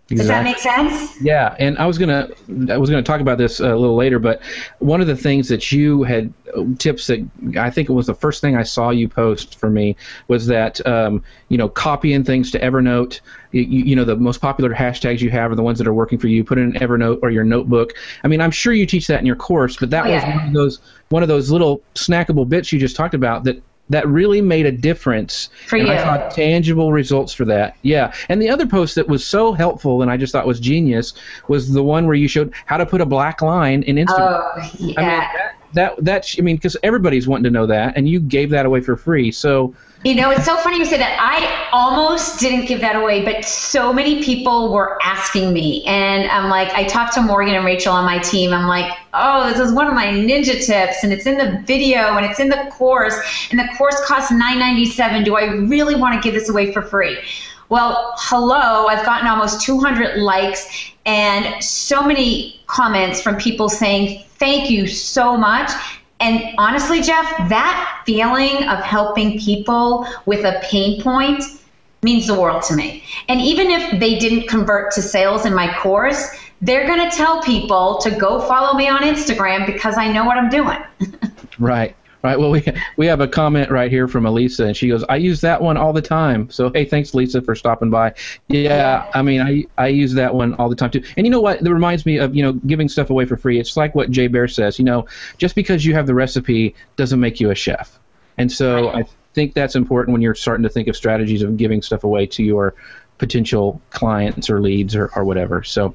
Does 0.07 0.27
that 0.27 0.43
make 0.43 0.57
sense? 0.57 1.19
Yeah, 1.21 1.55
and 1.59 1.77
I 1.77 1.85
was 1.85 1.97
gonna 1.97 2.29
I 2.69 2.77
was 2.77 2.89
gonna 2.89 3.01
talk 3.01 3.21
about 3.21 3.37
this 3.37 3.61
a 3.61 3.75
little 3.75 3.95
later, 3.95 4.19
but 4.19 4.41
one 4.79 4.99
of 4.99 5.07
the 5.07 5.15
things 5.15 5.47
that 5.47 5.71
you 5.71 6.03
had 6.03 6.31
tips 6.77 7.07
that 7.07 7.27
I 7.57 7.69
think 7.69 7.89
it 7.89 7.93
was 7.93 8.07
the 8.07 8.13
first 8.13 8.41
thing 8.41 8.57
I 8.57 8.63
saw 8.63 8.89
you 8.89 9.07
post 9.07 9.57
for 9.57 9.69
me 9.69 9.95
was 10.27 10.45
that 10.47 10.85
um, 10.85 11.23
you 11.47 11.57
know 11.57 11.69
copying 11.69 12.25
things 12.25 12.51
to 12.51 12.59
Evernote. 12.59 13.21
You, 13.51 13.61
you, 13.61 13.95
know 13.95 14.03
the 14.03 14.17
most 14.17 14.41
popular 14.41 14.73
hashtags 14.73 15.21
you 15.21 15.29
have 15.29 15.51
are 15.51 15.55
the 15.55 15.63
ones 15.63 15.77
that 15.77 15.87
are 15.87 15.93
working 15.93 16.19
for 16.19 16.27
you. 16.27 16.43
Put 16.43 16.57
in 16.57 16.73
Evernote 16.73 17.19
or 17.23 17.31
your 17.31 17.45
notebook. 17.45 17.93
I 18.23 18.27
mean, 18.27 18.41
I'm 18.41 18.51
sure 18.51 18.73
you 18.73 18.85
teach 18.85 19.07
that 19.07 19.21
in 19.21 19.25
your 19.25 19.37
course, 19.37 19.77
but 19.77 19.89
that 19.91 20.05
oh, 20.05 20.09
yeah. 20.09 20.25
was 20.25 20.35
one 20.35 20.47
of 20.47 20.53
those 20.53 20.79
one 21.09 21.23
of 21.23 21.29
those 21.29 21.49
little 21.49 21.81
snackable 21.95 22.47
bits 22.47 22.73
you 22.73 22.79
just 22.79 22.95
talked 22.95 23.13
about 23.13 23.45
that 23.45 23.61
that 23.93 24.07
really 24.07 24.41
made 24.41 24.65
a 24.65 24.71
difference. 24.71 25.49
For 25.67 25.77
and 25.77 25.87
you. 25.87 25.93
I 25.93 25.97
saw 25.97 26.29
tangible 26.29 26.91
results 26.91 27.33
for 27.33 27.45
that. 27.45 27.77
Yeah. 27.83 28.13
And 28.27 28.41
the 28.41 28.49
other 28.49 28.65
post 28.65 28.95
that 28.95 29.07
was 29.07 29.25
so 29.25 29.53
helpful 29.53 30.01
and 30.01 30.09
I 30.09 30.17
just 30.17 30.33
thought 30.33 30.47
was 30.47 30.59
genius 30.59 31.13
was 31.47 31.71
the 31.71 31.83
one 31.83 32.07
where 32.07 32.15
you 32.15 32.27
showed 32.27 32.53
how 32.65 32.77
to 32.77 32.85
put 32.85 33.01
a 33.01 33.05
black 33.05 33.41
line 33.41 33.83
in 33.83 33.97
Instagram. 33.97 34.41
Oh, 34.43 34.69
yeah. 34.79 34.93
I 34.97 35.01
mean, 35.01 35.19
that, 35.19 35.52
that, 35.73 36.03
that, 36.03 36.35
I 36.37 36.41
mean, 36.41 36.55
because 36.55 36.77
everybody's 36.83 37.27
wanting 37.27 37.45
to 37.45 37.49
know 37.49 37.65
that, 37.67 37.97
and 37.97 38.07
you 38.07 38.19
gave 38.19 38.49
that 38.51 38.65
away 38.65 38.81
for 38.81 38.95
free. 38.95 39.31
So, 39.31 39.75
you 40.03 40.15
know, 40.15 40.31
it's 40.31 40.45
so 40.45 40.57
funny 40.57 40.77
you 40.77 40.85
say 40.85 40.97
that. 40.97 41.17
I 41.19 41.69
almost 41.71 42.39
didn't 42.39 42.65
give 42.65 42.81
that 42.81 42.95
away, 42.95 43.23
but 43.23 43.45
so 43.45 43.93
many 43.93 44.21
people 44.23 44.73
were 44.73 44.97
asking 45.01 45.53
me. 45.53 45.83
And 45.85 46.29
I'm 46.29 46.49
like, 46.49 46.69
I 46.73 46.83
talked 46.83 47.13
to 47.13 47.21
Morgan 47.21 47.55
and 47.55 47.63
Rachel 47.63 47.93
on 47.93 48.03
my 48.05 48.19
team. 48.19 48.51
I'm 48.51 48.67
like, 48.67 48.91
oh, 49.13 49.49
this 49.49 49.59
is 49.59 49.73
one 49.73 49.87
of 49.87 49.93
my 49.93 50.07
ninja 50.07 50.65
tips, 50.65 51.03
and 51.03 51.13
it's 51.13 51.25
in 51.25 51.37
the 51.37 51.63
video 51.65 52.17
and 52.17 52.25
it's 52.25 52.39
in 52.39 52.49
the 52.49 52.69
course, 52.71 53.15
and 53.51 53.59
the 53.59 53.67
course 53.77 53.99
costs 54.05 54.31
$9.97. 54.31 55.23
Do 55.23 55.35
I 55.35 55.45
really 55.45 55.95
want 55.95 56.21
to 56.21 56.21
give 56.21 56.37
this 56.37 56.49
away 56.49 56.73
for 56.73 56.81
free? 56.81 57.17
Well, 57.69 58.13
hello, 58.17 58.87
I've 58.87 59.05
gotten 59.05 59.27
almost 59.27 59.61
200 59.61 60.17
likes 60.17 60.91
and 61.05 61.63
so 61.63 62.03
many 62.03 62.61
comments 62.67 63.21
from 63.21 63.37
people 63.37 63.67
saying, 63.69 64.23
thank 64.43 64.69
you 64.69 64.87
so 64.87 65.37
much. 65.37 65.71
And 66.19 66.53
honestly, 66.57 67.01
Jeff, 67.01 67.25
that 67.47 68.03
feeling 68.05 68.67
of 68.67 68.79
helping 68.79 69.39
people 69.39 70.05
with 70.25 70.43
a 70.43 70.59
pain 70.63 71.01
point 71.01 71.41
means 72.01 72.27
the 72.27 72.37
world 72.37 72.61
to 72.63 72.75
me. 72.75 73.05
And 73.29 73.39
even 73.39 73.71
if 73.71 74.01
they 74.01 74.19
didn't 74.19 74.49
convert 74.49 74.91
to 74.95 75.01
sales 75.01 75.45
in 75.45 75.53
my 75.53 75.73
course, 75.79 76.29
they're 76.61 76.85
going 76.85 77.09
to 77.09 77.15
tell 77.15 77.41
people 77.41 77.99
to 77.99 78.11
go 78.11 78.41
follow 78.41 78.77
me 78.77 78.89
on 78.89 79.03
Instagram 79.03 79.65
because 79.65 79.97
I 79.97 80.11
know 80.11 80.25
what 80.25 80.37
I'm 80.37 80.49
doing. 80.49 80.79
right. 81.57 81.95
Right. 82.23 82.39
Well, 82.39 82.51
we 82.51 82.63
we 82.95 83.05
have 83.07 83.19
a 83.19 83.27
comment 83.27 83.69
right 83.69 83.91
here 83.91 84.07
from 84.07 84.25
Elisa, 84.25 84.65
and 84.65 84.77
she 84.77 84.87
goes, 84.87 85.03
"I 85.09 85.17
use 85.17 85.41
that 85.41 85.61
one 85.61 85.75
all 85.75 85.91
the 85.91 86.01
time." 86.01 86.49
So, 86.49 86.71
hey, 86.73 86.85
thanks, 86.85 87.13
Lisa, 87.13 87.41
for 87.41 87.53
stopping 87.53 87.89
by. 87.89 88.13
Yeah, 88.47 89.11
I 89.13 89.21
mean, 89.21 89.41
I 89.41 89.65
I 89.77 89.87
use 89.87 90.13
that 90.13 90.33
one 90.33 90.53
all 90.53 90.69
the 90.69 90.75
time 90.75 90.89
too. 90.89 91.03
And 91.17 91.27
you 91.27 91.31
know 91.31 91.41
what? 91.41 91.61
That 91.61 91.73
reminds 91.73 92.05
me 92.05 92.17
of 92.17 92.33
you 92.33 92.41
know 92.41 92.53
giving 92.53 92.87
stuff 92.87 93.09
away 93.09 93.25
for 93.25 93.35
free. 93.35 93.59
It's 93.59 93.75
like 93.75 93.93
what 93.93 94.09
Jay 94.09 94.27
Baer 94.27 94.47
says. 94.47 94.79
You 94.79 94.85
know, 94.85 95.05
just 95.37 95.53
because 95.53 95.85
you 95.85 95.93
have 95.95 96.07
the 96.07 96.13
recipe 96.13 96.75
doesn't 96.95 97.19
make 97.19 97.41
you 97.41 97.51
a 97.51 97.55
chef. 97.55 97.99
And 98.37 98.49
so 98.49 98.89
I 98.89 99.03
think 99.33 99.53
that's 99.53 99.75
important 99.75 100.13
when 100.13 100.21
you're 100.21 100.33
starting 100.33 100.63
to 100.63 100.69
think 100.69 100.87
of 100.87 100.95
strategies 100.95 101.41
of 101.41 101.57
giving 101.57 101.81
stuff 101.81 102.05
away 102.05 102.25
to 102.27 102.43
your 102.43 102.73
potential 103.17 103.81
clients 103.89 104.49
or 104.49 104.61
leads 104.61 104.95
or, 104.95 105.11
or 105.15 105.25
whatever. 105.25 105.61
So, 105.63 105.93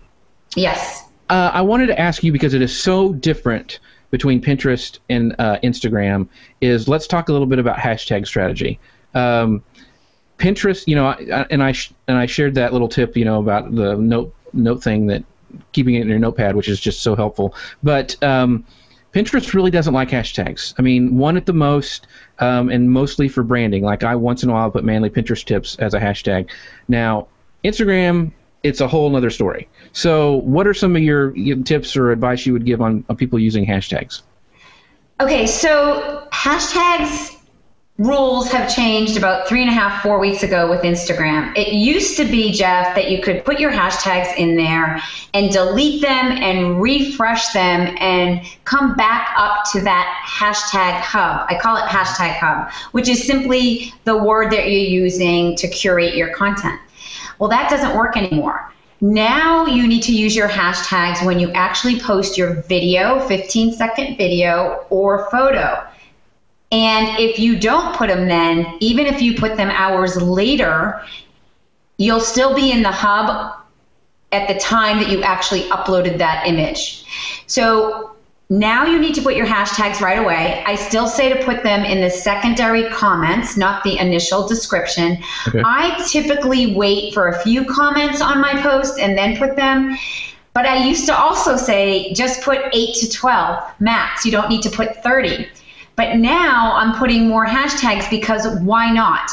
yes. 0.54 1.04
Uh, 1.30 1.50
I 1.52 1.62
wanted 1.62 1.86
to 1.86 1.98
ask 1.98 2.22
you 2.22 2.32
because 2.32 2.54
it 2.54 2.62
is 2.62 2.76
so 2.76 3.12
different 3.12 3.80
between 4.10 4.40
Pinterest 4.40 4.98
and 5.08 5.34
uh, 5.38 5.58
Instagram 5.62 6.28
is 6.60 6.88
let's 6.88 7.06
talk 7.06 7.28
a 7.28 7.32
little 7.32 7.46
bit 7.46 7.58
about 7.58 7.76
hashtag 7.76 8.26
strategy. 8.26 8.78
Um, 9.14 9.62
Pinterest, 10.38 10.86
you 10.86 10.94
know, 10.94 11.10
and 11.50 11.62
I 11.62 11.74
and 12.06 12.16
I 12.16 12.26
shared 12.26 12.54
that 12.54 12.72
little 12.72 12.88
tip, 12.88 13.16
you 13.16 13.24
know, 13.24 13.40
about 13.40 13.74
the 13.74 13.96
note 13.96 14.34
note 14.52 14.82
thing 14.82 15.06
that 15.08 15.24
keeping 15.72 15.94
it 15.94 16.02
in 16.02 16.08
your 16.08 16.18
notepad, 16.18 16.54
which 16.54 16.68
is 16.68 16.80
just 16.80 17.02
so 17.02 17.16
helpful. 17.16 17.54
But 17.82 18.22
um, 18.22 18.64
Pinterest 19.12 19.52
really 19.54 19.70
doesn't 19.70 19.94
like 19.94 20.10
hashtags. 20.10 20.74
I 20.78 20.82
mean, 20.82 21.16
one 21.16 21.36
at 21.36 21.46
the 21.46 21.52
most, 21.52 22.06
um, 22.38 22.68
and 22.68 22.90
mostly 22.90 23.28
for 23.28 23.42
branding. 23.42 23.82
Like 23.82 24.04
I 24.04 24.14
once 24.14 24.42
in 24.42 24.50
a 24.50 24.52
while 24.52 24.70
put 24.70 24.84
manly 24.84 25.10
Pinterest 25.10 25.44
tips 25.44 25.76
as 25.76 25.94
a 25.94 26.00
hashtag. 26.00 26.50
Now, 26.86 27.26
Instagram 27.64 28.32
it's 28.62 28.80
a 28.80 28.88
whole 28.88 29.14
other 29.16 29.30
story. 29.30 29.68
So, 29.92 30.36
what 30.38 30.66
are 30.66 30.74
some 30.74 30.96
of 30.96 31.02
your 31.02 31.32
tips 31.62 31.96
or 31.96 32.10
advice 32.10 32.46
you 32.46 32.52
would 32.52 32.64
give 32.64 32.80
on, 32.80 33.04
on 33.08 33.16
people 33.16 33.38
using 33.38 33.66
hashtags? 33.66 34.22
Okay, 35.20 35.46
so 35.46 36.28
hashtags 36.32 37.38
rules 37.98 38.52
have 38.52 38.72
changed 38.72 39.16
about 39.16 39.48
three 39.48 39.60
and 39.60 39.68
a 39.68 39.72
half, 39.72 40.02
four 40.02 40.20
weeks 40.20 40.44
ago 40.44 40.70
with 40.70 40.82
Instagram. 40.82 41.52
It 41.58 41.72
used 41.72 42.16
to 42.18 42.24
be, 42.24 42.52
Jeff, 42.52 42.94
that 42.94 43.10
you 43.10 43.20
could 43.20 43.44
put 43.44 43.58
your 43.58 43.72
hashtags 43.72 44.36
in 44.36 44.56
there 44.56 45.02
and 45.34 45.50
delete 45.50 46.00
them 46.00 46.26
and 46.30 46.80
refresh 46.80 47.48
them 47.48 47.96
and 47.98 48.40
come 48.64 48.94
back 48.94 49.34
up 49.36 49.64
to 49.72 49.80
that 49.80 50.24
hashtag 50.24 51.00
hub. 51.00 51.46
I 51.48 51.58
call 51.60 51.76
it 51.76 51.82
hashtag 51.86 52.36
hub, 52.38 52.70
which 52.92 53.08
is 53.08 53.26
simply 53.26 53.92
the 54.04 54.16
word 54.16 54.52
that 54.52 54.70
you're 54.70 55.02
using 55.04 55.56
to 55.56 55.66
curate 55.66 56.14
your 56.14 56.32
content. 56.32 56.80
Well, 57.38 57.50
that 57.50 57.70
doesn't 57.70 57.96
work 57.96 58.16
anymore. 58.16 58.72
Now 59.00 59.66
you 59.66 59.86
need 59.86 60.02
to 60.04 60.12
use 60.12 60.34
your 60.34 60.48
hashtags 60.48 61.24
when 61.24 61.38
you 61.38 61.52
actually 61.52 62.00
post 62.00 62.36
your 62.36 62.62
video, 62.62 63.20
15 63.28 63.72
second 63.72 64.16
video 64.16 64.86
or 64.90 65.30
photo. 65.30 65.86
And 66.72 67.18
if 67.18 67.38
you 67.38 67.58
don't 67.58 67.94
put 67.96 68.08
them 68.08 68.28
then, 68.28 68.66
even 68.80 69.06
if 69.06 69.22
you 69.22 69.36
put 69.36 69.56
them 69.56 69.70
hours 69.70 70.20
later, 70.20 71.00
you'll 71.96 72.20
still 72.20 72.54
be 72.54 72.72
in 72.72 72.82
the 72.82 72.90
hub 72.90 73.54
at 74.32 74.48
the 74.48 74.58
time 74.58 74.98
that 74.98 75.08
you 75.08 75.22
actually 75.22 75.62
uploaded 75.70 76.18
that 76.18 76.46
image. 76.46 77.04
So 77.46 78.16
now 78.50 78.86
you 78.86 78.98
need 78.98 79.14
to 79.14 79.22
put 79.22 79.36
your 79.36 79.46
hashtags 79.46 80.00
right 80.00 80.18
away. 80.18 80.62
I 80.66 80.74
still 80.74 81.06
say 81.06 81.32
to 81.32 81.44
put 81.44 81.62
them 81.62 81.84
in 81.84 82.00
the 82.00 82.08
secondary 82.08 82.88
comments, 82.88 83.58
not 83.58 83.84
the 83.84 83.98
initial 83.98 84.48
description. 84.48 85.22
Okay. 85.46 85.60
I 85.64 86.02
typically 86.08 86.74
wait 86.74 87.12
for 87.12 87.28
a 87.28 87.42
few 87.42 87.66
comments 87.66 88.22
on 88.22 88.40
my 88.40 88.60
post 88.62 88.98
and 88.98 89.18
then 89.18 89.36
put 89.36 89.56
them. 89.56 89.98
But 90.54 90.64
I 90.64 90.82
used 90.82 91.04
to 91.06 91.16
also 91.16 91.56
say 91.56 92.12
just 92.14 92.42
put 92.42 92.58
8 92.72 92.94
to 92.96 93.10
12 93.10 93.80
max. 93.80 94.24
You 94.24 94.32
don't 94.32 94.48
need 94.48 94.62
to 94.62 94.70
put 94.70 95.02
30. 95.02 95.46
But 95.94 96.16
now 96.16 96.72
I'm 96.74 96.98
putting 96.98 97.28
more 97.28 97.46
hashtags 97.46 98.08
because 98.08 98.46
why 98.60 98.90
not? 98.90 99.30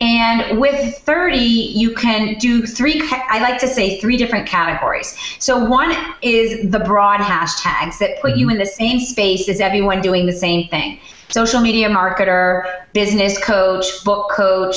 And 0.00 0.58
with 0.58 0.98
30, 0.98 1.36
you 1.38 1.94
can 1.94 2.34
do 2.38 2.66
three, 2.66 3.00
I 3.30 3.40
like 3.40 3.60
to 3.60 3.68
say 3.68 4.00
three 4.00 4.16
different 4.16 4.46
categories. 4.46 5.16
So 5.38 5.64
one 5.64 5.94
is 6.20 6.70
the 6.70 6.80
broad 6.80 7.20
hashtags 7.20 7.98
that 7.98 8.20
put 8.20 8.36
you 8.36 8.46
mm-hmm. 8.46 8.52
in 8.52 8.58
the 8.58 8.66
same 8.66 9.00
space 9.00 9.48
as 9.48 9.60
everyone 9.60 10.00
doing 10.02 10.26
the 10.26 10.32
same 10.32 10.68
thing 10.68 11.00
social 11.30 11.60
media 11.60 11.88
marketer, 11.88 12.84
business 12.92 13.42
coach, 13.42 14.04
book 14.04 14.30
coach 14.30 14.76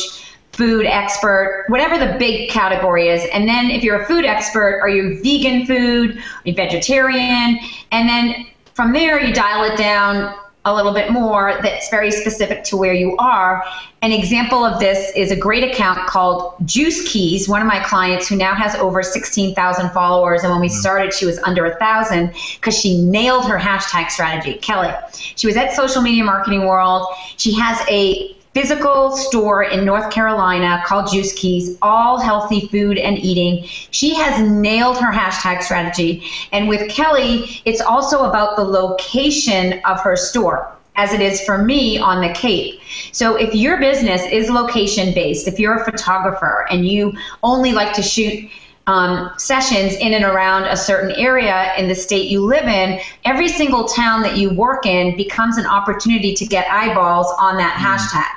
food 0.53 0.87
expert, 0.87 1.65
whatever 1.67 1.99
the 1.99 2.17
big 2.17 2.49
category 2.49 3.09
is. 3.09 3.23
And 3.31 3.47
then 3.47 3.69
if 3.69 3.83
you're 3.83 4.01
a 4.01 4.05
food 4.07 4.25
expert, 4.25 4.79
are 4.81 4.89
you 4.89 5.21
vegan 5.21 5.67
food, 5.67 6.17
are 6.17 6.41
you 6.45 6.55
vegetarian? 6.55 7.59
And 7.91 8.09
then 8.09 8.47
from 8.73 8.91
there, 8.91 9.23
you 9.23 9.35
dial 9.35 9.71
it 9.71 9.77
down 9.77 10.35
a 10.67 10.73
little 10.73 10.93
bit 10.93 11.11
more 11.11 11.59
that's 11.61 11.89
very 11.89 12.11
specific 12.11 12.63
to 12.65 12.77
where 12.77 12.93
you 12.93 13.15
are. 13.17 13.63
An 14.01 14.11
example 14.11 14.63
of 14.63 14.79
this 14.79 15.11
is 15.15 15.31
a 15.31 15.35
great 15.35 15.63
account 15.63 16.07
called 16.07 16.53
Juice 16.65 17.11
Keys, 17.11 17.49
one 17.49 17.61
of 17.61 17.67
my 17.67 17.83
clients 17.83 18.27
who 18.27 18.35
now 18.35 18.53
has 18.53 18.75
over 18.75 19.01
16,000 19.01 19.89
followers. 19.89 20.43
And 20.43 20.51
when 20.51 20.61
we 20.61 20.69
started, 20.69 21.13
she 21.13 21.25
was 21.25 21.39
under 21.39 21.65
a 21.65 21.75
thousand 21.77 22.33
because 22.55 22.77
she 22.77 23.01
nailed 23.01 23.45
her 23.45 23.57
hashtag 23.57 24.11
strategy. 24.11 24.55
Kelly, 24.59 24.93
she 25.13 25.47
was 25.47 25.57
at 25.57 25.73
Social 25.73 26.01
Media 26.01 26.23
Marketing 26.23 26.67
World. 26.67 27.07
She 27.37 27.53
has 27.55 27.79
a 27.89 28.36
physical 28.57 29.15
store 29.15 29.61
in 29.61 29.85
North 29.85 30.09
Carolina 30.09 30.81
called 30.83 31.11
Juice 31.11 31.31
Keys, 31.33 31.77
all 31.83 32.17
healthy 32.17 32.67
food 32.69 32.97
and 32.97 33.19
eating. 33.19 33.63
She 33.91 34.15
has 34.15 34.41
nailed 34.41 34.97
her 34.97 35.11
hashtag 35.11 35.61
strategy. 35.61 36.23
And 36.51 36.67
with 36.67 36.89
Kelly, 36.89 37.61
it's 37.65 37.81
also 37.81 38.23
about 38.23 38.55
the 38.55 38.63
location 38.63 39.79
of 39.85 40.01
her 40.01 40.15
store 40.15 40.75
as 40.95 41.13
it 41.13 41.21
is 41.21 41.39
for 41.41 41.59
me 41.59 41.99
on 41.99 42.27
the 42.27 42.33
Cape. 42.33 42.81
So 43.11 43.35
if 43.35 43.53
your 43.53 43.79
business 43.79 44.23
is 44.25 44.49
location 44.49 45.13
based, 45.13 45.47
if 45.47 45.59
you're 45.59 45.75
a 45.75 45.85
photographer 45.85 46.65
and 46.71 46.83
you 46.83 47.13
only 47.43 47.73
like 47.73 47.93
to 47.93 48.01
shoot 48.01 48.49
um, 48.87 49.29
sessions 49.37 49.93
in 49.97 50.15
and 50.15 50.25
around 50.25 50.63
a 50.63 50.77
certain 50.77 51.11
area 51.11 51.75
in 51.77 51.87
the 51.87 51.93
state 51.93 52.31
you 52.31 52.43
live 52.43 52.65
in, 52.65 52.99
every 53.23 53.49
single 53.49 53.85
town 53.87 54.23
that 54.23 54.35
you 54.35 54.49
work 54.49 54.87
in 54.87 55.15
becomes 55.15 55.57
an 55.57 55.67
opportunity 55.67 56.33
to 56.33 56.45
get 56.47 56.65
eyeballs 56.71 57.31
on 57.37 57.57
that 57.57 57.75
mm. 57.75 57.85
hashtag. 57.85 58.36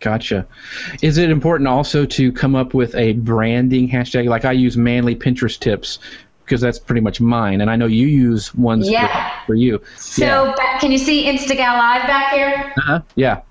Gotcha. 0.00 0.46
Is 1.02 1.18
it 1.18 1.30
important 1.30 1.68
also 1.68 2.06
to 2.06 2.32
come 2.32 2.54
up 2.54 2.72
with 2.72 2.94
a 2.94 3.12
branding 3.12 3.88
hashtag? 3.88 4.28
Like 4.28 4.46
I 4.46 4.52
use 4.52 4.76
manly 4.76 5.14
Pinterest 5.14 5.58
tips 5.58 5.98
because 6.44 6.60
that's 6.60 6.78
pretty 6.78 7.00
much 7.00 7.20
mine, 7.20 7.60
and 7.60 7.70
I 7.70 7.76
know 7.76 7.86
you 7.86 8.08
use 8.08 8.52
ones 8.54 8.90
yeah. 8.90 9.38
for, 9.40 9.46
for 9.46 9.54
you. 9.54 9.80
So, 9.96 10.24
yeah. 10.24 10.78
can 10.80 10.90
you 10.90 10.98
see 10.98 11.26
Instagal 11.26 11.58
Live 11.58 12.06
back 12.08 12.32
here? 12.32 12.72
Uh 12.76 12.80
huh. 12.80 13.02
Yeah. 13.14 13.42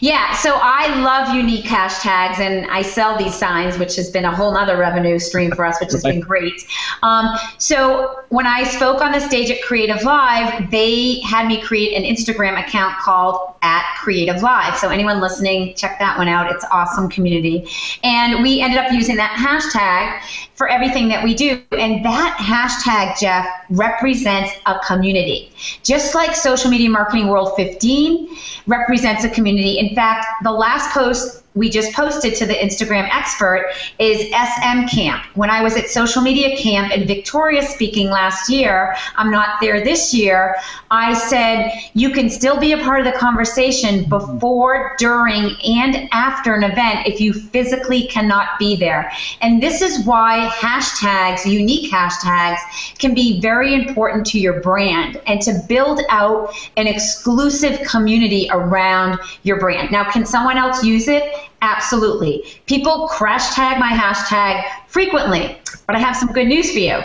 Yeah, 0.00 0.34
so 0.34 0.58
I 0.60 1.02
love 1.02 1.34
unique 1.34 1.64
hashtags 1.64 2.40
and 2.40 2.68
I 2.68 2.82
sell 2.82 3.16
these 3.16 3.34
signs, 3.34 3.78
which 3.78 3.94
has 3.94 4.10
been 4.10 4.24
a 4.24 4.34
whole 4.34 4.56
other 4.56 4.76
revenue 4.76 5.20
stream 5.20 5.52
for 5.52 5.64
us, 5.64 5.80
which 5.80 5.92
has 5.92 6.02
been 6.02 6.20
great. 6.32 6.66
Um, 7.02 7.36
so 7.58 8.22
when 8.30 8.46
I 8.46 8.64
spoke 8.64 9.00
on 9.00 9.12
the 9.12 9.20
stage 9.20 9.50
at 9.50 9.60
CreativeLive, 9.60 10.70
they 10.70 11.20
had 11.20 11.46
me 11.46 11.60
create 11.60 11.94
an 11.94 12.02
Instagram 12.02 12.58
account 12.58 12.98
called 12.98 13.54
at 13.62 13.82
CreativeLive. 14.00 14.76
So 14.76 14.88
anyone 14.88 15.20
listening, 15.20 15.74
check 15.74 15.98
that 15.98 16.16
one 16.16 16.28
out. 16.28 16.50
It's 16.50 16.64
awesome 16.70 17.08
community. 17.08 17.68
And 18.02 18.42
we 18.42 18.60
ended 18.60 18.78
up 18.78 18.92
using 18.92 19.16
that 19.16 19.30
hashtag 19.32 20.22
for 20.54 20.68
everything 20.68 21.08
that 21.08 21.22
we 21.22 21.34
do. 21.34 21.62
And 21.72 22.04
that 22.04 22.36
hashtag, 22.38 23.18
Jeff, 23.18 23.46
represents 23.70 24.52
a 24.66 24.78
community. 24.86 25.52
Just 25.82 26.14
like 26.14 26.34
Social 26.34 26.70
Media 26.70 26.90
Marketing 26.90 27.28
World 27.28 27.54
15 27.56 28.36
represents 28.66 29.24
a 29.24 29.30
community. 29.30 29.78
In 29.78 29.94
fact, 29.94 30.26
the 30.42 30.52
last 30.52 30.92
post 30.92 31.44
we 31.58 31.68
just 31.68 31.92
posted 31.92 32.36
to 32.36 32.46
the 32.46 32.54
Instagram 32.54 33.08
expert 33.12 33.72
is 33.98 34.30
SM 34.30 34.86
Camp. 34.86 35.24
When 35.34 35.50
I 35.50 35.62
was 35.62 35.76
at 35.76 35.90
Social 35.90 36.22
Media 36.22 36.56
Camp 36.56 36.92
in 36.92 37.06
Victoria 37.06 37.62
speaking 37.62 38.10
last 38.10 38.48
year, 38.48 38.94
I'm 39.16 39.30
not 39.30 39.60
there 39.60 39.82
this 39.84 40.14
year, 40.14 40.54
I 40.90 41.14
said 41.14 41.72
you 41.94 42.10
can 42.10 42.30
still 42.30 42.58
be 42.60 42.72
a 42.72 42.78
part 42.78 43.00
of 43.00 43.12
the 43.12 43.18
conversation 43.18 44.08
before, 44.08 44.94
during, 44.98 45.56
and 45.64 46.08
after 46.12 46.54
an 46.54 46.62
event 46.62 47.06
if 47.06 47.20
you 47.20 47.32
physically 47.32 48.06
cannot 48.06 48.58
be 48.58 48.76
there. 48.76 49.10
And 49.40 49.60
this 49.60 49.82
is 49.82 50.06
why 50.06 50.48
hashtags, 50.54 51.44
unique 51.44 51.90
hashtags, 51.90 52.58
can 52.98 53.14
be 53.14 53.40
very 53.40 53.74
important 53.74 54.26
to 54.26 54.38
your 54.38 54.60
brand 54.60 55.20
and 55.26 55.42
to 55.42 55.60
build 55.68 56.00
out 56.08 56.54
an 56.76 56.86
exclusive 56.86 57.80
community 57.86 58.48
around 58.52 59.18
your 59.42 59.58
brand. 59.58 59.90
Now, 59.90 60.08
can 60.10 60.24
someone 60.24 60.56
else 60.56 60.84
use 60.84 61.08
it? 61.08 61.47
Absolutely. 61.60 62.44
People 62.66 63.08
crash 63.08 63.54
tag 63.54 63.78
my 63.78 63.90
hashtag 63.90 64.64
frequently, 64.86 65.58
but 65.86 65.96
I 65.96 65.98
have 65.98 66.16
some 66.16 66.32
good 66.32 66.46
news 66.46 66.70
for 66.72 66.78
you. 66.78 67.00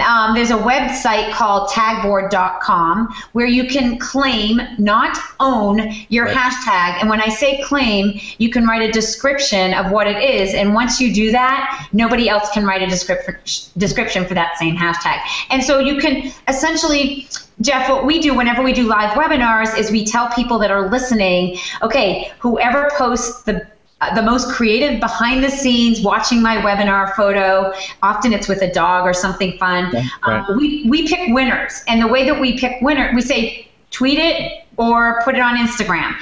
Um, 0.00 0.34
there's 0.34 0.50
a 0.50 0.58
website 0.58 1.32
called 1.32 1.68
tagboard.com 1.70 3.14
where 3.32 3.46
you 3.46 3.68
can 3.68 3.98
claim, 3.98 4.60
not 4.78 5.16
own, 5.38 5.92
your 6.08 6.24
right. 6.24 6.36
hashtag. 6.36 7.00
And 7.00 7.08
when 7.08 7.20
I 7.20 7.28
say 7.28 7.62
claim, 7.62 8.18
you 8.38 8.50
can 8.50 8.66
write 8.66 8.82
a 8.82 8.90
description 8.90 9.74
of 9.74 9.92
what 9.92 10.08
it 10.08 10.16
is. 10.16 10.54
And 10.54 10.74
once 10.74 11.00
you 11.00 11.14
do 11.14 11.30
that, 11.30 11.88
nobody 11.92 12.28
else 12.28 12.50
can 12.50 12.64
write 12.64 12.82
a 12.82 12.86
description 12.86 13.70
description 13.76 14.24
for 14.24 14.34
that 14.34 14.58
same 14.58 14.76
hashtag. 14.76 15.18
And 15.50 15.62
so 15.62 15.78
you 15.78 15.98
can 15.98 16.32
essentially 16.48 17.28
Jeff, 17.60 17.88
what 17.88 18.04
we 18.04 18.18
do 18.18 18.34
whenever 18.34 18.64
we 18.64 18.72
do 18.72 18.88
live 18.88 19.10
webinars 19.10 19.78
is 19.78 19.90
we 19.92 20.04
tell 20.04 20.28
people 20.30 20.58
that 20.58 20.72
are 20.72 20.90
listening, 20.90 21.56
okay, 21.82 22.32
whoever 22.40 22.90
posts 22.96 23.44
the 23.44 23.64
the 24.14 24.22
most 24.22 24.50
creative 24.50 25.00
behind 25.00 25.42
the 25.42 25.50
scenes 25.50 26.00
watching 26.02 26.42
my 26.42 26.56
webinar 26.56 27.14
photo. 27.14 27.72
Often 28.02 28.32
it's 28.32 28.48
with 28.48 28.62
a 28.62 28.72
dog 28.72 29.06
or 29.06 29.14
something 29.14 29.56
fun. 29.58 29.92
Right. 29.92 30.48
um, 30.48 30.56
we, 30.56 30.84
we 30.88 31.08
pick 31.08 31.32
winners. 31.34 31.82
And 31.88 32.02
the 32.02 32.08
way 32.08 32.24
that 32.24 32.40
we 32.40 32.58
pick 32.58 32.80
winner 32.80 33.12
we 33.14 33.20
say 33.20 33.68
tweet 33.90 34.18
it 34.18 34.64
or 34.76 35.22
put 35.22 35.36
it 35.36 35.40
on 35.40 35.56
instagram. 35.56 36.14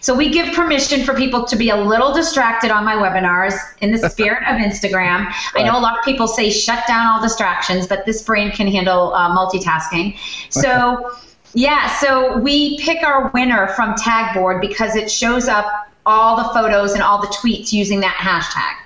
So 0.00 0.14
we 0.14 0.30
give 0.30 0.54
permission 0.54 1.04
for 1.04 1.14
people 1.14 1.44
to 1.44 1.56
be 1.56 1.68
a 1.68 1.76
little 1.76 2.12
distracted 2.12 2.70
on 2.70 2.84
my 2.84 2.94
webinars 2.94 3.54
in 3.82 3.92
the 3.92 4.08
spirit 4.08 4.42
of 4.44 4.56
instagram. 4.56 5.26
Right. 5.26 5.34
i 5.56 5.62
know 5.62 5.78
a 5.78 5.80
lot 5.80 5.98
of 5.98 6.04
people 6.04 6.26
say 6.26 6.50
shut 6.50 6.86
down 6.86 7.06
all 7.06 7.22
distractions 7.22 7.86
but 7.86 8.06
this 8.06 8.22
brain 8.22 8.50
can 8.50 8.66
handle 8.66 9.12
uh, 9.14 9.36
multitasking. 9.36 10.16
So 10.50 11.16
yeah 11.54 11.94
so 11.96 12.38
we 12.38 12.78
pick 12.78 13.02
our 13.02 13.30
winner 13.34 13.68
from 13.68 13.94
tagboard 13.94 14.60
because 14.60 14.96
it 14.96 15.10
shows 15.10 15.48
up 15.48 15.87
all 16.08 16.36
the 16.36 16.48
photos 16.54 16.94
and 16.94 17.02
all 17.02 17.20
the 17.20 17.28
tweets 17.28 17.72
using 17.72 18.00
that 18.00 18.16
hashtag. 18.16 18.84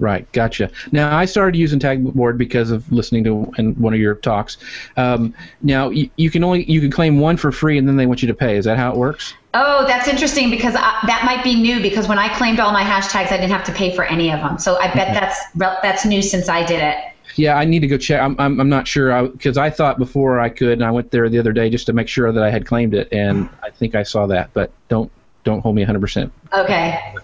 Right, 0.00 0.30
gotcha. 0.32 0.70
Now 0.92 1.14
I 1.14 1.26
started 1.26 1.58
using 1.58 1.78
Tagboard 1.78 2.38
because 2.38 2.70
of 2.70 2.90
listening 2.90 3.22
to 3.24 3.52
in 3.58 3.74
one 3.74 3.92
of 3.92 4.00
your 4.00 4.14
talks. 4.14 4.56
Um, 4.96 5.34
now 5.60 5.90
you, 5.90 6.08
you, 6.16 6.30
can 6.30 6.42
only 6.42 6.64
you 6.64 6.80
can 6.80 6.90
claim 6.90 7.20
one 7.20 7.36
for 7.36 7.52
free, 7.52 7.76
and 7.76 7.86
then 7.86 7.96
they 7.96 8.06
want 8.06 8.22
you 8.22 8.28
to 8.28 8.34
pay. 8.34 8.56
Is 8.56 8.64
that 8.64 8.78
how 8.78 8.90
it 8.90 8.96
works? 8.96 9.34
Oh, 9.52 9.84
that's 9.86 10.08
interesting 10.08 10.48
because 10.48 10.74
I, 10.74 10.98
that 11.06 11.24
might 11.26 11.44
be 11.44 11.54
new. 11.54 11.82
Because 11.82 12.08
when 12.08 12.18
I 12.18 12.34
claimed 12.34 12.60
all 12.60 12.72
my 12.72 12.82
hashtags, 12.82 13.26
I 13.26 13.36
didn't 13.36 13.50
have 13.50 13.64
to 13.64 13.72
pay 13.72 13.94
for 13.94 14.04
any 14.04 14.32
of 14.32 14.40
them. 14.40 14.58
So 14.58 14.78
I 14.78 14.86
bet 14.94 15.10
okay. 15.10 15.20
that's 15.20 15.38
that's 15.82 16.06
new 16.06 16.22
since 16.22 16.48
I 16.48 16.64
did 16.64 16.82
it. 16.82 16.96
Yeah, 17.36 17.56
I 17.56 17.66
need 17.66 17.80
to 17.80 17.86
go 17.86 17.98
check. 17.98 18.22
I'm 18.22 18.36
I'm, 18.38 18.58
I'm 18.58 18.70
not 18.70 18.88
sure 18.88 19.28
because 19.28 19.58
I, 19.58 19.66
I, 19.66 19.70
thought 19.70 19.98
before 19.98 20.40
I 20.40 20.48
could, 20.48 20.72
and 20.72 20.84
I 20.84 20.90
went 20.90 21.10
there 21.10 21.28
the 21.28 21.38
other 21.38 21.52
day 21.52 21.68
just 21.68 21.84
to 21.86 21.92
make 21.92 22.08
sure 22.08 22.32
that 22.32 22.42
I 22.42 22.50
had 22.50 22.64
claimed 22.64 22.94
it, 22.94 23.12
and 23.12 23.50
I 23.62 23.68
think 23.68 23.94
I 23.94 24.02
saw 24.02 24.26
that, 24.28 24.48
but 24.54 24.72
don't 24.88 25.12
don't 25.44 25.60
hold 25.60 25.76
me 25.76 25.84
100%. 25.84 26.30
Okay. 26.52 27.14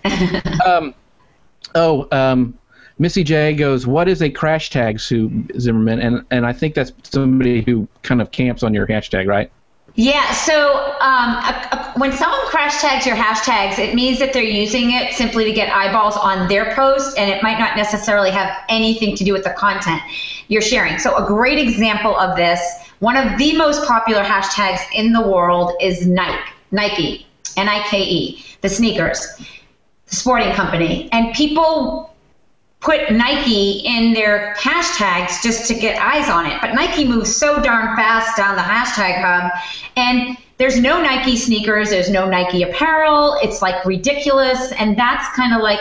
um, 0.67 0.95
oh, 1.75 2.09
um, 2.13 2.59
Missy 2.99 3.25
J 3.25 3.53
goes, 3.53 3.87
"What 3.87 4.09
is 4.09 4.23
a 4.23 4.31
crash 4.31 4.71
tag, 4.71 5.01
Sue 5.01 5.47
Zimmerman?" 5.59 6.01
And 6.01 6.25
and 6.31 6.47
I 6.47 6.55
think 6.55 6.75
that's 6.75 6.93
somebody 7.03 7.61
who 7.61 7.87
kind 8.03 8.23
of 8.23 8.31
camps 8.31 8.63
on 8.63 8.73
your 8.73 8.87
hashtag, 8.87 9.27
right? 9.27 9.51
Yeah. 9.97 10.33
So 10.33 10.75
um, 11.01 11.37
a, 11.37 11.69
a, 11.73 11.99
when 11.99 12.13
someone 12.13 12.41
crash 12.47 12.81
tags 12.81 13.07
your 13.07 13.17
hashtags, 13.17 13.79
it 13.79 13.95
means 13.95 14.19
that 14.19 14.33
they're 14.33 14.43
using 14.43 14.93
it 14.93 15.15
simply 15.15 15.45
to 15.45 15.53
get 15.53 15.71
eyeballs 15.71 16.17
on 16.17 16.49
their 16.49 16.75
post, 16.75 17.19
and 17.19 17.31
it 17.31 17.43
might 17.43 17.59
not 17.59 17.77
necessarily 17.77 18.31
have 18.31 18.57
anything 18.69 19.15
to 19.17 19.25
do 19.25 19.33
with 19.33 19.45
the 19.45 19.53
content 19.53 20.01
you're 20.49 20.63
sharing. 20.63 20.99
So 20.99 21.17
a 21.17 21.27
great 21.27 21.59
example 21.59 22.17
of 22.17 22.37
this, 22.37 22.61
one 23.01 23.17
of 23.17 23.39
the 23.39 23.57
most 23.57 23.87
popular 23.87 24.23
hashtags 24.23 24.81
in 24.95 25.13
the 25.13 25.23
world 25.23 25.73
is 25.83 26.07
Nike. 26.07 26.51
Nike. 26.71 27.26
N 27.57 27.69
I 27.69 27.83
K 27.89 28.03
E, 28.03 28.45
the 28.61 28.69
sneakers, 28.69 29.37
the 30.07 30.17
sporting 30.17 30.53
company. 30.53 31.09
And 31.13 31.35
people 31.35 32.15
put 32.81 33.11
Nike 33.11 33.81
in 33.85 34.13
their 34.13 34.55
hashtags 34.59 35.43
just 35.43 35.67
to 35.69 35.75
get 35.75 36.01
eyes 36.01 36.29
on 36.29 36.47
it. 36.47 36.61
But 36.61 36.75
Nike 36.75 37.07
moves 37.07 37.35
so 37.35 37.61
darn 37.61 37.97
fast 37.97 38.37
down 38.37 38.55
the 38.55 38.63
hashtag 38.63 39.21
hub. 39.21 39.51
And 39.97 40.37
there's 40.59 40.81
no 40.81 41.03
Nike 41.03 41.37
sneakers, 41.37 41.91
there's 41.91 42.11
no 42.11 42.29
Nike 42.29 42.63
apparel. 42.63 43.37
It's 43.43 43.61
like 43.61 43.85
ridiculous. 43.85 44.73
And 44.73 44.97
that's 44.97 45.35
kind 45.35 45.55
of 45.55 45.63
like 45.63 45.81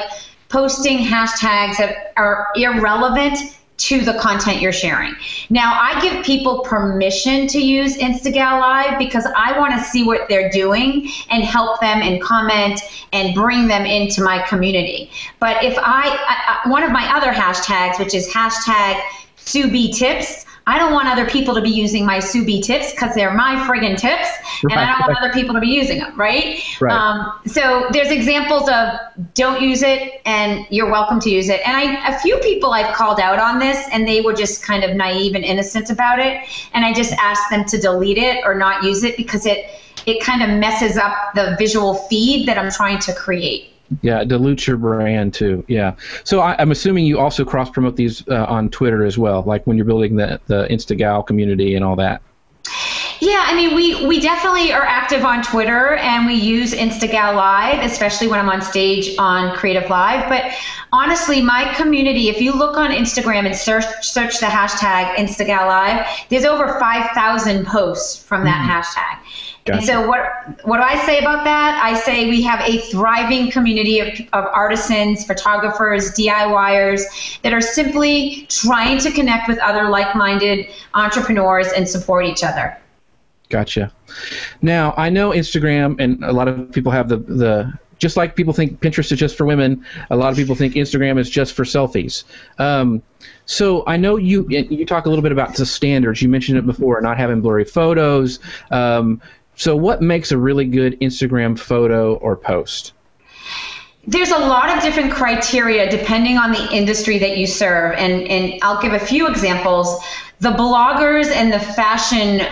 posting 0.50 1.00
hashtags 1.00 1.78
that 1.78 2.14
are 2.18 2.48
irrelevant 2.56 3.38
to 3.78 4.02
the 4.02 4.14
content 4.14 4.62
you're 4.62 4.72
sharing. 4.72 5.14
Now, 5.50 5.78
I 5.82 6.00
give 6.02 6.24
people 6.26 6.60
permission 6.60 7.48
to 7.48 7.60
use 7.60 7.98
Instagal 7.98 8.60
Live 8.60 8.98
because 8.98 9.28
I 9.36 9.58
want 9.60 9.74
to 9.78 9.84
see 9.84 10.04
what 10.04 10.30
they're 10.30 10.50
doing 10.50 11.10
and 11.30 11.44
help 11.44 11.82
them 11.82 12.02
and 12.02 12.22
comment 12.22 12.80
and 13.12 13.36
bring 13.36 13.68
them 13.68 13.86
into 13.86 14.24
my 14.24 14.46
community. 14.48 15.12
But 15.40 15.64
if 15.64 15.78
I, 15.78 16.62
I 16.64 16.70
one 16.70 16.84
of 16.84 16.92
my 16.92 17.06
other 17.16 17.32
hashtags, 17.32 18.00
which 18.00 18.14
is 18.14 18.28
hashtag 18.30 19.02
Sue 19.36 19.70
B 19.70 19.92
Tips, 19.92 20.46
I 20.68 20.80
don't 20.80 20.94
want 20.94 21.08
other 21.08 21.30
people 21.30 21.54
to 21.56 21.62
be 21.62 21.70
using 21.70 22.06
my 22.06 22.20
Sue 22.20 22.44
B 22.44 22.62
tips 22.62 22.92
because 22.92 23.14
they're 23.14 23.34
my 23.34 23.56
friggin' 23.68 23.98
tips, 23.98 24.28
and 24.64 24.74
I 24.74 24.86
don't 24.86 25.08
want 25.08 25.18
other 25.22 25.32
people 25.32 25.54
to 25.54 25.62
be 25.62 25.68
using 25.68 26.00
them, 26.00 26.20
right? 26.20 26.60
Right. 26.82 26.92
Um, 26.92 27.40
so 27.46 27.88
there's 27.92 28.10
examples 28.10 28.68
of 28.70 29.00
don't 29.36 29.62
use 29.62 29.84
it, 29.84 30.22
and 30.26 30.66
you're 30.72 30.90
welcome 30.90 31.20
to 31.20 31.30
use 31.30 31.50
it. 31.50 31.62
And 31.68 31.78
I, 31.78 32.16
a 32.16 32.20
few 32.20 32.38
people 32.38 32.72
I've 32.72 32.96
called 32.96 33.20
out 33.20 33.38
on 33.38 33.60
this, 33.60 33.78
and 33.92 34.08
they 34.08 34.22
were 34.22 34.34
just 34.34 34.64
kind 34.64 34.84
of 34.84 34.96
naive 34.96 35.36
and 35.36 35.46
innocent 35.46 35.92
about 35.92 36.20
it, 36.20 36.48
and 36.74 36.84
I 36.84 36.94
just 36.94 37.14
asked 37.14 37.52
them 37.52 37.66
to 37.66 37.78
delete 37.78 38.18
it 38.18 38.44
or 38.44 38.56
not 38.56 38.84
use 38.84 39.04
it 39.04 39.18
because 39.18 39.46
it 39.46 39.70
it 40.06 40.24
kind 40.24 40.44
of 40.44 40.50
messes 40.60 40.98
up 40.98 41.14
the 41.34 41.56
visual 41.58 41.96
feed 41.96 42.48
that 42.48 42.58
I'm 42.58 42.72
trying 42.72 43.00
to 43.00 43.14
create. 43.14 43.75
Yeah, 44.02 44.22
it 44.22 44.28
dilutes 44.28 44.68
your 44.68 44.78
brand 44.78 45.34
too. 45.34 45.64
Yeah. 45.68 45.96
So 46.24 46.40
I, 46.40 46.62
am 46.62 46.72
assuming 46.72 47.06
you 47.06 47.20
also 47.20 47.46
cross 47.46 47.70
promote 47.70 47.96
these 47.96 48.28
uh, 48.28 48.46
on 48.46 48.70
Twitter 48.70 49.06
as 49.06 49.18
well, 49.18 49.44
like 49.44 49.66
when 49.68 49.78
you're 49.78 49.86
building 49.86 50.16
the 50.16 50.40
the 50.48 50.68
Instagal 50.68 51.28
community 51.28 51.76
and 51.76 51.86
all 51.86 51.96
that. 51.98 52.22
Yeah, 53.22 53.44
I 53.46 53.56
mean, 53.56 53.76
we, 53.76 54.06
we 54.06 54.20
definitely 54.20 54.74
are 54.74 54.84
active 54.84 55.24
on 55.24 55.42
Twitter 55.42 55.96
and 55.96 56.26
we 56.26 56.34
use 56.34 56.74
Instagal 56.74 57.36
Live, 57.36 57.84
especially 57.84 58.28
when 58.28 58.40
I'm 58.40 58.50
on 58.50 58.62
stage 58.62 59.16
on 59.18 59.56
CreativeLive. 59.56 60.28
But 60.28 60.52
honestly, 60.92 61.42
my 61.42 61.74
community, 61.76 62.30
if 62.30 62.42
you 62.42 62.52
look 62.52 62.78
on 62.78 62.92
Instagram 62.92 63.46
and 63.46 63.56
search 63.56 63.86
search 64.02 64.40
the 64.40 64.48
hashtag 64.48 65.16
Instagal 65.16 65.68
Live, 65.68 66.06
there's 66.30 66.46
over 66.46 66.78
5,000 66.80 67.66
posts 67.66 68.22
from 68.22 68.44
that 68.44 68.68
mm. 68.68 68.84
hashtag. 68.84 69.55
Gotcha. 69.66 69.78
And 69.78 69.86
so 69.86 70.08
what 70.08 70.66
what 70.66 70.78
do 70.78 70.84
I 70.84 71.04
say 71.06 71.18
about 71.18 71.44
that? 71.44 71.82
I 71.84 71.96
say 71.96 72.30
we 72.30 72.44
have 72.44 72.62
a 72.62 72.82
thriving 72.82 73.50
community 73.50 74.00
of, 74.00 74.10
of 74.34 74.46
artisans, 74.54 75.26
photographers, 75.26 76.12
DIYers 76.12 77.42
that 77.42 77.52
are 77.52 77.62
simply 77.62 78.46
trying 78.48 79.00
to 79.00 79.12
connect 79.12 79.48
with 79.48 79.58
other 79.60 79.90
like-minded 79.90 80.68
entrepreneurs 80.94 81.68
and 81.70 81.90
support 81.90 82.26
each 82.26 82.44
other. 82.44 82.78
Gotcha. 83.50 83.92
Now 84.62 84.94
I 84.98 85.10
know 85.10 85.32
Instagram, 85.32 86.00
and 86.00 86.24
a 86.24 86.32
lot 86.32 86.48
of 86.48 86.72
people 86.72 86.92
have 86.92 87.10
the 87.10 87.18
the 87.18 87.74
just 87.98 88.18
like 88.18 88.36
people 88.36 88.54
think 88.54 88.82
Pinterest 88.82 89.12
is 89.12 89.18
just 89.18 89.36
for 89.36 89.46
women. 89.46 89.84
A 90.12 90.16
lot 90.16 90.30
of 90.30 90.38
people 90.38 90.54
think 90.54 90.76
Instagram 90.76 91.18
is 91.18 91.28
just 91.28 91.54
for 91.54 91.64
selfies. 91.64 92.24
Um, 92.60 93.02
so 93.46 93.84
I 93.88 93.98
know 93.98 94.18
you 94.18 94.48
you 94.50 94.86
talk 94.86 95.08
a 95.08 95.10
little 95.10 95.24
bit 95.24 95.32
about 95.32 95.56
the 95.56 95.66
standards. 95.66 96.22
You 96.22 96.30
mentioned 96.30 96.60
it 96.60 96.68
before, 96.68 97.02
not 97.02 97.18
having 97.18 97.42
blurry 97.42 97.66
photos. 97.66 98.40
Um, 98.70 99.22
so, 99.56 99.76
what 99.76 100.02
makes 100.02 100.32
a 100.32 100.38
really 100.38 100.66
good 100.66 101.00
Instagram 101.00 101.58
photo 101.58 102.16
or 102.16 102.36
post? 102.36 102.94
There's 104.08 104.32
a 104.32 104.38
lot 104.38 104.76
of 104.76 104.84
different 104.84 105.12
criteria 105.12 105.90
depending 105.90 106.38
on 106.38 106.52
the 106.52 106.72
industry 106.72 107.18
that 107.20 107.38
you 107.38 107.48
serve. 107.48 107.94
And, 107.98 108.24
and 108.28 108.60
I'll 108.62 108.82
give 108.82 108.94
a 108.94 109.00
few 109.00 109.28
examples. 109.28 110.04
The 110.42 110.52
bloggers 110.52 111.28
and 111.28 111.52
the 111.52 111.60
fashion 111.60 112.46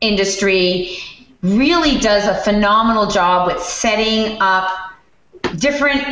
industry 0.00 0.98
really 1.42 1.98
does 1.98 2.26
a 2.26 2.34
phenomenal 2.42 3.06
job 3.06 3.48
with 3.48 3.62
setting 3.62 4.36
up 4.40 4.92
different 5.56 6.02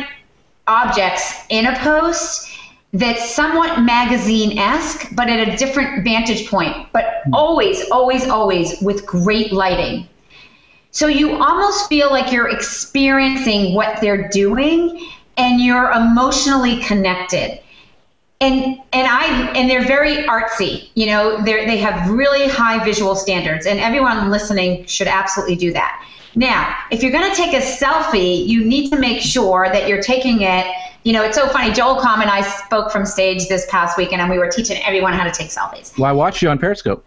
objects 0.67 1.45
in 1.49 1.67
a 1.67 1.77
post 1.79 2.48
that's 2.93 3.35
somewhat 3.35 3.81
magazine 3.81 4.57
esque, 4.57 5.07
but 5.15 5.29
at 5.29 5.47
a 5.47 5.55
different 5.57 6.03
vantage 6.03 6.49
point, 6.49 6.87
but 6.91 7.21
hmm. 7.25 7.33
always, 7.33 7.89
always, 7.91 8.27
always 8.27 8.81
with 8.81 9.05
great 9.05 9.51
lighting. 9.51 10.07
So 10.91 11.07
you 11.07 11.35
almost 11.35 11.87
feel 11.87 12.09
like 12.09 12.31
you're 12.31 12.49
experiencing 12.49 13.75
what 13.75 14.01
they're 14.01 14.27
doing 14.29 15.07
and 15.37 15.61
you're 15.61 15.91
emotionally 15.91 16.81
connected. 16.81 17.59
And 18.41 18.79
and 18.93 19.05
I 19.07 19.51
and 19.53 19.69
they're 19.69 19.85
very 19.85 20.23
artsy, 20.23 20.89
you 20.95 21.05
know, 21.07 21.43
they 21.43 21.65
they 21.65 21.77
have 21.77 22.09
really 22.09 22.47
high 22.47 22.83
visual 22.83 23.13
standards 23.13 23.65
and 23.65 23.79
everyone 23.79 24.31
listening 24.31 24.85
should 24.85 25.07
absolutely 25.07 25.57
do 25.57 25.73
that. 25.73 26.03
Now, 26.35 26.75
if 26.89 27.03
you're 27.03 27.11
going 27.11 27.29
to 27.29 27.35
take 27.35 27.53
a 27.53 27.59
selfie, 27.59 28.45
you 28.47 28.63
need 28.63 28.91
to 28.91 28.97
make 28.97 29.21
sure 29.21 29.67
that 29.71 29.87
you're 29.87 30.01
taking 30.01 30.41
it 30.41 30.65
you 31.09 31.13
know, 31.13 31.23
it's 31.23 31.35
so 31.35 31.47
funny. 31.47 31.73
Joel 31.73 31.95
Comm 31.95 32.21
and 32.21 32.29
I 32.29 32.41
spoke 32.41 32.91
from 32.91 33.03
stage 33.03 33.47
this 33.47 33.65
past 33.67 33.97
weekend, 33.97 34.21
and 34.21 34.29
we 34.29 34.37
were 34.37 34.47
teaching 34.47 34.79
everyone 34.85 35.13
how 35.13 35.23
to 35.23 35.31
take 35.31 35.49
selfies. 35.49 35.97
Well, 35.97 36.07
I 36.07 36.11
watched 36.11 36.43
you 36.43 36.49
on 36.49 36.59
Periscope. 36.59 37.03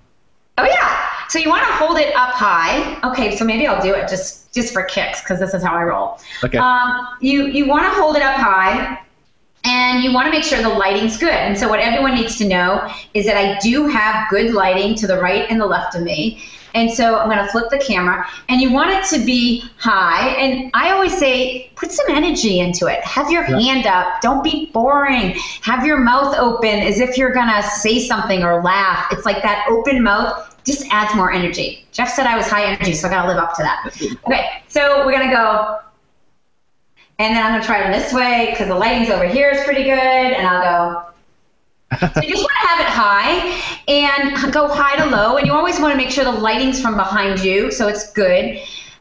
Oh 0.59 0.65
yeah. 0.65 1.09
So 1.29 1.39
you 1.39 1.49
want 1.49 1.65
to 1.65 1.73
hold 1.75 1.99
it 1.99 2.13
up 2.17 2.35
high. 2.35 2.99
Okay, 3.09 3.37
so 3.37 3.45
maybe 3.45 3.65
I'll 3.65 3.81
do 3.81 3.95
it 3.95 4.09
just 4.09 4.53
just 4.53 4.73
for 4.73 4.83
kicks 4.83 5.23
because 5.23 5.39
this 5.39 5.55
is 5.55 5.63
how 5.63 5.77
I 5.77 5.85
roll. 5.85 6.19
Okay. 6.43 6.59
Um, 6.59 7.07
you 7.21 7.47
you 7.47 7.69
want 7.69 7.85
to 7.85 7.91
hold 7.91 8.17
it 8.17 8.23
up 8.23 8.35
high, 8.35 8.99
and 9.63 10.03
you 10.03 10.13
want 10.13 10.27
to 10.27 10.33
make 10.33 10.43
sure 10.43 10.61
the 10.61 10.69
lighting's 10.69 11.17
good. 11.17 11.31
And 11.31 11.57
so 11.57 11.69
what 11.69 11.79
everyone 11.79 12.17
needs 12.17 12.37
to 12.39 12.49
know 12.49 12.93
is 13.15 13.25
that 13.27 13.37
I 13.37 13.57
do 13.61 13.87
have 13.87 14.29
good 14.31 14.53
lighting 14.53 14.97
to 14.97 15.07
the 15.07 15.21
right 15.21 15.49
and 15.49 15.61
the 15.61 15.67
left 15.67 15.95
of 15.95 16.03
me. 16.03 16.43
And 16.75 16.91
so 16.91 17.19
I'm 17.19 17.29
going 17.29 17.39
to 17.39 17.49
flip 17.49 17.71
the 17.71 17.79
camera, 17.79 18.27
and 18.49 18.61
you 18.61 18.73
want 18.73 18.91
it 18.91 19.05
to 19.17 19.25
be 19.25 19.65
high. 19.79 20.29
And 20.31 20.71
I 20.75 20.91
always 20.91 21.17
say, 21.17 21.71
put 21.77 21.93
some 21.93 22.07
energy 22.09 22.61
into 22.61 22.87
it. 22.87 23.03
Have 23.05 23.31
your 23.31 23.49
yeah. 23.49 23.61
hand 23.61 23.87
up. 23.87 24.21
Don't 24.21 24.43
be 24.43 24.67
boring. 24.67 25.37
Have 25.63 25.85
your 25.85 25.99
mouth 25.99 26.37
open 26.39 26.81
as 26.81 27.01
if 27.01 27.19
you're 27.19 27.33
going 27.33 27.49
to 27.49 27.63
say 27.63 28.07
something 28.07 28.43
or 28.43 28.63
laugh. 28.63 29.07
It's 29.13 29.27
like 29.27 29.43
that 29.43 29.67
open 29.71 30.03
mouth 30.03 30.49
just 30.65 30.87
adds 30.91 31.15
more 31.15 31.33
energy. 31.33 31.85
Jeff 31.93 32.09
said 32.09 32.27
I 32.27 32.37
was 32.37 32.49
high 32.49 32.65
energy, 32.65 32.95
so 32.95 33.09
I 33.09 33.11
got 33.11 33.23
to 33.23 33.29
live 33.29 33.39
up 33.39 33.55
to 33.57 33.63
that. 33.63 33.91
Okay, 34.27 34.63
so 34.69 35.05
we're 35.05 35.13
going 35.13 35.29
to 35.29 35.35
go. 35.35 35.81
And 37.19 37.37
then 37.37 37.45
I'm 37.45 37.53
going 37.53 37.61
to 37.61 37.67
try 37.67 37.89
it 37.89 37.93
this 37.93 38.13
way 38.13 38.49
because 38.51 38.69
the 38.69 38.75
lighting's 38.75 39.11
over 39.11 39.27
here 39.27 39.51
is 39.51 39.63
pretty 39.65 39.85
good. 39.85 39.93
And 39.93 40.47
I'll 40.47 40.63
go 40.63 41.12
so 42.01 42.23
you 42.23 42.29
just 42.29 42.43
want 42.43 42.53
to 42.61 42.67
have 42.69 42.81
it 42.81 42.87
high 42.87 43.83
and 43.89 44.53
go 44.53 44.69
high 44.69 44.97
to 44.97 45.07
low, 45.07 45.37
and 45.37 45.47
you 45.47 45.53
always 45.53 45.81
want 45.81 45.93
to 45.93 45.97
make 45.97 46.11
sure 46.11 46.25
the 46.25 46.31
lighting's 46.31 46.81
from 46.81 46.97
behind 46.97 47.41
you, 47.41 47.71
so 47.71 47.89
it's 47.89 48.13
good. 48.13 48.61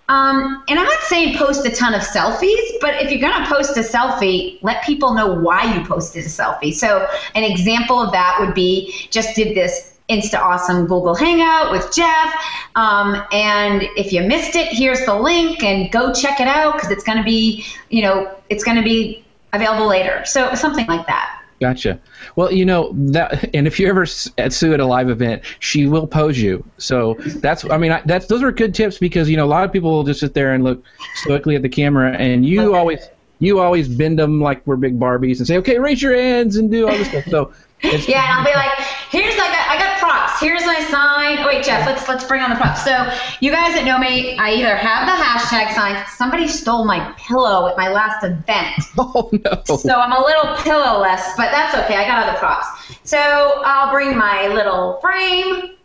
Um, 0.09 0.63
and 0.67 0.77
I'm 0.77 0.85
not 0.85 0.99
saying 1.03 1.37
post 1.37 1.65
a 1.65 1.69
ton 1.69 1.93
of 1.93 2.01
selfies, 2.01 2.79
but 2.81 3.01
if 3.01 3.11
you're 3.11 3.21
going 3.21 3.43
to 3.43 3.49
post 3.49 3.77
a 3.77 3.81
selfie, 3.81 4.61
let 4.61 4.83
people 4.83 5.13
know 5.13 5.33
why 5.33 5.73
you 5.73 5.85
posted 5.85 6.25
a 6.25 6.27
selfie. 6.27 6.73
So 6.73 7.07
an 7.33 7.43
example 7.43 7.97
of 8.01 8.11
that 8.11 8.37
would 8.41 8.53
be 8.53 9.07
just 9.09 9.37
did 9.37 9.55
this 9.55 9.99
Insta 10.09 10.39
Awesome 10.39 10.85
Google 10.85 11.15
Hangout 11.15 11.71
with 11.71 11.93
Jeff. 11.93 12.33
Um, 12.75 13.23
and 13.31 13.83
if 13.95 14.11
you 14.11 14.23
missed 14.23 14.57
it, 14.57 14.67
here's 14.67 15.05
the 15.05 15.15
link 15.15 15.63
and 15.63 15.89
go 15.91 16.13
check 16.13 16.41
it 16.41 16.47
out 16.47 16.73
because 16.73 16.91
it's 16.91 17.05
going 17.05 17.17
to 17.17 17.23
be, 17.23 17.65
you 17.89 18.01
know, 18.01 18.35
it's 18.49 18.65
going 18.65 18.75
to 18.77 18.83
be 18.83 19.23
available 19.53 19.87
later. 19.87 20.25
So 20.25 20.53
something 20.55 20.87
like 20.87 21.07
that. 21.07 21.40
Gotcha. 21.61 21.99
Well, 22.35 22.51
you 22.51 22.65
know 22.65 22.91
that, 22.93 23.53
and 23.53 23.67
if 23.67 23.79
you 23.79 23.87
ever 23.87 24.07
at 24.39 24.51
Sue 24.51 24.73
at 24.73 24.79
a 24.79 24.85
live 24.85 25.11
event, 25.11 25.43
she 25.59 25.85
will 25.85 26.07
pose 26.07 26.41
you. 26.41 26.65
So 26.79 27.13
that's, 27.19 27.63
I 27.69 27.77
mean, 27.77 27.91
I, 27.91 28.01
that's 28.03 28.25
those 28.25 28.41
are 28.41 28.51
good 28.51 28.73
tips 28.73 28.97
because 28.97 29.29
you 29.29 29.37
know 29.37 29.45
a 29.45 29.47
lot 29.47 29.63
of 29.63 29.71
people 29.71 29.91
will 29.91 30.03
just 30.03 30.21
sit 30.21 30.33
there 30.33 30.55
and 30.55 30.63
look 30.63 30.83
stoically 31.17 31.55
at 31.55 31.61
the 31.61 31.69
camera, 31.69 32.13
and 32.17 32.43
you 32.43 32.61
okay. 32.63 32.77
always 32.77 32.99
you 33.37 33.59
always 33.59 33.87
bend 33.87 34.17
them 34.17 34.41
like 34.41 34.65
we're 34.65 34.75
big 34.75 34.99
Barbies 34.99 35.37
and 35.37 35.45
say, 35.45 35.57
okay, 35.57 35.77
raise 35.77 36.01
your 36.01 36.15
hands 36.15 36.55
and 36.55 36.71
do 36.71 36.87
all 36.87 36.97
this 36.97 37.09
stuff. 37.09 37.25
So 37.25 37.53
yeah, 37.83 38.25
and 38.25 38.39
I'll 38.39 38.45
be 38.45 38.55
like, 38.55 38.71
here's 39.11 39.37
like 39.37 39.51
I 39.71 39.77
got 39.77 39.99
props. 39.99 40.41
Here's 40.41 40.65
my 40.65 40.81
sign. 40.89 41.39
Oh, 41.39 41.47
wait, 41.47 41.63
Jeff, 41.63 41.87
let's 41.87 42.05
let's 42.09 42.25
bring 42.25 42.41
on 42.41 42.49
the 42.49 42.57
props. 42.57 42.83
So 42.83 42.91
you 43.39 43.51
guys 43.51 43.73
that 43.73 43.85
know 43.85 43.97
me, 43.97 44.37
I 44.37 44.51
either 44.51 44.75
have 44.75 45.07
the 45.07 45.23
hashtag 45.23 45.73
sign. 45.73 46.05
Somebody 46.17 46.49
stole 46.49 46.83
my 46.83 47.13
pillow 47.17 47.69
at 47.69 47.77
my 47.77 47.89
last 47.89 48.23
event. 48.23 48.75
Oh 49.13 49.29
no. 49.31 49.77
So 49.77 49.95
I'm 49.95 50.11
a 50.11 50.19
little 50.19 50.55
pillowless, 50.57 51.35
but 51.37 51.51
that's 51.51 51.75
okay. 51.75 51.95
I 51.95 52.05
got 52.05 52.27
other 52.27 52.37
props. 52.37 52.67
So 53.03 53.17
I'll 53.17 53.91
bring 53.91 54.17
my 54.17 54.47
little 54.49 54.99
frame. 55.01 55.77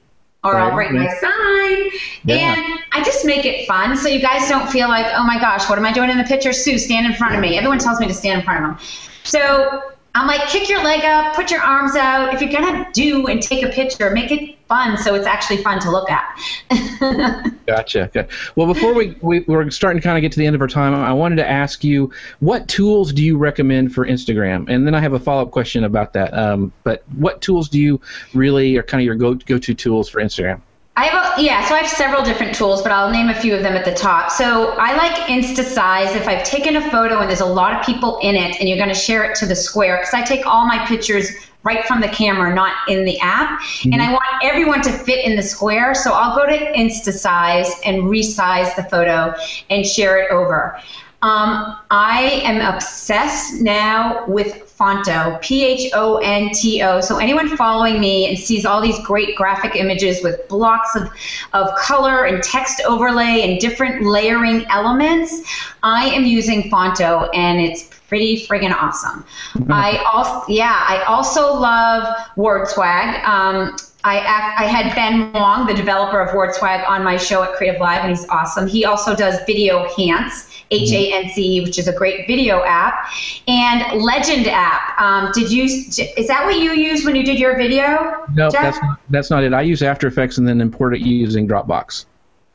Or 0.44 0.54
right. 0.54 0.68
I'll 0.68 0.74
bring 0.74 0.94
my 0.94 1.08
sign, 1.08 2.00
yeah. 2.24 2.54
and 2.54 2.78
I 2.92 3.02
just 3.02 3.24
make 3.24 3.44
it 3.44 3.66
fun 3.66 3.96
so 3.96 4.06
you 4.06 4.20
guys 4.20 4.48
don't 4.48 4.68
feel 4.70 4.88
like, 4.88 5.06
oh 5.16 5.24
my 5.24 5.40
gosh, 5.40 5.68
what 5.68 5.76
am 5.76 5.84
I 5.84 5.92
doing 5.92 6.08
in 6.08 6.18
the 6.18 6.24
picture? 6.24 6.52
Sue, 6.52 6.78
stand 6.78 7.04
in 7.06 7.14
front 7.14 7.34
of 7.34 7.40
me. 7.40 7.56
Everyone 7.56 7.78
tells 7.78 7.98
me 7.98 8.06
to 8.06 8.14
stand 8.14 8.40
in 8.40 8.44
front 8.44 8.64
of 8.64 8.70
them. 8.70 8.86
So 9.24 9.95
I'm 10.16 10.26
like, 10.26 10.48
kick 10.48 10.68
your 10.70 10.82
leg 10.82 11.04
up, 11.04 11.36
put 11.36 11.50
your 11.50 11.60
arms 11.60 11.94
out. 11.94 12.32
If 12.32 12.40
you're 12.40 12.50
gonna 12.50 12.88
do 12.94 13.26
and 13.26 13.42
take 13.42 13.62
a 13.62 13.68
picture, 13.68 14.10
make 14.10 14.32
it 14.32 14.56
fun 14.66 14.96
so 14.96 15.14
it's 15.14 15.26
actually 15.26 15.58
fun 15.58 15.78
to 15.80 15.90
look 15.90 16.08
at. 16.10 17.54
gotcha. 17.66 18.04
Okay. 18.04 18.26
Well, 18.56 18.66
before 18.66 18.94
we, 18.94 19.14
we 19.20 19.40
we're 19.40 19.68
starting 19.70 20.00
to 20.00 20.04
kind 20.04 20.16
of 20.16 20.22
get 20.22 20.32
to 20.32 20.38
the 20.38 20.46
end 20.46 20.56
of 20.56 20.62
our 20.62 20.68
time, 20.68 20.94
I 20.94 21.12
wanted 21.12 21.36
to 21.36 21.46
ask 21.46 21.84
you 21.84 22.10
what 22.40 22.66
tools 22.66 23.12
do 23.12 23.22
you 23.22 23.36
recommend 23.36 23.94
for 23.94 24.06
Instagram, 24.06 24.70
and 24.70 24.86
then 24.86 24.94
I 24.94 25.00
have 25.00 25.12
a 25.12 25.20
follow 25.20 25.42
up 25.42 25.50
question 25.50 25.84
about 25.84 26.14
that. 26.14 26.32
Um, 26.32 26.72
but 26.82 27.04
what 27.16 27.42
tools 27.42 27.68
do 27.68 27.78
you 27.78 28.00
really 28.32 28.78
are 28.78 28.82
kind 28.82 29.02
of 29.02 29.04
your 29.04 29.16
go 29.16 29.34
go 29.34 29.58
to 29.58 29.74
tools 29.74 30.08
for 30.08 30.22
Instagram? 30.22 30.62
I 30.98 31.04
have 31.04 31.38
a, 31.38 31.42
yeah, 31.42 31.62
so 31.66 31.74
I 31.74 31.82
have 31.82 31.90
several 31.90 32.22
different 32.22 32.54
tools, 32.54 32.82
but 32.82 32.90
I'll 32.90 33.10
name 33.10 33.28
a 33.28 33.34
few 33.34 33.54
of 33.54 33.62
them 33.62 33.74
at 33.74 33.84
the 33.84 33.94
top. 33.94 34.30
So 34.30 34.70
I 34.78 34.96
like 34.96 35.12
InstaSize. 35.28 36.16
If 36.16 36.26
I've 36.26 36.42
taken 36.42 36.76
a 36.76 36.90
photo 36.90 37.20
and 37.20 37.28
there's 37.28 37.42
a 37.42 37.44
lot 37.46 37.74
of 37.74 37.84
people 37.84 38.18
in 38.22 38.34
it, 38.34 38.58
and 38.58 38.68
you're 38.68 38.78
going 38.78 38.88
to 38.88 38.94
share 38.94 39.22
it 39.30 39.36
to 39.36 39.46
the 39.46 39.54
square, 39.54 39.98
because 39.98 40.14
I 40.14 40.22
take 40.22 40.46
all 40.46 40.66
my 40.66 40.84
pictures 40.86 41.30
right 41.64 41.84
from 41.84 42.00
the 42.00 42.08
camera, 42.08 42.54
not 42.54 42.72
in 42.88 43.04
the 43.04 43.20
app. 43.20 43.60
Mm-hmm. 43.60 43.92
And 43.92 44.00
I 44.00 44.10
want 44.10 44.24
everyone 44.42 44.80
to 44.82 44.90
fit 44.90 45.22
in 45.26 45.36
the 45.36 45.42
square. 45.42 45.94
So 45.94 46.12
I'll 46.14 46.34
go 46.34 46.46
to 46.46 46.56
InstaSize 46.72 47.68
and 47.84 48.04
resize 48.04 48.74
the 48.74 48.84
photo 48.84 49.34
and 49.68 49.84
share 49.84 50.18
it 50.18 50.30
over. 50.30 50.80
Um, 51.22 51.76
I 51.90 52.40
am 52.44 52.74
obsessed 52.74 53.60
now 53.60 54.24
with 54.28 54.65
Phonto, 54.78 55.40
P 55.40 55.64
H 55.64 55.90
O 55.94 56.18
N 56.18 56.50
T 56.52 56.82
O. 56.82 57.00
So 57.00 57.18
anyone 57.18 57.56
following 57.56 57.98
me 57.98 58.28
and 58.28 58.38
sees 58.38 58.66
all 58.66 58.80
these 58.80 58.98
great 59.00 59.34
graphic 59.36 59.74
images 59.76 60.22
with 60.22 60.46
blocks 60.48 60.94
of, 60.96 61.08
of 61.54 61.74
color 61.76 62.24
and 62.24 62.42
text 62.42 62.82
overlay 62.86 63.42
and 63.42 63.58
different 63.58 64.04
layering 64.04 64.66
elements, 64.70 65.42
I 65.82 66.06
am 66.10 66.24
using 66.24 66.70
Phonto 66.70 67.30
and 67.34 67.60
it's 67.60 67.90
pretty 68.08 68.46
friggin' 68.46 68.72
awesome. 68.72 69.24
Mm-hmm. 69.54 69.72
I 69.72 69.98
also, 70.12 70.44
yeah, 70.52 70.84
I 70.88 71.02
also 71.04 71.54
love 71.54 72.16
WordSwag. 72.36 73.24
Um, 73.24 73.76
I, 74.06 74.54
I 74.58 74.66
had 74.66 74.94
Ben 74.94 75.32
Wong, 75.32 75.66
the 75.66 75.74
developer 75.74 76.20
of 76.20 76.30
WordSwag, 76.30 76.88
on 76.88 77.02
my 77.02 77.16
show 77.16 77.42
at 77.42 77.58
CreativeLive, 77.58 77.98
and 77.98 78.10
he's 78.10 78.28
awesome. 78.28 78.68
He 78.68 78.84
also 78.84 79.16
does 79.16 79.40
Video 79.46 79.88
Hance, 79.96 80.62
H 80.70 80.92
A 80.92 81.12
N 81.12 81.30
C, 81.30 81.60
which 81.62 81.76
is 81.76 81.88
a 81.88 81.92
great 81.92 82.26
video 82.28 82.62
app, 82.64 83.10
and 83.48 84.00
Legend 84.00 84.46
app. 84.46 85.00
Um, 85.00 85.32
did 85.34 85.50
you? 85.50 85.64
Is 85.64 86.28
that 86.28 86.44
what 86.44 86.56
you 86.56 86.72
used 86.72 87.04
when 87.04 87.16
you 87.16 87.24
did 87.24 87.40
your 87.40 87.56
video? 87.56 88.24
No, 88.34 88.48
that's 88.50 88.80
not, 88.80 89.00
that's 89.10 89.30
not 89.30 89.42
it. 89.42 89.52
I 89.52 89.62
use 89.62 89.82
After 89.82 90.06
Effects 90.06 90.38
and 90.38 90.46
then 90.46 90.60
import 90.60 90.94
it 90.94 91.00
using 91.00 91.48
Dropbox. 91.48 92.06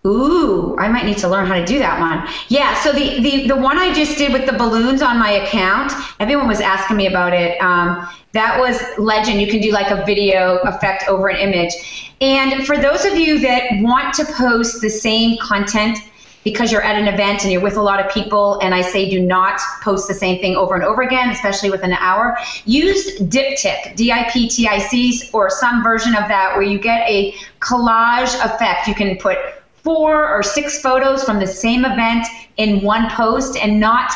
Ooh, 0.04 0.76
I 0.80 0.88
might 0.88 1.06
need 1.06 1.20
to 1.20 1.28
learn 1.28 1.46
how 1.46 1.54
to 1.54 1.64
do 1.64 1.78
that 1.78 2.00
one. 2.00 2.28
Yeah, 2.48 2.74
so 2.82 2.92
the, 2.92 3.22
the, 3.22 3.48
the 3.50 3.56
one 3.56 3.78
I 3.78 3.94
just 3.94 4.18
did 4.18 4.34
with 4.34 4.48
the 4.48 4.54
balloons 4.54 5.04
on 5.04 5.20
my 5.20 5.32
account, 5.32 5.94
everyone 6.20 6.48
was 6.48 6.60
asking 6.60 6.98
me 6.98 7.06
about 7.06 7.34
it. 7.34 7.62
Um, 7.62 8.10
that 8.32 8.60
was 8.60 8.82
Legend. 8.98 9.40
You 9.40 9.48
can 9.48 9.62
do 9.62 9.72
like 9.72 9.92
a 9.92 10.04
video 10.04 10.58
effect 10.64 11.08
over 11.08 11.28
an 11.28 11.38
image. 11.38 12.16
And 12.20 12.66
for 12.66 12.78
those 12.78 13.06
of 13.06 13.16
you 13.16 13.40
that 13.42 13.64
want 13.82 14.16
to 14.16 14.26
post 14.26 14.82
the 14.82 14.90
same 14.90 15.38
content 15.38 16.00
because 16.44 16.72
you're 16.72 16.82
at 16.82 16.96
an 16.96 17.08
event 17.08 17.44
and 17.44 17.52
you're 17.52 17.62
with 17.62 17.78
a 17.78 17.82
lot 17.82 18.04
of 18.04 18.12
people, 18.12 18.58
and 18.62 18.74
I 18.74 18.82
say 18.82 19.08
do 19.08 19.22
not 19.22 19.62
post 19.84 20.08
the 20.08 20.16
same 20.16 20.42
thing 20.42 20.56
over 20.56 20.74
and 20.74 20.84
over 20.84 21.04
again, 21.04 21.30
especially 21.30 21.70
within 21.70 21.92
an 21.92 22.00
hour, 22.00 22.36
use 22.66 23.20
Diptic, 23.20 23.96
D 23.96 24.12
I 24.12 24.28
P 24.32 24.50
T 24.50 24.68
I 24.68 24.80
C, 24.80 25.30
or 25.32 25.52
some 25.52 25.84
version 25.84 26.16
of 26.16 26.28
that 26.30 26.54
where 26.56 26.64
you 26.64 26.80
get 26.80 27.08
a 27.08 27.36
collage 27.60 28.34
effect. 28.44 28.88
You 28.88 28.96
can 28.96 29.18
put 29.18 29.38
four 29.84 30.28
or 30.28 30.44
six 30.44 30.82
photos 30.82 31.24
from 31.24 31.39
the 31.39 31.48
same 31.48 31.86
event 31.86 32.26
in 32.58 32.82
one 32.82 33.10
post 33.10 33.58
and 33.58 33.80
not 33.80 34.12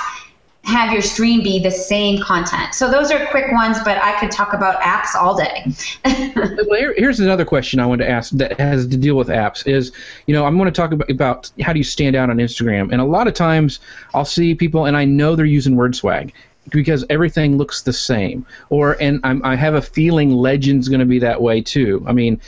have 0.65 0.91
your 0.91 1.01
stream 1.01 1.43
be 1.43 1.60
the 1.60 1.69
same 1.69 2.19
content. 2.21 2.73
So 2.73 2.89
those 2.89 3.12
are 3.12 3.23
quick 3.28 3.51
ones, 3.51 3.78
but 3.86 3.99
I 3.99 4.19
could 4.19 4.32
talk 4.32 4.54
about 4.54 4.82
apps 4.82 5.13
all 5.15 5.38
day. 5.38 5.63
well, 6.36 6.80
here, 6.80 6.95
here's 6.97 7.19
another 7.19 7.45
question 7.45 7.80
I 7.80 7.86
wanted 7.86 8.06
to 8.06 8.10
ask 8.10 8.32
that 8.32 8.60
has 8.60 8.88
to 8.88 8.97
deal 8.97 9.15
with 9.15 9.28
apps 9.28 9.67
is, 9.67 9.91
you 10.25 10.34
know, 10.34 10.43
I'm 10.43 10.58
going 10.58 10.65
to 10.65 10.71
talk 10.71 10.91
about, 10.91 11.10
about 11.10 11.51
how 11.62 11.71
do 11.71 11.78
you 11.78 11.84
stand 11.84 12.15
out 12.15 12.32
on 12.32 12.38
Instagram. 12.38 12.91
And 12.91 12.99
a 12.99 13.06
lot 13.06 13.28
of 13.28 13.36
times 13.36 13.80
I'll 14.15 14.25
see 14.25 14.56
people 14.56 14.86
and 14.86 14.97
I 14.97 15.06
know 15.06 15.36
they're 15.36 15.45
using 15.45 15.75
WordSwag 15.75 16.32
because 16.71 17.06
everything 17.12 17.58
looks 17.60 17.84
the 17.84 17.93
same. 17.93 18.43
Or, 18.71 18.97
and 18.99 19.19
I'm, 19.23 19.45
I 19.45 19.56
have 19.56 19.75
a 19.75 19.82
feeling 19.84 20.32
Legend's 20.32 20.89
going 20.89 20.99
to 20.99 21.06
be 21.06 21.19
that 21.19 21.39
way 21.39 21.62
too. 21.62 22.04
I 22.08 22.12
mean, 22.12 22.41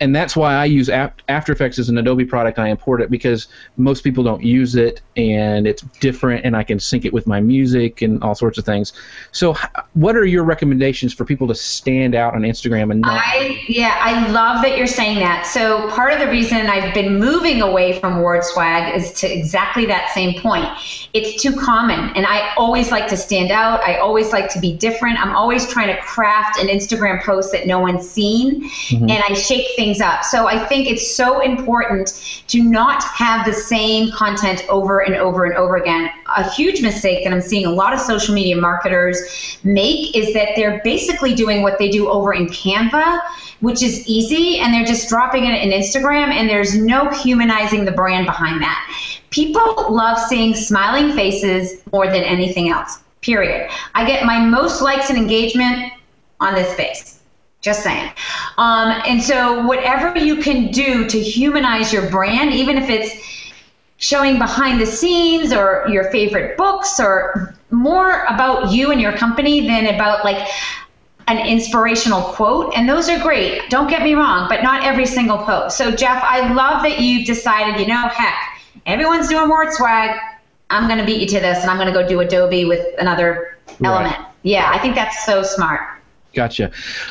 and 0.00 0.14
that's 0.14 0.36
why 0.36 0.54
I 0.54 0.66
use 0.66 0.88
After 0.88 1.52
Effects 1.52 1.78
as 1.78 1.88
an 1.88 1.96
Adobe 1.96 2.24
product. 2.24 2.58
I 2.58 2.68
import 2.68 3.00
it 3.00 3.10
because 3.10 3.48
most 3.76 4.04
people 4.04 4.22
don't 4.22 4.42
use 4.42 4.76
it, 4.76 5.00
and 5.16 5.66
it's 5.66 5.82
different, 6.00 6.44
and 6.44 6.54
I 6.54 6.62
can 6.64 6.78
sync 6.78 7.04
it 7.04 7.12
with 7.12 7.26
my 7.26 7.40
music 7.40 8.02
and 8.02 8.22
all 8.22 8.34
sorts 8.34 8.58
of 8.58 8.64
things. 8.64 8.92
So, 9.32 9.56
what 9.94 10.16
are 10.16 10.26
your 10.26 10.44
recommendations 10.44 11.14
for 11.14 11.24
people 11.24 11.48
to 11.48 11.54
stand 11.54 12.14
out 12.14 12.34
on 12.34 12.42
Instagram 12.42 12.90
and 12.90 13.00
not? 13.00 13.22
I, 13.24 13.62
yeah, 13.68 13.96
I 14.00 14.28
love 14.30 14.62
that 14.62 14.76
you're 14.76 14.86
saying 14.86 15.18
that. 15.20 15.46
So, 15.46 15.88
part 15.90 16.12
of 16.12 16.20
the 16.20 16.28
reason 16.28 16.58
I've 16.66 16.92
been 16.92 17.18
moving 17.18 17.62
away 17.62 17.98
from 17.98 18.18
WordSwag 18.18 18.94
is 18.94 19.12
to 19.14 19.26
exactly 19.26 19.86
that 19.86 20.10
same 20.10 20.40
point. 20.40 20.68
It's 21.14 21.42
too 21.42 21.56
common, 21.56 22.14
and 22.14 22.26
I 22.26 22.52
always 22.56 22.90
like 22.90 23.06
to 23.08 23.16
stand 23.16 23.50
out. 23.50 23.82
I 23.82 23.96
always 23.96 24.32
like 24.32 24.50
to 24.50 24.60
be 24.60 24.76
different. 24.76 25.18
I'm 25.18 25.34
always 25.34 25.66
trying 25.68 25.88
to 25.88 26.00
craft 26.02 26.58
an 26.60 26.68
Instagram 26.68 27.22
post 27.22 27.50
that 27.52 27.66
no 27.66 27.80
one's 27.80 28.08
seen, 28.08 28.64
mm-hmm. 28.64 29.08
and 29.08 29.22
I 29.26 29.32
shake 29.32 29.69
things 29.76 30.00
up. 30.00 30.24
So 30.24 30.46
I 30.46 30.64
think 30.66 30.88
it's 30.88 31.14
so 31.14 31.40
important 31.40 32.42
to 32.48 32.62
not 32.62 33.02
have 33.04 33.44
the 33.46 33.52
same 33.52 34.10
content 34.12 34.64
over 34.68 35.00
and 35.00 35.14
over 35.14 35.44
and 35.44 35.54
over 35.54 35.76
again. 35.76 36.10
A 36.36 36.48
huge 36.50 36.82
mistake 36.82 37.24
that 37.24 37.32
I'm 37.32 37.40
seeing 37.40 37.66
a 37.66 37.70
lot 37.70 37.92
of 37.92 38.00
social 38.00 38.34
media 38.34 38.56
marketers 38.56 39.58
make 39.64 40.16
is 40.16 40.32
that 40.34 40.50
they're 40.56 40.80
basically 40.84 41.34
doing 41.34 41.62
what 41.62 41.78
they 41.78 41.90
do 41.90 42.08
over 42.08 42.32
in 42.32 42.46
Canva, 42.46 43.20
which 43.60 43.82
is 43.82 44.06
easy, 44.06 44.58
and 44.58 44.72
they're 44.72 44.84
just 44.84 45.08
dropping 45.08 45.44
it 45.44 45.62
in 45.62 45.70
Instagram, 45.70 46.30
and 46.30 46.48
there's 46.48 46.76
no 46.76 47.08
humanizing 47.10 47.84
the 47.84 47.92
brand 47.92 48.26
behind 48.26 48.62
that. 48.62 48.86
People 49.30 49.86
love 49.94 50.18
seeing 50.18 50.54
smiling 50.54 51.12
faces 51.12 51.82
more 51.92 52.06
than 52.06 52.22
anything 52.22 52.70
else, 52.70 52.98
period. 53.20 53.70
I 53.94 54.06
get 54.06 54.24
my 54.24 54.44
most 54.44 54.82
likes 54.82 55.08
and 55.10 55.18
engagement 55.18 55.92
on 56.40 56.54
this 56.54 56.74
face. 56.74 57.19
Just 57.60 57.82
saying. 57.82 58.10
Um, 58.56 59.02
and 59.06 59.22
so, 59.22 59.66
whatever 59.66 60.16
you 60.18 60.36
can 60.36 60.70
do 60.70 61.06
to 61.06 61.20
humanize 61.20 61.92
your 61.92 62.08
brand, 62.08 62.54
even 62.54 62.78
if 62.78 62.88
it's 62.88 63.14
showing 63.98 64.38
behind 64.38 64.80
the 64.80 64.86
scenes 64.86 65.52
or 65.52 65.86
your 65.90 66.04
favorite 66.10 66.56
books 66.56 66.98
or 66.98 67.54
more 67.70 68.24
about 68.24 68.72
you 68.72 68.90
and 68.90 69.00
your 69.00 69.12
company 69.12 69.66
than 69.66 69.94
about 69.94 70.24
like 70.24 70.48
an 71.28 71.46
inspirational 71.46 72.22
quote. 72.22 72.72
And 72.74 72.88
those 72.88 73.08
are 73.08 73.18
great. 73.20 73.68
Don't 73.68 73.88
get 73.88 74.02
me 74.02 74.14
wrong, 74.14 74.48
but 74.48 74.62
not 74.62 74.84
every 74.84 75.06
single 75.06 75.38
post. 75.38 75.76
So, 75.76 75.90
Jeff, 75.90 76.22
I 76.24 76.52
love 76.52 76.82
that 76.82 77.00
you've 77.00 77.26
decided, 77.26 77.78
you 77.78 77.86
know, 77.86 78.08
heck, 78.08 78.60
everyone's 78.86 79.28
doing 79.28 79.50
WordSwag. 79.50 80.18
I'm 80.70 80.86
going 80.88 80.98
to 80.98 81.04
beat 81.04 81.20
you 81.20 81.26
to 81.28 81.40
this 81.40 81.60
and 81.60 81.70
I'm 81.70 81.76
going 81.76 81.92
to 81.92 81.94
go 81.94 82.06
do 82.06 82.20
Adobe 82.20 82.64
with 82.64 82.86
another 82.98 83.58
right. 83.68 83.84
element. 83.84 84.16
Yeah, 84.42 84.70
I 84.72 84.78
think 84.78 84.94
that's 84.94 85.26
so 85.26 85.42
smart. 85.42 85.99
Gotcha. 86.34 86.70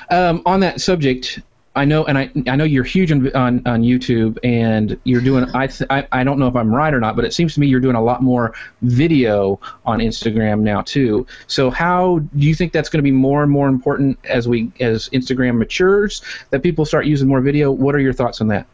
Um, 0.09 0.41
on 0.45 0.61
that 0.61 0.81
subject, 0.81 1.39
I 1.75 1.85
know, 1.85 2.03
and 2.05 2.17
I, 2.17 2.31
I 2.47 2.55
know 2.55 2.63
you're 2.63 2.83
huge 2.83 3.11
on, 3.11 3.33
on, 3.35 3.65
on 3.67 3.83
YouTube, 3.83 4.37
and 4.43 4.99
you're 5.03 5.21
doing. 5.21 5.45
I, 5.53 5.67
th- 5.67 5.87
I 5.89 6.07
I 6.11 6.23
don't 6.23 6.39
know 6.39 6.47
if 6.47 6.55
I'm 6.55 6.73
right 6.73 6.93
or 6.93 6.99
not, 6.99 7.15
but 7.15 7.25
it 7.25 7.33
seems 7.33 7.53
to 7.53 7.59
me 7.59 7.67
you're 7.67 7.79
doing 7.79 7.95
a 7.95 8.01
lot 8.01 8.23
more 8.23 8.53
video 8.81 9.59
on 9.85 9.99
Instagram 9.99 10.61
now 10.61 10.81
too. 10.81 11.27
So 11.47 11.69
how 11.69 12.19
do 12.19 12.47
you 12.47 12.55
think 12.55 12.73
that's 12.73 12.89
going 12.89 12.99
to 12.99 13.03
be 13.03 13.11
more 13.11 13.43
and 13.43 13.51
more 13.51 13.67
important 13.67 14.17
as 14.25 14.47
we 14.47 14.71
as 14.79 15.09
Instagram 15.09 15.57
matures? 15.57 16.21
That 16.49 16.63
people 16.63 16.85
start 16.85 17.05
using 17.05 17.27
more 17.27 17.41
video. 17.41 17.71
What 17.71 17.93
are 17.95 17.99
your 17.99 18.13
thoughts 18.13 18.41
on 18.41 18.47
that? 18.47 18.65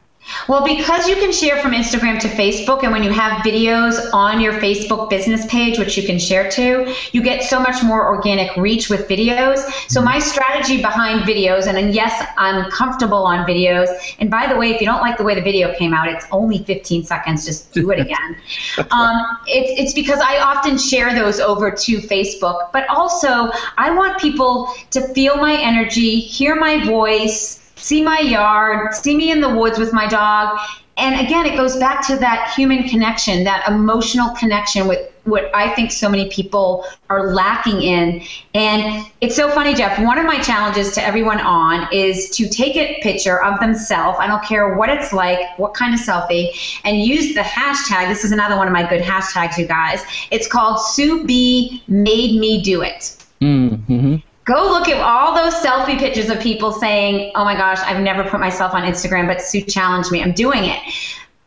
Well, 0.48 0.64
because 0.64 1.08
you 1.08 1.16
can 1.16 1.32
share 1.32 1.62
from 1.62 1.72
Instagram 1.72 2.20
to 2.20 2.28
Facebook, 2.28 2.84
and 2.84 2.92
when 2.92 3.04
you 3.04 3.12
have 3.12 3.44
videos 3.44 4.10
on 4.14 4.40
your 4.40 4.54
Facebook 4.54 5.10
business 5.10 5.46
page, 5.48 5.78
which 5.78 5.98
you 5.98 6.06
can 6.06 6.20
share 6.20 6.50
to, 6.52 6.94
you 7.12 7.22
get 7.22 7.44
so 7.44 7.60
much 7.60 7.84
more 7.84 8.08
organic 8.08 8.56
reach 8.56 8.90
with 8.90 9.08
videos. 9.08 9.60
So, 9.90 10.02
my 10.02 10.20
strategy 10.20 10.82
behind 10.82 11.22
videos, 11.22 11.68
and, 11.68 11.94
yes, 11.94 12.28
I'm 12.38 12.70
comfortable 12.72 13.24
on 13.24 13.46
videos. 13.48 13.90
And 14.20 14.30
by 14.30 14.48
the 14.48 14.56
way, 14.56 14.72
if 14.72 14.82
you 14.82 14.88
don't 14.88 15.02
like 15.02 15.18
the 15.18 15.24
way 15.24 15.36
the 15.36 15.42
video 15.42 15.74
came 15.76 15.94
out, 15.94 16.08
it's 16.08 16.26
only 16.32 16.64
15 16.64 17.04
seconds, 17.04 17.46
just 17.46 17.72
do 17.74 17.92
it 17.92 18.00
again. 18.00 18.38
um, 18.92 19.38
it's, 19.48 19.80
it's 19.80 19.94
because 19.94 20.20
I 20.20 20.40
often 20.40 20.78
share 20.78 21.14
those 21.14 21.40
over 21.40 21.72
to 21.72 21.98
Facebook, 21.98 22.72
but 22.72 22.88
also 22.90 23.52
I 23.78 23.92
want 23.96 24.20
people 24.20 24.74
to 24.92 25.02
feel 25.14 25.38
my 25.38 25.54
energy, 25.60 26.20
hear 26.20 26.56
my 26.56 26.84
voice 26.86 27.65
see 27.76 28.04
my 28.04 28.20
yard, 28.20 28.94
see 28.94 29.16
me 29.16 29.32
in 29.32 29.42
the 29.42 29.50
woods 29.50 29.78
with 29.78 29.94
my 29.94 30.08
dog. 30.08 30.60
And 30.98 31.20
again, 31.26 31.46
it 31.46 31.58
goes 31.58 31.76
back 31.76 32.06
to 32.08 32.16
that 32.18 32.54
human 32.56 32.88
connection, 32.88 33.44
that 33.44 33.68
emotional 33.68 34.34
connection 34.36 34.88
with 34.88 35.12
what 35.26 35.54
I 35.54 35.74
think 35.74 35.92
so 35.92 36.08
many 36.08 36.30
people 36.30 36.86
are 37.10 37.34
lacking 37.34 37.82
in. 37.82 38.24
And 38.54 39.06
it's 39.20 39.36
so 39.36 39.50
funny, 39.50 39.74
Jeff. 39.74 40.00
One 40.00 40.18
of 40.18 40.26
my 40.26 40.40
challenges 40.40 40.94
to 40.94 41.04
everyone 41.04 41.42
on 41.42 41.92
is 41.92 42.30
to 42.32 42.48
take 42.48 42.78
a 42.78 43.02
picture 43.02 43.44
of 43.44 43.60
themselves. 43.60 44.20
I 44.22 44.28
don't 44.28 44.44
care 44.46 44.76
what 44.76 44.90
it's 44.90 45.12
like, 45.12 45.40
what 45.58 45.74
kind 45.74 45.94
of 45.94 46.00
selfie, 46.00 46.80
and 46.86 47.02
use 47.02 47.34
the 47.34 47.42
hashtag. 47.42 48.08
This 48.08 48.24
is 48.24 48.32
another 48.32 48.56
one 48.56 48.68
of 48.68 48.74
my 48.74 48.88
good 48.88 49.02
hashtags, 49.02 49.58
you 49.58 49.66
guys. 49.66 50.02
It's 50.32 50.48
called 50.48 50.80
Sue 50.80 51.26
B 51.26 51.84
made 51.88 52.40
me 52.40 52.62
do 52.62 52.84
it. 52.84 53.18
Mm-hmm 53.42 54.18
go 54.46 54.70
look 54.72 54.88
at 54.88 55.02
all 55.02 55.36
those 55.36 55.54
selfie 55.56 56.00
pictures 56.00 56.30
of 56.30 56.40
people 56.40 56.72
saying, 56.72 57.32
"Oh 57.36 57.44
my 57.44 57.56
gosh, 57.56 57.80
I've 57.80 58.02
never 58.02 58.24
put 58.24 58.40
myself 58.40 58.74
on 58.74 58.84
Instagram, 58.84 59.28
but 59.28 59.42
Sue 59.42 59.62
challenged 59.62 60.12
me. 60.12 60.24
I'm 60.24 60.32
doing 60.34 60.66
it." 60.66 60.80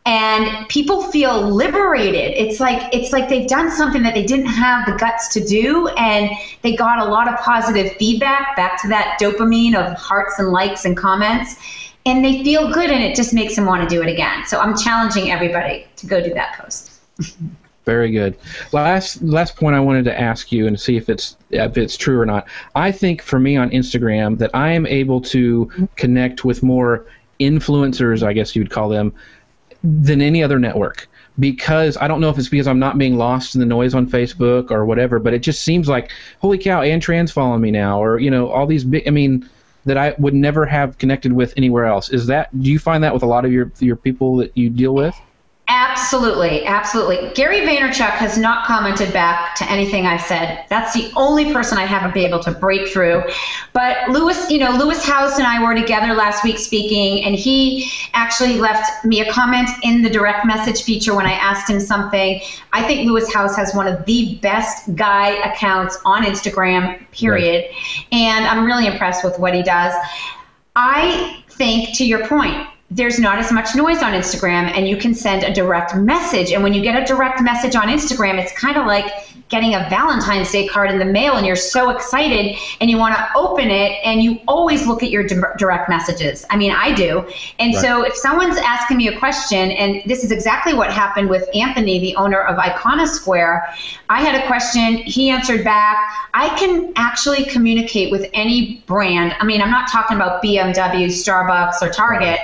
And 0.05 0.67
people 0.69 1.03
feel 1.03 1.49
liberated. 1.49 2.33
It's 2.35 2.59
like 2.59 2.93
it's 2.93 3.11
like 3.11 3.29
they've 3.29 3.47
done 3.47 3.71
something 3.71 4.03
that 4.03 4.13
they 4.13 4.25
didn't 4.25 4.47
have 4.47 4.85
the 4.85 4.93
guts 4.93 5.27
to 5.33 5.45
do 5.45 5.87
and 5.89 6.29
they 6.61 6.75
got 6.75 6.99
a 6.99 7.05
lot 7.05 7.27
of 7.27 7.39
positive 7.39 7.91
feedback 7.97 8.55
back 8.55 8.81
to 8.81 8.87
that 8.87 9.17
dopamine 9.21 9.75
of 9.75 9.97
hearts 9.97 10.39
and 10.39 10.49
likes 10.49 10.85
and 10.85 10.97
comments 10.97 11.57
and 12.05 12.23
they 12.23 12.43
feel 12.43 12.71
good 12.71 12.89
and 12.89 13.03
it 13.03 13.15
just 13.15 13.33
makes 13.33 13.55
them 13.55 13.65
want 13.65 13.87
to 13.87 13.93
do 13.93 14.01
it 14.01 14.09
again. 14.09 14.45
So 14.45 14.59
I'm 14.59 14.75
challenging 14.75 15.31
everybody 15.31 15.85
to 15.97 16.07
go 16.07 16.21
do 16.21 16.33
that 16.33 16.57
post. 16.57 17.01
Very 17.89 18.11
good. 18.11 18.37
Last 18.71 19.19
last 19.23 19.55
point 19.55 19.75
I 19.75 19.79
wanted 19.79 20.05
to 20.05 20.21
ask 20.21 20.51
you 20.51 20.67
and 20.67 20.79
see 20.79 20.95
if 20.95 21.09
it's 21.09 21.37
if 21.49 21.75
it's 21.75 21.97
true 21.97 22.19
or 22.19 22.25
not. 22.25 22.47
I 22.75 22.91
think 22.91 23.23
for 23.23 23.39
me 23.39 23.57
on 23.57 23.71
Instagram 23.71 24.37
that 24.37 24.51
I 24.53 24.69
am 24.73 24.85
able 24.85 25.19
to 25.21 25.89
connect 25.95 26.45
with 26.45 26.61
more 26.61 27.07
influencers, 27.39 28.21
I 28.21 28.33
guess 28.33 28.55
you 28.55 28.61
would 28.61 28.69
call 28.69 28.89
them, 28.89 29.11
than 29.83 30.21
any 30.21 30.43
other 30.43 30.59
network 30.59 31.07
because 31.39 31.97
I 31.97 32.07
don't 32.07 32.21
know 32.21 32.29
if 32.29 32.37
it's 32.37 32.47
because 32.47 32.67
I'm 32.67 32.77
not 32.77 32.99
being 32.99 33.17
lost 33.17 33.55
in 33.55 33.59
the 33.59 33.65
noise 33.65 33.95
on 33.95 34.07
Facebook 34.07 34.69
or 34.69 34.85
whatever, 34.85 35.17
but 35.17 35.33
it 35.33 35.39
just 35.39 35.63
seems 35.63 35.89
like 35.89 36.11
holy 36.41 36.59
cow, 36.59 36.83
Ann 36.83 36.99
Tran's 36.99 37.31
following 37.31 37.61
me 37.61 37.71
now, 37.71 37.99
or 38.03 38.19
you 38.19 38.29
know 38.29 38.49
all 38.49 38.67
these 38.67 38.83
big. 38.83 39.07
I 39.07 39.11
mean, 39.11 39.49
that 39.85 39.97
I 39.97 40.13
would 40.19 40.35
never 40.35 40.63
have 40.67 40.99
connected 40.99 41.33
with 41.33 41.55
anywhere 41.57 41.85
else. 41.85 42.09
Is 42.09 42.27
that 42.27 42.49
do 42.61 42.69
you 42.69 42.77
find 42.77 43.03
that 43.03 43.15
with 43.15 43.23
a 43.23 43.25
lot 43.25 43.45
of 43.45 43.51
your 43.51 43.71
your 43.79 43.95
people 43.95 44.37
that 44.37 44.55
you 44.55 44.69
deal 44.69 44.93
with? 44.93 45.19
Absolutely, 45.71 46.65
absolutely. 46.65 47.31
Gary 47.35 47.59
Vaynerchuk 47.59 48.09
has 48.09 48.39
not 48.39 48.65
commented 48.65 49.13
back 49.13 49.53
to 49.55 49.71
anything 49.71 50.07
I've 50.07 50.21
said. 50.21 50.65
That's 50.67 50.93
the 50.95 51.11
only 51.15 51.53
person 51.53 51.77
I 51.77 51.85
haven't 51.85 52.15
been 52.15 52.25
able 52.25 52.39
to 52.39 52.51
break 52.51 52.87
through. 52.87 53.21
But 53.71 54.09
Lewis, 54.09 54.49
you 54.49 54.57
know, 54.57 54.71
Lewis 54.71 55.05
Howes 55.05 55.37
and 55.37 55.45
I 55.45 55.63
were 55.63 55.75
together 55.75 56.15
last 56.15 56.43
week 56.43 56.57
speaking, 56.57 57.23
and 57.23 57.35
he 57.35 57.91
actually 58.15 58.55
left 58.55 59.05
me 59.05 59.21
a 59.21 59.31
comment 59.31 59.69
in 59.83 60.01
the 60.01 60.09
direct 60.09 60.43
message 60.43 60.81
feature 60.81 61.15
when 61.15 61.27
I 61.27 61.33
asked 61.33 61.69
him 61.69 61.79
something. 61.79 62.41
I 62.73 62.81
think 62.81 63.07
Lewis 63.07 63.31
Howes 63.31 63.55
has 63.55 63.75
one 63.75 63.85
of 63.85 64.03
the 64.05 64.39
best 64.41 64.95
guy 64.95 65.33
accounts 65.51 65.99
on 66.03 66.23
Instagram, 66.23 66.99
period. 67.11 67.65
Right. 67.69 68.05
And 68.11 68.47
I'm 68.47 68.65
really 68.65 68.87
impressed 68.87 69.23
with 69.23 69.37
what 69.37 69.53
he 69.53 69.61
does. 69.61 69.93
I 70.75 71.43
think, 71.47 71.95
to 71.97 72.05
your 72.05 72.25
point, 72.27 72.67
there's 72.91 73.19
not 73.19 73.37
as 73.37 73.51
much 73.51 73.75
noise 73.75 74.01
on 74.01 74.13
Instagram 74.13 74.71
and 74.75 74.87
you 74.87 74.97
can 74.97 75.13
send 75.13 75.43
a 75.43 75.53
direct 75.53 75.95
message. 75.95 76.51
And 76.51 76.63
when 76.63 76.73
you 76.73 76.81
get 76.81 77.01
a 77.01 77.05
direct 77.05 77.41
message 77.41 77.75
on 77.75 77.87
Instagram, 77.87 78.41
it's 78.41 78.51
kind 78.53 78.77
of 78.77 78.87
like 78.87 79.05
getting 79.49 79.73
a 79.73 79.87
Valentine's 79.89 80.51
Day 80.51 80.67
card 80.67 80.91
in 80.91 80.99
the 80.99 81.05
mail 81.05 81.35
and 81.35 81.45
you're 81.45 81.55
so 81.55 81.89
excited 81.89 82.55
and 82.79 82.89
you 82.89 82.97
want 82.97 83.15
to 83.15 83.29
open 83.35 83.69
it 83.69 83.99
and 84.03 84.23
you 84.23 84.39
always 84.47 84.87
look 84.87 85.03
at 85.03 85.09
your 85.09 85.23
di- 85.23 85.41
direct 85.57 85.89
messages. 85.89 86.45
I 86.49 86.57
mean, 86.57 86.71
I 86.71 86.93
do. 86.93 87.27
And 87.57 87.73
right. 87.73 87.81
so 87.81 88.03
if 88.03 88.15
someone's 88.15 88.57
asking 88.57 88.97
me 88.97 89.07
a 89.07 89.19
question, 89.19 89.71
and 89.71 90.01
this 90.05 90.23
is 90.23 90.31
exactly 90.31 90.73
what 90.73 90.93
happened 90.93 91.29
with 91.29 91.49
Anthony, 91.55 91.99
the 91.99 92.15
owner 92.15 92.41
of 92.41 92.57
Iconosquare, 92.57 93.73
I 94.09 94.21
had 94.21 94.41
a 94.41 94.45
question, 94.45 94.97
he 94.97 95.31
answered 95.31 95.63
back. 95.63 95.97
I 96.33 96.49
can 96.59 96.93
actually 96.95 97.45
communicate 97.45 98.11
with 98.11 98.29
any 98.33 98.83
brand. 98.85 99.35
I 99.39 99.45
mean, 99.45 99.61
I'm 99.61 99.71
not 99.71 99.91
talking 99.91 100.15
about 100.15 100.43
BMW, 100.43 101.07
Starbucks, 101.07 101.81
or 101.81 101.89
Target, 101.89 102.39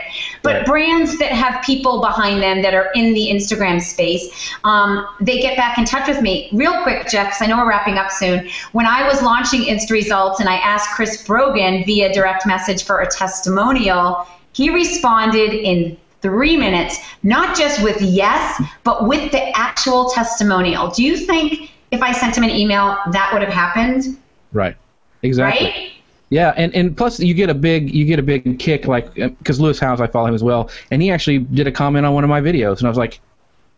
but 0.45 0.55
right. 0.55 0.65
brands 0.65 1.17
that 1.17 1.31
have 1.31 1.61
people 1.65 1.99
behind 1.99 2.41
them 2.41 2.61
that 2.61 2.73
are 2.73 2.89
in 2.95 3.13
the 3.13 3.27
Instagram 3.27 3.81
space. 3.81 4.53
Um, 4.63 5.05
they 5.19 5.39
get 5.41 5.57
back 5.57 5.77
in 5.77 5.83
touch 5.83 6.07
with 6.07 6.21
me 6.21 6.49
real 6.53 6.81
quick 6.83 7.09
Jeff, 7.09 7.27
because 7.27 7.41
I 7.41 7.47
know 7.47 7.57
we're 7.57 7.67
wrapping 7.67 7.97
up 7.97 8.11
soon. 8.11 8.47
When 8.71 8.85
I 8.85 9.05
was 9.07 9.21
launching 9.21 9.63
Insta-Results 9.63 10.39
and 10.39 10.47
I 10.47 10.55
asked 10.55 10.89
Chris 10.91 11.25
Brogan 11.25 11.83
via 11.83 12.13
direct 12.13 12.45
message 12.45 12.85
for 12.85 13.01
a 13.01 13.07
testimonial, 13.07 14.25
he 14.53 14.69
responded 14.69 15.53
in 15.53 15.97
three 16.21 16.55
minutes, 16.55 16.97
not 17.23 17.57
just 17.57 17.83
with 17.83 18.01
yes, 18.01 18.61
but 18.83 19.07
with 19.07 19.31
the 19.31 19.57
actual 19.57 20.09
testimonial. 20.09 20.89
Do 20.89 21.03
you 21.03 21.17
think 21.17 21.71
if 21.91 22.01
I 22.01 22.13
sent 22.13 22.37
him 22.37 22.43
an 22.43 22.49
email, 22.51 22.97
that 23.11 23.29
would 23.33 23.41
have 23.41 23.53
happened? 23.53 24.17
Right. 24.53 24.77
Exactly. 25.21 25.65
Right? 25.67 25.91
Yeah, 26.29 26.53
and, 26.57 26.73
and 26.73 26.97
plus 26.97 27.19
you 27.19 27.33
get 27.33 27.49
a 27.49 27.53
big 27.53 27.93
you 27.93 28.05
get 28.05 28.17
a 28.17 28.23
big 28.23 28.57
kick 28.57 28.87
like 28.87 29.13
because 29.13 29.59
Lewis 29.59 29.79
Howes 29.79 30.01
I 30.01 30.07
follow 30.07 30.27
him 30.27 30.35
as 30.35 30.43
well, 30.43 30.69
and 30.91 31.01
he 31.01 31.11
actually 31.11 31.39
did 31.39 31.67
a 31.67 31.71
comment 31.71 32.05
on 32.05 32.13
one 32.13 32.23
of 32.23 32.29
my 32.29 32.41
videos, 32.41 32.79
and 32.79 32.87
I 32.87 32.89
was 32.89 32.97
like, 32.97 33.19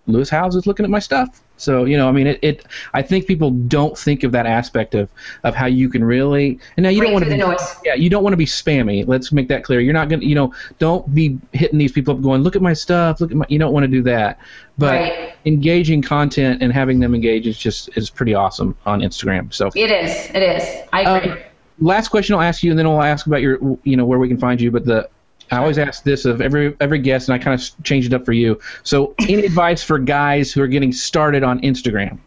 Lewis 0.07 0.29
Howes 0.29 0.55
is 0.55 0.65
looking 0.65 0.85
at 0.85 0.89
my 0.89 0.99
stuff. 0.99 1.41
So 1.57 1.85
you 1.85 1.97
know, 1.97 2.07
I 2.07 2.11
mean, 2.11 2.27
it, 2.27 2.39
it. 2.41 2.65
I 2.93 3.01
think 3.01 3.27
people 3.27 3.51
don't 3.51 3.97
think 3.97 4.23
of 4.23 4.31
that 4.31 4.45
aspect 4.45 4.95
of 4.95 5.09
of 5.43 5.55
how 5.55 5.65
you 5.65 5.89
can 5.89 6.03
really. 6.03 6.59
And 6.77 6.83
now 6.83 6.89
you 6.89 7.01
don't 7.01 7.11
want 7.11 7.25
to 7.25 7.31
be. 7.31 7.37
Noise. 7.37 7.75
Yeah, 7.83 7.95
you 7.95 8.09
don't 8.09 8.23
want 8.23 8.33
to 8.33 8.37
be 8.37 8.45
spammy. 8.45 9.05
Let's 9.07 9.31
make 9.31 9.47
that 9.49 9.63
clear. 9.63 9.79
You're 9.79 9.93
not 9.93 10.07
gonna. 10.07 10.23
You 10.23 10.35
know, 10.35 10.53
don't 10.79 11.13
be 11.13 11.37
hitting 11.53 11.79
these 11.79 11.91
people 11.91 12.15
up 12.15 12.21
going, 12.21 12.43
look 12.43 12.55
at 12.55 12.61
my 12.61 12.73
stuff. 12.73 13.19
Look 13.19 13.31
at 13.31 13.37
my. 13.37 13.45
You 13.49 13.59
don't 13.59 13.73
want 13.73 13.83
to 13.83 13.87
do 13.87 14.03
that. 14.03 14.39
But 14.77 14.93
right. 14.93 15.35
engaging 15.45 16.03
content 16.03 16.61
and 16.61 16.71
having 16.71 16.99
them 16.99 17.15
engage 17.15 17.47
is 17.47 17.57
just 17.57 17.89
is 17.97 18.09
pretty 18.09 18.35
awesome 18.35 18.77
on 18.85 19.01
Instagram. 19.01 19.51
So 19.51 19.71
it 19.75 19.91
is. 19.91 20.29
It 20.35 20.43
is. 20.43 20.87
I 20.93 21.17
agree. 21.17 21.31
Um, 21.31 21.39
last 21.79 22.09
question 22.09 22.35
I'll 22.35 22.41
ask 22.41 22.63
you, 22.63 22.71
and 22.71 22.79
then 22.79 22.85
I'll 22.85 23.01
ask 23.01 23.27
about 23.27 23.41
your, 23.41 23.59
you 23.83 23.95
know, 23.97 24.05
where 24.05 24.19
we 24.19 24.27
can 24.27 24.37
find 24.37 24.59
you. 24.59 24.71
But 24.71 24.85
the 24.85 25.09
I 25.51 25.57
always 25.57 25.77
ask 25.77 26.03
this 26.03 26.25
of 26.25 26.41
every 26.41 26.75
every 26.79 26.99
guest, 26.99 27.29
and 27.29 27.35
I 27.35 27.43
kind 27.43 27.59
of 27.59 27.83
change 27.83 28.05
it 28.05 28.13
up 28.13 28.25
for 28.25 28.33
you. 28.33 28.59
So, 28.83 29.15
any 29.19 29.45
advice 29.45 29.83
for 29.83 29.97
guys 29.99 30.51
who 30.51 30.61
are 30.61 30.67
getting 30.67 30.91
started 30.91 31.43
on 31.43 31.61
Instagram? 31.61 32.19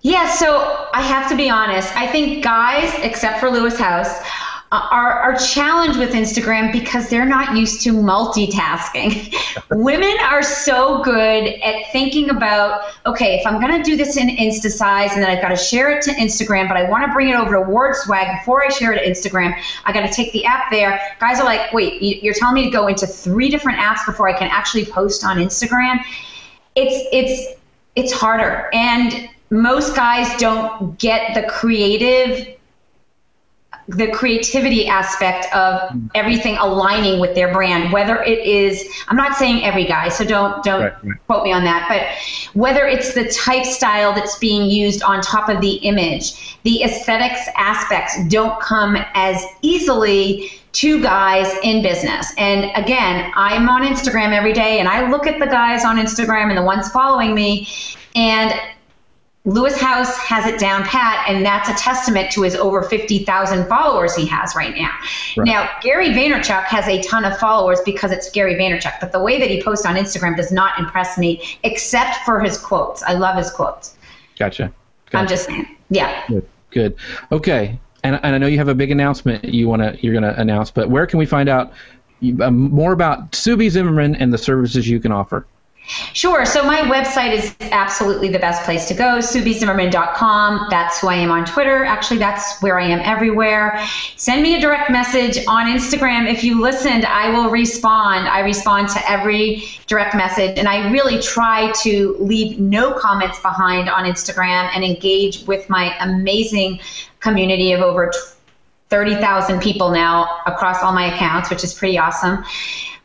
Yeah, 0.00 0.30
so 0.30 0.88
I 0.92 1.02
have 1.02 1.28
to 1.30 1.36
be 1.36 1.50
honest. 1.50 1.94
I 1.96 2.06
think 2.06 2.44
guys, 2.44 2.92
except 3.02 3.40
for 3.40 3.50
Lewis 3.50 3.78
Howes, 3.78 4.06
are, 4.72 5.20
are 5.20 5.36
challenged 5.36 5.98
with 5.98 6.12
Instagram 6.12 6.72
because 6.72 7.08
they're 7.08 7.26
not 7.26 7.56
used 7.56 7.82
to 7.82 7.92
multitasking. 7.92 9.32
Women 9.70 10.16
are 10.22 10.42
so 10.42 11.02
good 11.02 11.46
at 11.62 11.92
thinking 11.92 12.30
about, 12.30 12.82
okay, 13.06 13.36
if 13.36 13.46
I'm 13.46 13.60
going 13.60 13.80
to 13.80 13.82
do 13.88 13.96
this 13.96 14.16
in 14.16 14.28
Instasize 14.28 15.12
and 15.12 15.22
then 15.22 15.30
I've 15.30 15.40
got 15.40 15.50
to 15.50 15.56
share 15.56 15.90
it 15.90 16.02
to 16.02 16.10
Instagram, 16.12 16.66
but 16.68 16.76
I 16.76 16.88
want 16.90 17.06
to 17.06 17.12
bring 17.12 17.28
it 17.28 17.36
over 17.36 17.54
to 17.54 17.62
WordSwag 17.62 18.40
before 18.40 18.64
I 18.64 18.68
share 18.68 18.92
it 18.92 19.04
to 19.04 19.08
Instagram, 19.08 19.54
I 19.84 19.92
got 19.92 20.06
to 20.06 20.12
take 20.12 20.32
the 20.32 20.44
app 20.44 20.70
there. 20.72 21.00
Guys 21.20 21.38
are 21.38 21.44
like, 21.44 21.72
wait, 21.72 22.02
you're 22.22 22.34
telling 22.34 22.56
me 22.56 22.64
to 22.64 22.70
go 22.70 22.88
into 22.88 23.06
three 23.06 23.48
different 23.48 23.78
apps 23.78 24.04
before 24.04 24.28
I 24.28 24.32
can 24.32 24.48
actually 24.50 24.84
post 24.84 25.24
on 25.24 25.36
Instagram? 25.36 26.02
It's 26.74 27.08
it's 27.12 27.60
it's 27.94 28.12
harder, 28.12 28.68
and 28.74 29.30
most 29.48 29.96
guys 29.96 30.38
don't 30.38 30.98
get 30.98 31.34
the 31.34 31.48
creative 31.48 32.55
the 33.88 34.10
creativity 34.10 34.88
aspect 34.88 35.44
of 35.54 35.80
mm-hmm. 35.80 36.06
everything 36.14 36.56
aligning 36.56 37.20
with 37.20 37.34
their 37.34 37.52
brand 37.52 37.92
whether 37.92 38.22
it 38.22 38.40
is 38.40 38.88
i'm 39.08 39.16
not 39.16 39.36
saying 39.36 39.64
every 39.64 39.84
guy 39.84 40.08
so 40.08 40.24
don't 40.24 40.62
don't 40.64 40.82
right, 40.82 41.04
right. 41.04 41.26
quote 41.26 41.44
me 41.44 41.52
on 41.52 41.62
that 41.62 41.86
but 41.88 42.58
whether 42.58 42.86
it's 42.86 43.14
the 43.14 43.28
type 43.28 43.64
style 43.64 44.12
that's 44.12 44.38
being 44.38 44.68
used 44.68 45.02
on 45.02 45.20
top 45.20 45.48
of 45.48 45.60
the 45.60 45.74
image 45.76 46.58
the 46.64 46.82
aesthetics 46.82 47.48
aspects 47.56 48.16
don't 48.28 48.60
come 48.60 48.96
as 49.14 49.44
easily 49.62 50.50
to 50.72 51.00
guys 51.00 51.54
in 51.62 51.80
business 51.80 52.32
and 52.38 52.70
again 52.74 53.30
i'm 53.36 53.68
on 53.68 53.82
instagram 53.82 54.32
every 54.32 54.52
day 54.52 54.80
and 54.80 54.88
i 54.88 55.08
look 55.08 55.28
at 55.28 55.38
the 55.38 55.46
guys 55.46 55.84
on 55.84 55.96
instagram 55.96 56.48
and 56.48 56.58
the 56.58 56.62
ones 56.62 56.90
following 56.90 57.34
me 57.34 57.68
and 58.16 58.52
Lewis 59.46 59.80
Howes 59.80 60.14
has 60.18 60.44
it 60.44 60.58
down 60.58 60.82
pat, 60.82 61.24
and 61.28 61.46
that's 61.46 61.68
a 61.68 61.74
testament 61.74 62.32
to 62.32 62.42
his 62.42 62.56
over 62.56 62.82
50,000 62.82 63.68
followers 63.68 64.14
he 64.14 64.26
has 64.26 64.56
right 64.56 64.76
now. 64.76 64.90
Right. 65.36 65.46
Now, 65.46 65.70
Gary 65.80 66.08
Vaynerchuk 66.08 66.64
has 66.64 66.88
a 66.88 67.00
ton 67.02 67.24
of 67.24 67.38
followers 67.38 67.78
because 67.84 68.10
it's 68.10 68.28
Gary 68.28 68.56
Vaynerchuk, 68.56 68.98
but 69.00 69.12
the 69.12 69.20
way 69.20 69.38
that 69.38 69.48
he 69.48 69.62
posts 69.62 69.86
on 69.86 69.94
Instagram 69.94 70.36
does 70.36 70.50
not 70.50 70.76
impress 70.80 71.16
me, 71.16 71.40
except 71.62 72.16
for 72.24 72.40
his 72.40 72.58
quotes. 72.58 73.04
I 73.04 73.12
love 73.12 73.36
his 73.36 73.50
quotes. 73.52 73.96
Gotcha. 74.36 74.72
gotcha. 75.06 75.16
I'm 75.16 75.28
just 75.28 75.46
saying. 75.46 75.76
Yeah. 75.90 76.26
Good. 76.26 76.48
Good. 76.72 76.96
Okay. 77.30 77.78
And, 78.02 78.18
and 78.24 78.34
I 78.34 78.38
know 78.38 78.48
you 78.48 78.58
have 78.58 78.68
a 78.68 78.74
big 78.74 78.90
announcement 78.90 79.44
you 79.44 79.68
want 79.68 79.80
to 79.80 79.96
you're 80.02 80.12
going 80.12 80.24
to 80.24 80.38
announce, 80.40 80.72
but 80.72 80.90
where 80.90 81.06
can 81.06 81.20
we 81.20 81.26
find 81.26 81.48
out 81.48 81.72
uh, 82.40 82.50
more 82.50 82.92
about 82.92 83.32
Sue 83.34 83.56
B. 83.56 83.68
Zimmerman 83.68 84.16
and 84.16 84.32
the 84.32 84.38
services 84.38 84.88
you 84.88 84.98
can 84.98 85.12
offer? 85.12 85.46
Sure. 86.12 86.44
So 86.44 86.64
my 86.64 86.80
website 86.80 87.32
is 87.32 87.54
absolutely 87.60 88.28
the 88.28 88.38
best 88.38 88.64
place 88.64 88.88
to 88.88 88.94
go, 88.94 89.18
suebzimmerman.com. 89.18 90.66
That's 90.68 91.00
who 91.00 91.08
I 91.08 91.14
am 91.14 91.30
on 91.30 91.44
Twitter. 91.44 91.84
Actually, 91.84 92.18
that's 92.18 92.60
where 92.60 92.80
I 92.80 92.86
am 92.86 92.98
everywhere. 93.00 93.78
Send 94.16 94.42
me 94.42 94.56
a 94.56 94.60
direct 94.60 94.90
message 94.90 95.38
on 95.46 95.66
Instagram. 95.66 96.30
If 96.30 96.42
you 96.42 96.60
listened, 96.60 97.04
I 97.04 97.30
will 97.30 97.50
respond. 97.50 98.28
I 98.28 98.40
respond 98.40 98.88
to 98.88 99.10
every 99.10 99.62
direct 99.86 100.16
message, 100.16 100.58
and 100.58 100.68
I 100.68 100.90
really 100.90 101.20
try 101.20 101.72
to 101.82 102.16
leave 102.18 102.58
no 102.58 102.92
comments 102.92 103.40
behind 103.40 103.88
on 103.88 104.04
Instagram 104.04 104.68
and 104.74 104.82
engage 104.82 105.46
with 105.46 105.70
my 105.70 105.96
amazing 106.00 106.80
community 107.20 107.72
of 107.72 107.80
over 107.80 108.12
30,000 108.88 109.60
people 109.60 109.90
now 109.90 110.40
across 110.46 110.82
all 110.82 110.92
my 110.92 111.14
accounts, 111.14 111.50
which 111.50 111.64
is 111.64 111.74
pretty 111.74 111.98
awesome. 111.98 112.44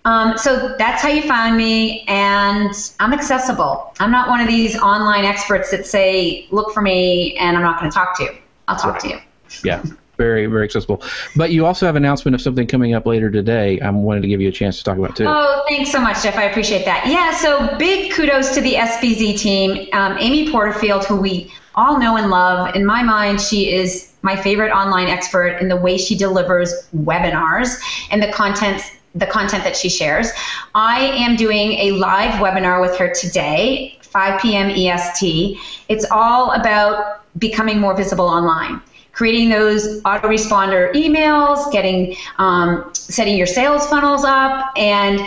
Um, 0.06 0.38
so 0.38 0.76
that's 0.78 1.02
how 1.02 1.10
you 1.10 1.22
find 1.22 1.56
me, 1.56 2.04
and 2.08 2.74
I'm 3.00 3.14
accessible. 3.14 3.94
I'm 4.00 4.12
not 4.12 4.30
one 4.30 4.42
of 4.42 4.48
these 4.48 4.78
online 4.80 5.26
experts 5.26 5.70
that 5.72 5.86
say, 5.86 6.48
look 6.50 6.74
for 6.74 6.82
me, 6.82 7.38
and 7.38 7.56
I'm 7.56 7.64
not 7.64 7.80
going 7.80 7.92
to 7.92 7.96
talk 7.96 8.18
to 8.18 8.24
you. 8.24 8.32
I'll 8.68 8.78
talk 8.78 8.94
right. 8.94 9.02
to 9.02 9.10
you. 9.10 9.20
Yeah. 9.64 9.84
Very, 10.18 10.46
very 10.46 10.66
accessible. 10.66 11.04
But 11.36 11.52
you 11.52 11.66
also 11.66 11.86
have 11.86 11.96
an 11.96 12.04
announcement 12.04 12.36
of 12.36 12.42
something 12.42 12.68
coming 12.68 12.94
up 12.94 13.08
later 13.08 13.32
today. 13.32 13.80
I 13.80 13.90
wanted 13.90 14.22
to 14.22 14.28
give 14.28 14.40
you 14.40 14.50
a 14.50 14.52
chance 14.52 14.78
to 14.78 14.84
talk 14.84 14.98
about 14.98 15.16
too. 15.16 15.26
Oh, 15.28 15.64
thanks 15.68 15.92
so 15.92 16.00
much, 16.00 16.22
Jeff. 16.22 16.36
I 16.36 16.44
appreciate 16.44 16.86
that. 16.86 17.08
Yeah, 17.08 17.36
so 17.36 17.76
big 17.78 18.12
kudos 18.12 18.54
to 18.54 18.62
the 18.62 18.76
SBZ 18.76 19.40
team. 19.40 19.88
Um, 19.94 20.18
Amy 20.20 20.52
Porterfield, 20.52 21.06
who 21.06 21.16
we 21.16 21.52
all 21.74 22.00
know 22.00 22.18
and 22.18 22.30
love. 22.30 22.76
In 22.76 22.86
my 22.86 23.02
mind, 23.02 23.42
she 23.42 23.74
is 23.74 24.14
my 24.22 24.36
favorite 24.36 24.72
online 24.72 25.08
expert 25.08 25.58
in 25.60 25.68
the 25.68 25.76
way 25.76 25.98
she 25.98 26.16
delivers 26.16 26.88
webinars 26.96 27.80
and 28.12 28.22
the 28.22 28.32
content 28.32 28.84
the 29.16 29.26
content 29.26 29.64
that 29.64 29.76
she 29.76 29.90
shares. 29.90 30.32
I 30.74 31.00
am 31.00 31.36
doing 31.36 31.74
a 31.74 31.92
live 31.92 32.34
webinar 32.36 32.82
with 32.82 32.98
her 32.98 33.14
today 33.14 33.98
5 34.02 34.42
p.m. 34.42 34.70
EST. 34.70 35.58
It's 35.88 36.06
all 36.12 36.52
about 36.52 37.24
becoming 37.40 37.80
more 37.80 37.96
visible 37.96 38.26
online 38.26 38.82
creating 39.14 39.50
those 39.50 40.02
autoresponder 40.04 40.94
emails, 40.94 41.72
getting 41.72 42.16
um, 42.38 42.90
setting 42.94 43.38
your 43.38 43.46
sales 43.46 43.86
funnels 43.88 44.24
up, 44.24 44.72
and 44.78 45.20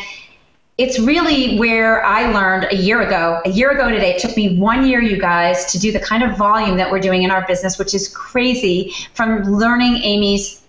it's 0.78 0.98
really 0.98 1.58
where 1.58 2.04
I 2.04 2.32
learned 2.32 2.66
a 2.72 2.76
year 2.76 3.02
ago. 3.02 3.40
A 3.44 3.50
year 3.50 3.70
ago 3.70 3.90
today, 3.90 4.14
it 4.14 4.20
took 4.20 4.36
me 4.36 4.58
one 4.58 4.86
year, 4.86 5.00
you 5.00 5.20
guys, 5.20 5.66
to 5.66 5.78
do 5.78 5.92
the 5.92 6.00
kind 6.00 6.24
of 6.24 6.36
volume 6.36 6.76
that 6.78 6.90
we're 6.90 7.00
doing 7.00 7.22
in 7.22 7.30
our 7.30 7.46
business, 7.46 7.78
which 7.78 7.94
is 7.94 8.08
crazy 8.08 8.92
from 9.14 9.42
learning 9.42 9.98
Amy's 9.98 10.62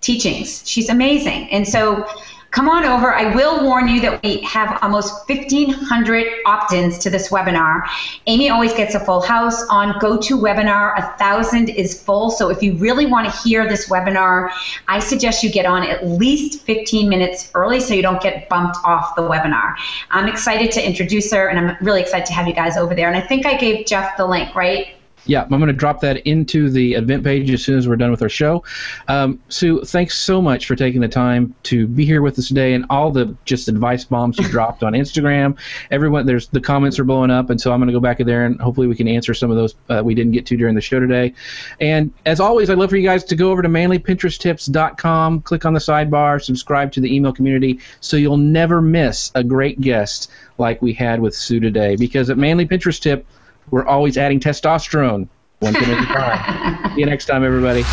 teachings. 0.00 0.68
She's 0.68 0.88
amazing. 0.88 1.48
And 1.52 1.66
so 1.66 2.04
come 2.52 2.68
on 2.68 2.84
over. 2.84 3.14
I 3.14 3.34
will 3.34 3.64
warn 3.64 3.88
you 3.88 4.00
that 4.02 4.22
we 4.22 4.42
have 4.42 4.78
almost 4.82 5.26
1,500 5.28 6.26
opt 6.44 6.72
ins 6.74 6.98
to 6.98 7.08
this 7.08 7.30
webinar. 7.30 7.82
Amy 8.26 8.50
always 8.50 8.74
gets 8.74 8.94
a 8.94 9.00
full 9.00 9.22
house 9.22 9.66
on 9.68 9.94
GoToWebinar. 9.94 10.98
A 10.98 11.18
thousand 11.18 11.70
is 11.70 12.00
full. 12.00 12.30
So 12.30 12.50
if 12.50 12.62
you 12.62 12.74
really 12.74 13.06
want 13.06 13.26
to 13.32 13.36
hear 13.38 13.66
this 13.66 13.88
webinar, 13.88 14.50
I 14.86 14.98
suggest 14.98 15.42
you 15.42 15.50
get 15.50 15.64
on 15.64 15.82
at 15.82 16.06
least 16.06 16.62
15 16.62 17.08
minutes 17.08 17.50
early 17.54 17.80
so 17.80 17.94
you 17.94 18.02
don't 18.02 18.22
get 18.22 18.50
bumped 18.50 18.76
off 18.84 19.16
the 19.16 19.22
webinar. 19.22 19.74
I'm 20.10 20.28
excited 20.28 20.70
to 20.72 20.86
introduce 20.86 21.32
her 21.32 21.48
and 21.48 21.58
I'm 21.58 21.76
really 21.80 22.02
excited 22.02 22.26
to 22.26 22.34
have 22.34 22.46
you 22.46 22.54
guys 22.54 22.76
over 22.76 22.94
there. 22.94 23.08
And 23.08 23.16
I 23.16 23.26
think 23.26 23.46
I 23.46 23.56
gave 23.56 23.86
Jeff 23.86 24.18
the 24.18 24.26
link, 24.26 24.54
right? 24.54 24.88
Yeah, 25.26 25.42
I'm 25.42 25.50
going 25.50 25.66
to 25.66 25.72
drop 25.72 26.00
that 26.00 26.26
into 26.26 26.68
the 26.68 26.94
event 26.94 27.22
page 27.22 27.50
as 27.50 27.64
soon 27.64 27.78
as 27.78 27.86
we're 27.86 27.96
done 27.96 28.10
with 28.10 28.22
our 28.22 28.28
show. 28.28 28.64
Um, 29.06 29.40
Sue, 29.48 29.84
thanks 29.84 30.18
so 30.18 30.42
much 30.42 30.66
for 30.66 30.74
taking 30.74 31.00
the 31.00 31.08
time 31.08 31.54
to 31.64 31.86
be 31.86 32.04
here 32.04 32.22
with 32.22 32.38
us 32.38 32.48
today 32.48 32.74
and 32.74 32.84
all 32.90 33.12
the 33.12 33.36
just 33.44 33.68
advice 33.68 34.04
bombs 34.04 34.38
you 34.38 34.48
dropped 34.50 34.82
on 34.82 34.94
Instagram. 34.94 35.56
Everyone, 35.92 36.26
there's 36.26 36.48
the 36.48 36.60
comments 36.60 36.98
are 36.98 37.04
blowing 37.04 37.30
up, 37.30 37.50
and 37.50 37.60
so 37.60 37.72
I'm 37.72 37.78
going 37.78 37.86
to 37.86 37.92
go 37.92 38.00
back 38.00 38.18
in 38.18 38.26
there 38.26 38.46
and 38.46 38.60
hopefully 38.60 38.88
we 38.88 38.96
can 38.96 39.06
answer 39.06 39.32
some 39.32 39.50
of 39.50 39.56
those 39.56 39.76
uh, 39.88 40.02
we 40.04 40.14
didn't 40.14 40.32
get 40.32 40.44
to 40.46 40.56
during 40.56 40.74
the 40.74 40.80
show 40.80 40.98
today. 40.98 41.34
And 41.80 42.12
as 42.26 42.40
always, 42.40 42.68
I'd 42.68 42.78
love 42.78 42.90
for 42.90 42.96
you 42.96 43.06
guys 43.06 43.22
to 43.24 43.36
go 43.36 43.52
over 43.52 43.62
to 43.62 43.68
manlypinteresttips.com, 43.68 45.42
click 45.42 45.64
on 45.64 45.72
the 45.72 45.80
sidebar, 45.80 46.42
subscribe 46.42 46.90
to 46.92 47.00
the 47.00 47.14
email 47.14 47.32
community, 47.32 47.78
so 48.00 48.16
you'll 48.16 48.36
never 48.36 48.82
miss 48.82 49.30
a 49.36 49.44
great 49.44 49.80
guest 49.80 50.30
like 50.58 50.82
we 50.82 50.92
had 50.92 51.20
with 51.20 51.34
Sue 51.34 51.60
today. 51.60 51.94
Because 51.94 52.28
at 52.28 52.38
Manly 52.38 52.66
Pinterest 52.66 53.00
Tip 53.00 53.24
we're 53.70 53.86
always 53.86 54.16
adding 54.18 54.40
testosterone, 54.40 55.28
one 55.60 55.74
thing 55.74 55.90
at 55.90 56.02
a 56.02 56.06
time. 56.06 56.90
See 56.94 57.00
you 57.00 57.06
next 57.06 57.26
time, 57.26 57.44
everybody. 57.44 57.84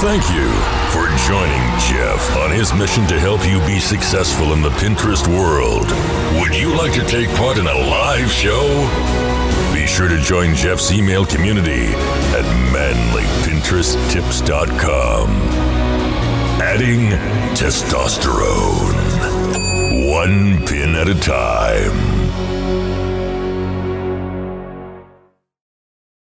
Thank 0.00 0.22
you 0.30 0.46
for 0.92 1.08
joining 1.26 1.62
Jeff 1.80 2.36
on 2.36 2.50
his 2.50 2.72
mission 2.74 3.06
to 3.06 3.18
help 3.18 3.44
you 3.46 3.58
be 3.66 3.80
successful 3.80 4.52
in 4.52 4.60
the 4.62 4.68
Pinterest 4.70 5.26
world. 5.26 5.90
Would 6.40 6.54
you 6.54 6.74
like 6.76 6.92
to 6.92 7.02
take 7.06 7.28
part 7.36 7.56
in 7.58 7.66
a 7.66 7.74
live 7.74 8.30
show? 8.30 8.62
Be 9.74 9.86
sure 9.86 10.08
to 10.08 10.18
join 10.18 10.54
Jeff's 10.54 10.92
email 10.92 11.24
community 11.26 11.86
at 12.34 12.44
manlypinteresttips.com. 12.72 15.30
Adding 16.62 17.10
testosterone, 17.56 18.94
one 20.12 20.64
pin 20.66 20.94
at 20.94 21.08
a 21.08 21.14
time. 21.14 22.15